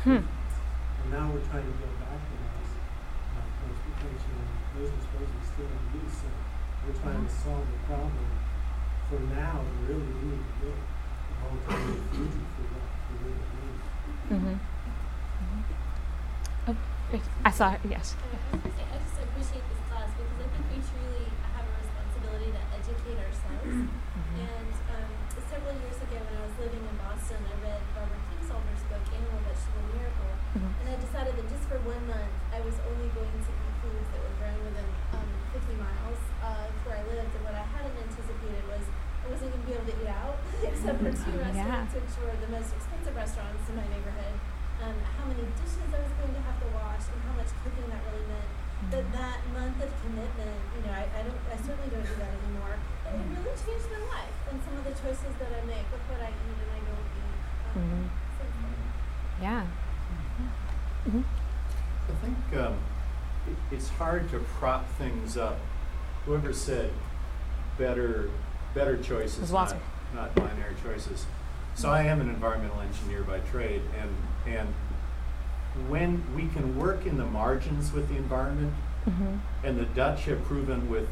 Hmm. 0.05 0.21
And 0.21 1.07
now 1.09 1.33
we're 1.33 1.41
trying 1.49 1.65
to 1.65 1.75
go 1.81 1.89
back 1.97 2.13
to 2.13 2.33
those, 2.45 2.71
uh, 2.77 3.41
transportation, 3.41 4.33
and 4.37 4.53
those 4.77 4.93
are 4.93 5.01
supposed 5.01 5.33
to 5.33 5.37
be 5.41 5.45
still 5.49 5.65
in 5.65 5.81
use, 5.97 6.21
so 6.21 6.29
we're 6.85 6.99
trying 7.01 7.25
to 7.25 7.33
solve 7.33 7.65
the 7.65 7.81
problem 7.89 8.29
for 9.09 9.17
now, 9.33 9.65
and 9.65 9.77
really 9.89 10.05
we 10.13 10.37
need 10.37 10.45
to 10.45 10.53
build 10.61 10.77
a 10.77 11.33
long-term 11.41 11.89
future 12.13 12.45
for 12.53 12.65
what 12.69 12.85
we 12.85 13.13
really 13.25 13.49
need. 13.49 13.81
Mm-hmm. 14.29 14.57
Oh. 16.69 16.77
I 17.43 17.51
saw 17.51 17.75
her. 17.75 17.79
Yes. 17.83 18.15
Uh, 18.15 18.23
I 18.23 18.55
was 18.55 18.63
gonna 18.63 18.75
say, 18.77 18.87
I 18.87 18.97
just 19.03 19.19
appreciate 19.19 19.65
this 19.67 19.81
class 19.91 20.07
because 20.15 20.31
I 20.31 20.47
think 20.47 20.63
we 20.71 20.79
truly 20.79 21.27
have 21.57 21.67
a 21.67 21.73
responsibility 21.75 22.49
to 22.55 22.61
educate 22.71 23.19
ourselves. 23.19 23.67
Mm-hmm. 23.67 24.47
And 24.47 24.71
um, 24.95 25.11
several 25.51 25.75
years 25.75 25.99
ago, 25.99 26.15
when 26.23 26.35
I 26.39 26.43
was 26.47 26.55
living 26.55 26.79
in 26.79 26.95
Boston, 27.03 27.41
I 27.43 27.55
read 27.67 27.81
Barbara 27.91 28.15
Kingsolver's 28.31 28.83
book, 28.87 29.03
Animal, 29.11 29.43
Vegetable, 29.43 29.85
Miracle. 29.91 30.31
Mhm. 30.55 30.71
And 30.71 30.87
I 30.87 30.95
decided 31.03 31.35
that 31.35 31.47
just 31.51 31.65
for 31.67 31.79
one 31.83 32.03
month, 32.07 32.31
I 32.55 32.59
was 32.63 32.79
only 32.87 33.11
going 33.11 33.35
to 33.43 33.51
eat 33.51 33.75
foods 33.83 34.07
that 34.15 34.19
were 34.23 34.35
grown 34.39 34.59
within 34.63 34.87
um, 35.11 35.27
50 35.51 35.75
miles 35.83 36.21
of 36.47 36.67
where 36.87 36.95
I 36.95 37.03
lived. 37.11 37.31
And 37.35 37.43
what 37.43 37.55
I 37.59 37.65
hadn't 37.75 37.95
anticipated 38.07 38.63
was 38.71 38.83
I 38.87 39.25
wasn't 39.27 39.51
going 39.51 39.63
to 39.63 39.67
be 39.67 39.75
able 39.75 39.87
to 39.91 39.95
eat 39.99 40.11
out, 40.11 40.39
except 41.07 41.25
for 41.25 41.31
two 41.31 41.39
Yeah. 41.39 41.47
restaurants, 41.49 41.93
which 41.95 42.13
were 42.21 42.35
the 42.41 42.51
most 42.51 42.69
expensive 42.77 43.15
restaurants 43.15 43.63
in 43.69 43.75
my 43.75 43.87
neighborhood. 43.87 44.35
Um, 44.81 44.97
how 45.17 45.25
many 45.29 45.45
dishes 45.61 45.85
I 45.93 45.99
was 46.01 46.13
going 46.17 46.33
to 46.33 46.41
have 46.41 46.57
to 46.61 46.69
wash, 46.73 47.05
and 47.13 47.19
how 47.25 47.33
much 47.37 47.49
cooking 47.61 47.85
that 47.89 48.01
really 48.09 48.25
meant. 48.25 48.49
But 48.89 49.05
that 49.13 49.39
month 49.53 49.77
of 49.77 49.89
commitment, 50.01 50.57
you 50.73 50.81
know, 50.89 50.93
I, 50.97 51.05
I 51.05 51.21
don't, 51.21 51.37
I 51.53 51.55
certainly 51.61 51.89
don't 51.93 52.01
do 52.01 52.17
that 52.17 52.33
anymore. 52.33 52.75
And 53.05 53.13
it 53.21 53.27
really 53.37 53.53
changed 53.61 53.87
my 53.93 54.01
life 54.09 54.35
and 54.49 54.57
some 54.65 54.73
of 54.77 54.83
the 54.89 54.95
choices 54.97 55.33
that 55.37 55.51
I 55.53 55.61
make 55.69 55.85
with 55.93 56.01
what 56.09 56.17
I 56.21 56.33
eat 56.33 56.57
and 56.57 56.71
I 56.73 56.81
don't 56.81 57.09
eat. 57.13 57.37
Um, 57.71 57.77
Mhm. 57.77 58.03
since 58.41 58.53
then. 58.57 58.73
Yeah. 59.41 59.63
Mhm. 61.05 61.23
I 62.09 62.13
think 62.25 62.37
um, 62.65 62.77
it, 63.47 63.57
it's 63.75 63.89
hard 63.89 64.29
to 64.31 64.39
prop 64.39 64.89
things 64.97 65.37
up. 65.37 65.59
Whoever 66.25 66.51
said 66.53 66.91
better 67.77 68.29
better 68.73 68.97
choices, 68.97 69.39
was 69.41 69.51
not, 69.51 69.59
Walter. 69.71 69.79
Not 70.13 70.33
binary 70.35 70.75
choices. 70.83 71.25
So 71.75 71.89
I 71.89 72.03
am 72.03 72.19
an 72.21 72.29
environmental 72.29 72.81
engineer 72.81 73.23
by 73.23 73.39
trade, 73.39 73.81
and 73.99 74.09
and 74.53 74.73
when 75.87 76.23
we 76.35 76.47
can 76.49 76.77
work 76.77 77.05
in 77.05 77.17
the 77.17 77.25
margins 77.25 77.93
with 77.93 78.09
the 78.09 78.17
environment, 78.17 78.73
Mhm. 79.07 79.39
and 79.63 79.79
the 79.79 79.85
Dutch 79.85 80.25
have 80.25 80.43
proven 80.43 80.89
with 80.89 81.07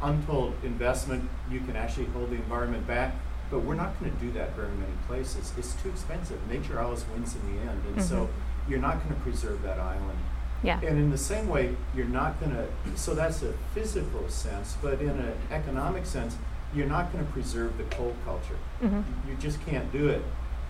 untold 0.00 0.54
investment, 0.62 1.28
you 1.50 1.60
can 1.60 1.76
actually 1.76 2.06
hold 2.06 2.30
the 2.30 2.36
environment 2.36 2.86
back. 2.86 3.14
But 3.50 3.60
we're 3.60 3.74
not 3.74 3.98
going 3.98 4.12
to 4.12 4.18
do 4.18 4.30
that 4.32 4.54
very 4.54 4.68
many 4.68 4.92
places. 5.08 5.52
It's 5.58 5.74
too 5.82 5.88
expensive. 5.88 6.38
Nature 6.48 6.78
always 6.80 7.04
wins 7.12 7.34
in 7.34 7.52
the 7.52 7.60
end, 7.68 7.82
and 7.92 8.02
so 8.02 8.26
Mhm. 8.26 8.28
you're 8.70 8.78
not 8.80 9.02
going 9.02 9.14
to 9.14 9.20
preserve 9.22 9.60
that 9.62 9.80
island. 9.80 10.18
Yeah. 10.62 10.78
And 10.80 10.98
in 10.98 11.10
the 11.10 11.18
same 11.18 11.48
way, 11.48 11.74
you're 11.94 12.06
not 12.06 12.38
going 12.38 12.52
to. 12.52 12.66
So 12.96 13.14
that's 13.14 13.42
a 13.42 13.52
physical 13.74 14.28
sense, 14.28 14.76
but 14.80 15.00
in 15.00 15.08
an 15.10 15.32
economic 15.50 16.06
sense, 16.06 16.36
you're 16.74 16.86
not 16.86 17.12
going 17.12 17.24
to 17.24 17.32
preserve 17.32 17.76
the 17.78 17.84
coal 17.84 18.14
culture. 18.24 18.56
Mhm. 18.82 19.02
You 19.28 19.34
just 19.38 19.64
can't 19.66 19.90
do 19.92 20.08
it. 20.08 20.22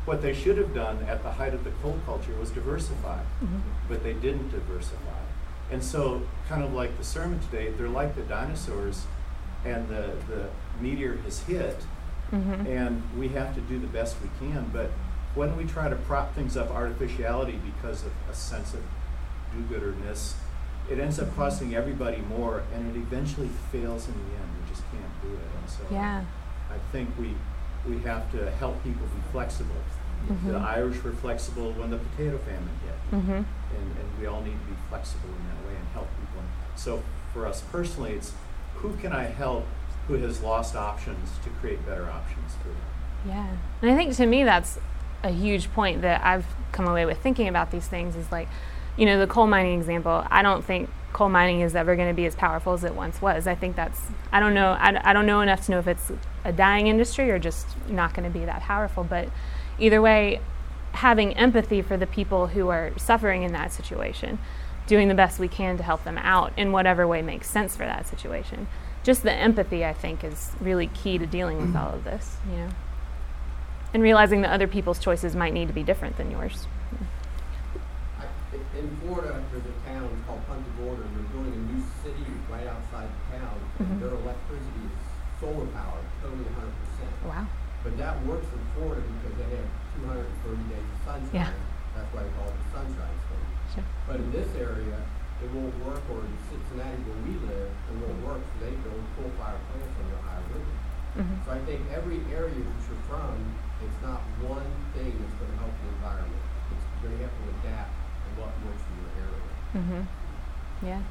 What 0.06 0.22
they 0.22 0.32
should 0.32 0.56
have 0.58 0.74
done 0.74 0.98
at 1.08 1.22
the 1.22 1.30
height 1.32 1.52
of 1.54 1.62
the 1.64 1.70
coal 1.82 1.98
culture 2.06 2.32
was 2.40 2.50
diversify, 2.50 3.18
Mhm. 3.42 3.60
but 3.88 4.02
they 4.02 4.14
didn't 4.14 4.50
diversify. 4.50 5.20
And 5.70 5.82
so, 5.84 6.22
kind 6.48 6.62
of 6.64 6.72
like 6.72 6.96
the 6.98 7.04
sermon 7.04 7.38
today, 7.40 7.70
they're 7.76 7.88
like 7.88 8.14
the 8.16 8.22
dinosaurs, 8.22 9.06
and 9.64 9.88
the, 9.88 10.12
the 10.28 10.46
meteor 10.80 11.16
has 11.24 11.40
hit, 11.40 11.84
Mhm. 12.32 12.66
and 12.66 13.02
we 13.16 13.28
have 13.28 13.54
to 13.54 13.60
do 13.60 13.78
the 13.78 13.86
best 13.86 14.16
we 14.22 14.30
can. 14.48 14.70
But 14.72 14.90
when 15.34 15.56
we 15.56 15.64
try 15.64 15.88
to 15.88 15.96
prop 15.96 16.34
things 16.34 16.56
up 16.56 16.70
artificiality 16.70 17.60
because 17.76 18.04
of 18.04 18.12
a 18.30 18.34
sense 18.34 18.72
of 18.74 18.80
do-gooderness, 19.54 20.34
it 20.90 20.98
ends 20.98 21.18
up 21.20 21.34
costing 21.36 21.74
everybody 21.74 22.18
more, 22.28 22.62
and 22.74 22.94
it 22.94 22.98
eventually 22.98 23.48
fails 23.70 24.08
in 24.08 24.14
the 24.14 24.34
end. 24.36 24.48
We 24.62 24.70
just 24.70 24.82
can't 24.90 25.22
do 25.22 25.28
it. 25.28 25.48
And 25.60 25.70
so, 25.70 25.82
Yeah. 25.90 26.24
I 26.70 26.78
think 26.92 27.10
we 27.18 27.34
we 27.86 27.98
have 28.02 28.30
to 28.30 28.50
help 28.58 28.84
people 28.84 29.06
be 29.06 29.22
flexible. 29.32 29.74
The 30.28 30.34
Mhm. 30.52 30.62
Irish 30.66 31.02
were 31.02 31.12
flexible 31.12 31.72
when 31.72 31.88
the 31.90 31.96
potato 31.96 32.36
famine 32.36 32.68
hit, 32.84 33.18
Mhm. 33.18 33.36
and, 33.38 33.46
and 33.98 34.20
we 34.20 34.26
all 34.26 34.42
need 34.42 34.52
to 34.52 34.66
be 34.66 34.76
flexible 34.90 35.30
in 35.30 35.46
that 35.48 35.66
way 35.66 35.76
and 35.78 35.88
help 35.94 36.08
people. 36.20 36.42
So 36.76 37.02
for 37.32 37.46
us 37.46 37.62
personally, 37.72 38.12
it's 38.12 38.34
who 38.76 38.92
can 38.96 39.12
I 39.14 39.24
help 39.24 39.64
who 40.08 40.14
has 40.16 40.42
lost 40.42 40.76
options 40.76 41.30
to 41.42 41.48
create 41.60 41.86
better 41.86 42.10
options 42.10 42.54
for 42.62 42.68
them. 42.68 42.76
Yeah. 43.26 43.46
And 43.80 43.90
I 43.90 43.96
think 43.96 44.14
to 44.16 44.26
me 44.26 44.44
that's 44.44 44.78
a 45.24 45.30
huge 45.30 45.72
point 45.72 46.02
that 46.02 46.22
I've 46.22 46.44
come 46.72 46.86
away 46.86 47.06
with 47.06 47.18
thinking 47.18 47.48
about 47.48 47.70
these 47.70 47.86
things 47.88 48.14
is 48.14 48.30
like, 48.30 48.48
you 48.96 49.06
know, 49.06 49.18
the 49.18 49.26
coal 49.26 49.46
mining 49.46 49.78
example. 49.78 50.24
I 50.30 50.42
don't 50.42 50.64
think 50.64 50.90
coal 51.12 51.28
mining 51.28 51.60
is 51.60 51.74
ever 51.74 51.96
going 51.96 52.08
to 52.08 52.14
be 52.14 52.26
as 52.26 52.34
powerful 52.34 52.72
as 52.72 52.84
it 52.84 52.94
once 52.94 53.20
was. 53.20 53.46
I 53.46 53.54
think 53.54 53.76
that's, 53.76 54.00
I 54.32 54.40
don't 54.40 54.54
know, 54.54 54.72
I, 54.72 55.10
I 55.10 55.12
don't 55.12 55.26
know 55.26 55.40
enough 55.40 55.66
to 55.66 55.72
know 55.72 55.78
if 55.78 55.88
it's 55.88 56.12
a 56.44 56.52
dying 56.52 56.86
industry 56.86 57.30
or 57.30 57.38
just 57.38 57.66
not 57.88 58.14
going 58.14 58.30
to 58.30 58.38
be 58.38 58.44
that 58.44 58.62
powerful. 58.62 59.04
But 59.04 59.28
either 59.78 60.00
way, 60.00 60.40
having 60.92 61.36
empathy 61.36 61.82
for 61.82 61.96
the 61.96 62.06
people 62.06 62.48
who 62.48 62.68
are 62.68 62.92
suffering 62.96 63.42
in 63.42 63.52
that 63.52 63.72
situation, 63.72 64.38
doing 64.86 65.08
the 65.08 65.14
best 65.14 65.38
we 65.38 65.48
can 65.48 65.76
to 65.76 65.82
help 65.82 66.04
them 66.04 66.18
out 66.18 66.52
in 66.56 66.72
whatever 66.72 67.06
way 67.06 67.22
makes 67.22 67.48
sense 67.48 67.76
for 67.76 67.84
that 67.84 68.06
situation. 68.06 68.66
Just 69.02 69.22
the 69.22 69.32
empathy, 69.32 69.84
I 69.84 69.92
think, 69.92 70.22
is 70.24 70.52
really 70.60 70.88
key 70.88 71.16
to 71.16 71.26
dealing 71.26 71.58
with 71.58 71.68
mm-hmm. 71.68 71.76
all 71.78 71.94
of 71.94 72.04
this, 72.04 72.36
you 72.48 72.56
know 72.56 72.68
and 73.92 74.02
realizing 74.02 74.42
that 74.42 74.52
other 74.52 74.66
people's 74.66 74.98
choices 74.98 75.34
might 75.34 75.52
need 75.52 75.68
to 75.68 75.74
be 75.74 75.82
different 75.82 76.16
than 76.16 76.30
yours. 76.30 76.66
In- 78.80 78.96
Florida, 79.04 79.36
there's 79.52 79.68
a 79.68 79.76
town 79.84 80.08
called 80.26 80.40
Punta 80.48 80.70
Gorda, 80.80 81.02
and 81.04 81.12
they're 81.16 81.30
building 81.36 81.52
a 81.52 81.62
new 81.68 81.82
city 82.00 82.24
right 82.48 82.64
outside 82.66 83.08
the 83.12 83.36
town. 83.36 83.56
Mhm. 83.76 84.00
Their 84.00 84.14
electricity 84.16 84.84
is 84.88 84.96
solar 85.40 85.68
powered, 85.76 86.04
totally 86.24 86.48
hundred 86.56 86.72
percent. 86.80 87.12
Wow. 87.24 87.44
But 87.84 87.96
that 88.00 88.14
works 88.24 88.48
in 88.52 88.60
Florida 88.76 89.02
because 89.04 89.36
they 89.36 89.48
have 89.56 89.68
two 89.96 90.04
hundred 90.08 90.26
and 90.32 90.38
thirty 90.44 90.64
days 90.72 90.84
of 90.88 90.98
sunshine. 91.04 91.32
Yeah. 91.32 91.52
That's 91.96 92.08
why 92.14 92.22
they 92.24 92.32
call 92.40 92.48
it 92.48 92.56
the 92.56 92.68
Sunshine 92.72 93.16
State. 93.28 93.48
Sure. 93.76 93.86
But 94.08 94.16
in 94.24 94.28
this 94.32 94.48
area, 94.56 94.96
it 95.44 95.48
won't 95.52 95.76
work, 95.84 96.00
or 96.12 96.20
in 96.24 96.34
Cincinnati 96.48 97.00
where 97.04 97.20
we 97.24 97.34
live, 97.48 97.68
it 97.68 97.96
won't 98.00 98.20
work, 98.24 98.40
so 98.40 98.54
they 98.64 98.72
build 98.80 99.00
coal-fired 99.16 99.60
plants 99.72 99.96
on 100.00 100.04
the 100.08 100.16
Ohio 100.20 100.42
River. 100.56 100.74
Mhm. 101.20 101.36
So 101.44 101.48
I 101.52 101.60
think 101.68 101.80
every 101.92 102.20
area 102.32 102.54
that 102.64 102.80
you're 102.88 103.04
from, 103.10 103.34
it's 103.82 104.00
not 104.04 104.20
one 104.44 104.68
thing 104.94 105.12
that's 105.20 105.36
gonna 105.40 105.56
help 105.60 105.74
the 105.82 105.88
environment. 106.00 106.44
It's, 106.72 106.84
you're 107.02 107.10
gonna 107.12 107.24
have 107.26 107.34
to 107.34 107.44
adapt 107.60 107.90
to 107.90 107.99
what 108.40 108.52
works 108.64 108.82
for 108.88 108.94
your 108.96 109.12
area. 109.20 109.52
Mhm. 109.76 110.02
Yeah. 110.82 111.02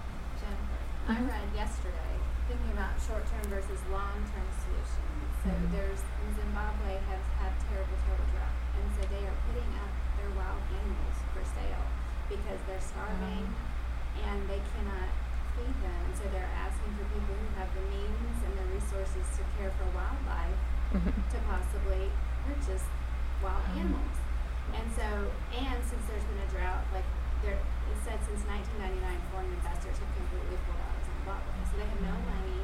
Jennifer, 0.41 0.81
I 1.07 1.11
Uh-huh. 1.13 1.29
read 1.29 1.49
yesterday 1.55 2.13
thinking 2.49 2.71
about 2.73 2.97
short-term 3.05 3.45
versus 3.53 3.77
long-term 3.93 4.47
solutions. 4.65 5.29
So 5.45 5.49
Mhm. 5.53 5.71
there's 5.71 6.01
Zimbabwe 6.35 6.97
has 7.07 7.23
had 7.39 7.53
terrible, 7.69 7.95
terrible 8.03 8.27
drought, 8.33 8.55
and 8.75 8.85
so 8.97 9.01
they 9.07 9.23
are 9.29 9.37
putting 9.47 9.69
up 9.79 9.91
their 10.17 10.29
wild 10.35 10.61
animals 10.73 11.17
for 11.31 11.43
sale 11.45 11.85
because 12.27 12.59
they're 12.67 12.81
starving 12.81 13.45
and 14.25 14.49
they 14.49 14.59
cannot 14.75 15.09
feed 15.55 15.75
them, 15.85 16.01
and 16.09 16.15
so 16.17 16.25
they're 16.33 16.51
asking 16.57 16.91
for 16.97 17.05
people 17.13 17.35
who 17.37 17.47
have 17.61 17.69
the 17.77 17.85
means 17.93 18.37
and 18.43 18.53
the 18.57 18.65
resources 18.73 19.23
to 19.37 19.43
care 19.57 19.71
for 19.77 19.85
wildlife 19.95 20.59
Mhm. 20.91 21.13
to 21.31 21.37
possibly 21.47 22.11
purchase 22.49 22.83
wild 23.43 23.63
Oh. 23.69 23.79
animals. 23.79 24.17
And 24.73 24.85
so, 24.93 25.31
and 25.55 25.79
since 25.85 26.03
there's 26.09 26.23
been 26.25 26.41
a 26.43 26.49
drought, 26.51 26.83
like 26.93 27.05
there, 27.43 27.57
it 27.57 27.97
said 28.05 28.19
since 28.27 28.41
1999, 28.47 28.99
foreign 29.31 29.51
investors 29.53 29.95
have 29.97 30.11
completely 30.17 30.57
pulled 30.67 30.81
out 30.81 30.93
of 30.95 31.03
Zimbabwe. 31.07 31.51
So 31.69 31.73
they 31.79 31.87
have 31.87 32.01
no 32.03 32.15
money, 32.29 32.61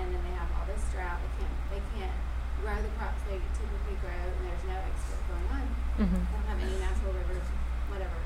and 0.00 0.06
then 0.14 0.20
they 0.24 0.34
have 0.36 0.48
all 0.56 0.66
this 0.68 0.82
drought. 0.92 1.20
They 1.22 1.32
can't, 1.40 1.56
they 1.72 1.82
can't 1.98 2.18
grow 2.64 2.76
the 2.80 2.92
crops 2.96 3.20
they 3.28 3.38
typically 3.56 3.96
grow, 4.00 4.16
and 4.16 4.42
there's 4.48 4.64
no 4.64 4.78
export 4.88 5.20
going 5.28 5.48
on. 5.52 5.64
Mhm. 6.00 6.20
They 6.24 6.32
don't 6.32 6.48
have 6.48 6.60
any 6.60 6.76
natural 6.80 7.12
rivers, 7.12 7.46
whatever. 7.92 8.18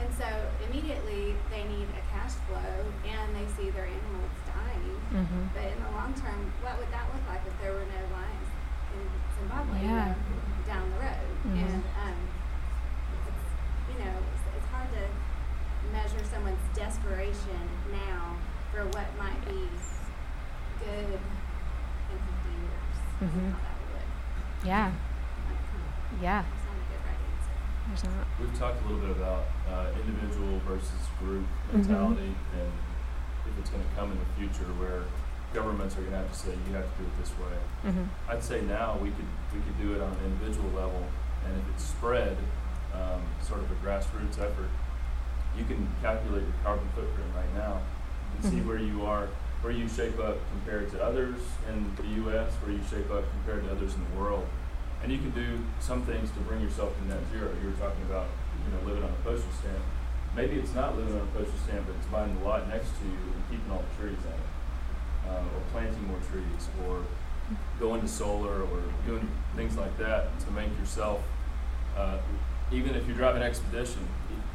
And 0.00 0.08
so 0.16 0.26
immediately 0.66 1.36
they 1.52 1.62
need 1.68 1.86
a 1.94 2.02
cash 2.10 2.34
flow, 2.48 2.72
and 3.04 3.26
they 3.36 3.46
see 3.54 3.68
their 3.70 3.86
animals 3.86 4.32
dying. 4.48 4.96
Mhm. 5.12 5.52
But 5.54 5.64
in 5.70 5.78
the 5.84 5.90
long 5.94 6.14
term, 6.18 6.50
what 6.64 6.78
would 6.80 6.90
that 6.90 7.06
look 7.14 7.22
like 7.28 7.44
if 7.46 7.54
there 7.60 7.72
were 7.76 7.84
no 7.86 8.02
lions 8.16 8.48
in 8.96 9.04
Zimbabwe 9.38 9.76
you 9.82 9.88
know, 9.92 10.14
down 10.66 10.84
the 10.90 10.98
road? 11.04 11.28
Mhm. 11.46 11.62
And 11.62 11.82
um, 12.00 12.18
it's, 13.28 13.44
you 13.92 13.96
know, 14.04 14.14
it's, 14.34 14.44
it's 14.56 14.68
hard 14.72 14.88
to 14.98 15.04
measure 16.00 16.24
someone's 16.32 16.64
desperation 16.74 17.60
now 17.92 18.36
for 18.72 18.84
what 18.96 19.06
might 19.18 19.40
be 19.44 19.68
good 20.80 21.20
in 22.08 22.18
50 22.24 22.56
years. 22.56 22.96
Mhm. 23.20 23.52
How 23.52 23.58
that 23.60 23.76
would 23.76 23.92
look. 23.92 24.64
Yeah. 24.64 24.92
Yeah. 26.20 26.42
There's 26.42 26.64
not 26.64 26.76
a 26.80 26.86
good 26.88 27.02
right 27.04 27.20
answer. 27.28 27.56
There's 27.88 28.04
not. 28.04 28.26
We've 28.40 28.58
talked 28.58 28.80
a 28.82 28.88
little 28.88 29.02
bit 29.06 29.16
about 29.16 29.44
uh, 29.68 29.86
individual 30.00 30.58
versus 30.66 31.04
group 31.20 31.44
Mhm. 31.70 31.74
mentality, 31.76 32.34
and 32.56 32.72
if 33.46 33.58
it's 33.58 33.70
going 33.70 33.84
to 33.84 33.90
come 33.94 34.10
in 34.12 34.18
the 34.18 34.30
future 34.40 34.72
where 34.80 35.02
governments 35.52 35.96
are 35.96 36.00
going 36.00 36.12
to 36.12 36.18
have 36.18 36.32
to 36.32 36.38
say 36.38 36.50
you 36.66 36.74
have 36.74 36.84
to 36.96 37.02
do 37.02 37.04
it 37.04 37.18
this 37.20 37.32
way. 37.38 37.58
Mhm. 37.84 38.08
I'd 38.28 38.42
say 38.42 38.62
now 38.62 38.96
we 38.96 39.10
could 39.10 39.26
we 39.52 39.60
could 39.60 39.78
do 39.78 39.94
it 39.94 40.00
on 40.00 40.10
an 40.12 40.24
individual 40.24 40.70
level, 40.70 41.06
and 41.44 41.58
if 41.58 41.68
it's 41.74 41.84
spread, 41.84 42.36
um, 42.94 43.20
sort 43.42 43.60
of 43.60 43.70
a 43.70 43.74
grassroots 43.84 44.38
effort, 44.38 44.70
you 45.56 45.64
can 45.64 45.88
calculate 46.02 46.42
your 46.42 46.58
carbon 46.62 46.88
footprint 46.94 47.30
right 47.36 47.52
now 47.56 47.80
and 48.34 48.44
see 48.44 48.60
Mhm. 48.60 48.66
where 48.66 48.78
you 48.78 49.04
are, 49.04 49.28
where 49.62 49.72
you 49.72 49.88
shape 49.88 50.18
up 50.18 50.36
compared 50.52 50.90
to 50.92 51.02
others 51.04 51.40
in 51.68 51.94
the 51.96 52.06
U.S., 52.22 52.52
where 52.62 52.72
you 52.72 52.80
shape 52.88 53.10
up 53.10 53.24
compared 53.30 53.64
to 53.64 53.70
others 53.72 53.94
in 53.94 54.00
the 54.10 54.20
world, 54.20 54.46
and 55.02 55.10
you 55.12 55.18
can 55.18 55.30
do 55.30 55.58
some 55.80 56.02
things 56.02 56.30
to 56.32 56.40
bring 56.40 56.60
yourself 56.60 56.96
to 56.98 57.04
net 57.08 57.20
zero. 57.32 57.50
You 57.62 57.68
were 57.70 57.76
talking 57.76 58.02
about 58.08 58.26
you 58.64 58.70
know 58.72 58.80
living 58.86 59.02
on 59.04 59.10
a 59.10 59.22
postage 59.24 59.52
stamp. 59.60 59.84
maybe 60.36 60.54
it's 60.60 60.72
not 60.74 60.96
living 60.96 61.12
on 61.14 61.22
a 61.26 61.30
postage 61.36 61.60
stamp, 61.66 61.86
but 61.86 61.96
it's 61.96 62.06
buying 62.06 62.38
the 62.38 62.44
lot 62.46 62.68
next 62.68 62.90
to 63.00 63.04
you 63.04 63.18
and 63.34 63.42
keeping 63.50 63.68
all 63.72 63.82
the 63.82 63.94
trees 64.02 64.18
in 64.24 64.30
it. 64.30 64.48
Uh, 65.28 65.42
or 65.42 65.60
planting 65.72 66.06
more 66.08 66.18
trees, 66.30 66.68
or 66.86 67.02
going 67.78 68.00
to 68.00 68.08
solar, 68.08 68.62
or 68.62 68.80
doing 69.06 69.28
things 69.56 69.76
like 69.76 69.96
that 69.98 70.38
to 70.40 70.50
make 70.52 70.70
yourself, 70.78 71.20
uh, 71.96 72.16
even 72.72 72.94
if 72.94 73.06
you 73.08 73.14
drive 73.14 73.34
an 73.36 73.42
expedition, 73.42 74.06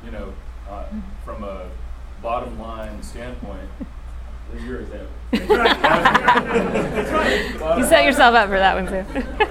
you 0.03 0.11
know, 0.11 0.33
uh, 0.69 0.85
from 1.23 1.43
a 1.43 1.67
bottom 2.21 2.59
line 2.59 3.01
standpoint, 3.03 3.69
this 4.51 4.61
is 4.61 4.67
your 4.67 4.79
example. 4.81 5.11
You 7.77 7.85
set 7.85 8.05
yourself 8.05 8.35
up 8.35 8.47
for 8.49 8.57
that 8.57 8.75
one 8.75 8.87
too. 8.87 9.05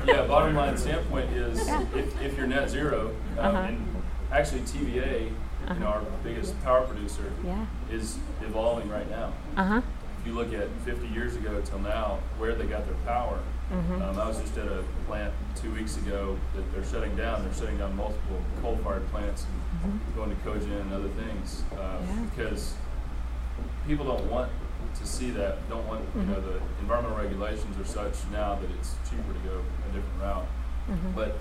yeah, 0.13 0.27
bottom 0.27 0.55
line 0.55 0.77
standpoint 0.77 1.31
is 1.33 1.67
Yeah. 1.67 1.85
if, 1.95 2.21
if 2.23 2.37
you're 2.37 2.47
net 2.47 2.71
zero, 2.71 3.15
um, 3.39 3.45
Uh-huh. 3.47 3.59
and 3.69 4.03
actually 4.33 4.61
TVA, 4.63 5.31
you 5.69 5.81
know, 5.81 5.87
our 5.87 6.03
biggest 6.23 6.61
power 6.63 6.83
producer, 6.83 7.31
Yeah. 7.45 7.65
is 7.91 8.19
evolving 8.43 8.89
right 8.91 9.09
now. 9.11 9.33
Uh 9.57 9.65
huh. 9.65 9.81
If 10.21 10.27
you 10.29 10.33
look 10.35 10.53
at 10.55 10.69
50 10.85 11.07
years 11.09 11.37
ago 11.37 11.61
till 11.65 11.81
now, 11.81 12.19
where 12.39 12.55
they 12.55 12.65
got 12.67 12.87
their 12.87 12.97
power. 13.05 13.39
Mhm. 13.73 14.03
Um, 14.03 14.19
I 14.19 14.27
was 14.29 14.39
just 14.41 14.57
at 14.59 14.67
a 14.67 14.83
plant 15.07 15.33
two 15.57 15.71
weeks 15.73 15.97
ago 15.97 16.37
that 16.55 16.73
they're 16.73 16.85
shutting 16.85 17.15
down. 17.17 17.43
They're 17.45 17.55
shutting 17.55 17.79
down 17.79 17.97
multiple 17.97 18.41
coal-fired 18.63 19.11
plants 19.11 19.47
and 19.85 20.01
going 20.17 20.31
to 20.31 20.37
cogen 20.43 20.81
and 20.81 20.93
other 20.93 21.09
things 21.11 21.63
uh, 21.73 21.77
Mm-hmm. 21.77 22.19
Yeah. 22.19 22.27
because 22.37 22.75
people 23.87 24.05
don't 24.07 24.31
want 24.31 24.51
to 24.99 25.07
see 25.07 25.31
that. 25.31 25.69
Don't 25.69 25.87
want 25.87 26.03
you 26.17 26.23
know 26.23 26.35
Mhm. 26.35 26.45
the 26.45 26.61
environmental 26.81 27.17
regulations 27.19 27.79
are 27.79 27.85
such 27.85 28.15
now 28.33 28.55
that 28.57 28.71
it's 28.71 28.95
cheaper 29.09 29.33
to 29.33 29.39
go 29.41 29.61
a 29.61 29.93
different 29.95 30.21
route. 30.23 30.47
Mhm. 30.91 31.15
But 31.15 31.37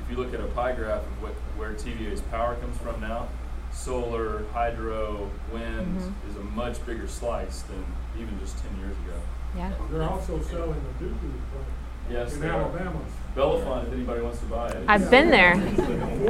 if 0.00 0.10
you 0.10 0.16
look 0.16 0.32
at 0.34 0.40
a 0.40 0.46
pie 0.48 0.72
graph 0.72 1.02
of 1.02 1.22
what 1.22 1.32
where 1.56 1.72
TVA's 1.74 2.20
power 2.22 2.54
comes 2.56 2.76
from 2.78 3.00
now, 3.00 3.28
solar, 3.72 4.44
hydro, 4.52 5.30
wind 5.52 6.00
Mhm. 6.00 6.30
is 6.30 6.36
a 6.36 6.44
much 6.54 6.84
bigger 6.86 7.08
slice 7.08 7.62
than 7.62 7.84
even 8.18 8.38
just 8.40 8.56
10 8.62 8.78
years 8.78 8.96
ago. 9.04 9.18
Yeah. 9.56 9.72
They're 9.90 10.02
also 10.08 10.40
selling 10.42 10.80
the 10.98 11.04
Dooku 11.04 11.30
plant. 11.50 11.66
Yes, 12.10 12.36
In. 12.36 12.44
Alabama. 12.44 13.00
Bellefonte, 13.34 13.88
if 13.88 13.92
anybody 13.92 14.22
wants 14.22 14.38
to 14.38 14.46
buy 14.46 14.68
it. 14.68 14.82
I've 14.88 15.10
been 15.10 15.30
there. 15.30 15.54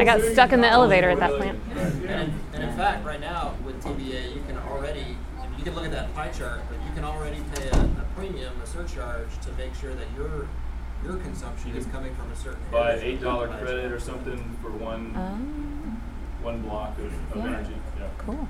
I 0.00 0.04
got 0.04 0.20
stuck 0.22 0.52
in 0.52 0.60
the 0.60 0.68
elevator 0.68 1.10
at 1.10 1.20
that 1.20 1.30
plant. 1.36 1.60
And 1.76 2.02
in, 2.02 2.34
and 2.54 2.64
in 2.64 2.76
fact, 2.76 3.04
right 3.06 3.20
now 3.20 3.54
with 3.64 3.80
TVA, 3.82 4.34
you 4.34 4.42
can 4.48 4.58
already, 4.58 5.16
you 5.56 5.62
can 5.62 5.74
look 5.76 5.84
at 5.84 5.92
that 5.92 6.12
pie 6.16 6.30
chart, 6.30 6.62
but 6.68 6.78
you 6.84 6.92
can 6.94 7.04
already 7.04 7.42
pay 7.54 7.68
a, 7.68 7.80
a 7.80 8.04
premium, 8.16 8.52
a 8.60 8.66
surcharge 8.66 9.28
to 9.42 9.52
make 9.52 9.72
sure 9.76 9.94
that 9.94 10.06
your, 10.16 10.48
your 11.04 11.16
consumption 11.18 11.76
is 11.76 11.86
coming 11.86 12.12
from 12.16 12.32
a 12.32 12.36
certain 12.36 12.58
Buy 12.72 12.94
an 12.94 13.04
eight 13.04 13.20
dollar 13.20 13.46
credit 13.48 13.92
or 13.92 14.00
something 14.00 14.56
for 14.60 14.70
one 14.72 15.12
Um, 15.14 16.02
one 16.42 16.62
block 16.62 16.98
of, 16.98 17.04
of 17.04 17.12
Yeah. 17.36 17.44
energy. 17.46 17.76
Yeah. 18.00 18.06
cool. 18.18 18.34
All 18.34 18.48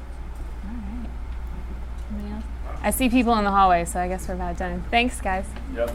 right. 0.65 1.11
Anybody 2.11 2.35
else? 2.37 2.45
I 2.83 2.91
see 2.91 3.11
people 3.11 3.37
in 3.37 3.45
the 3.45 3.51
hallway, 3.51 3.85
so 3.85 4.01
I 4.01 4.09
guess 4.09 4.29
we're 4.29 4.35
about 4.35 4.57
done. 4.57 4.83
Thanks, 4.91 5.21
guys. 5.21 5.45
Yep. 5.75 5.91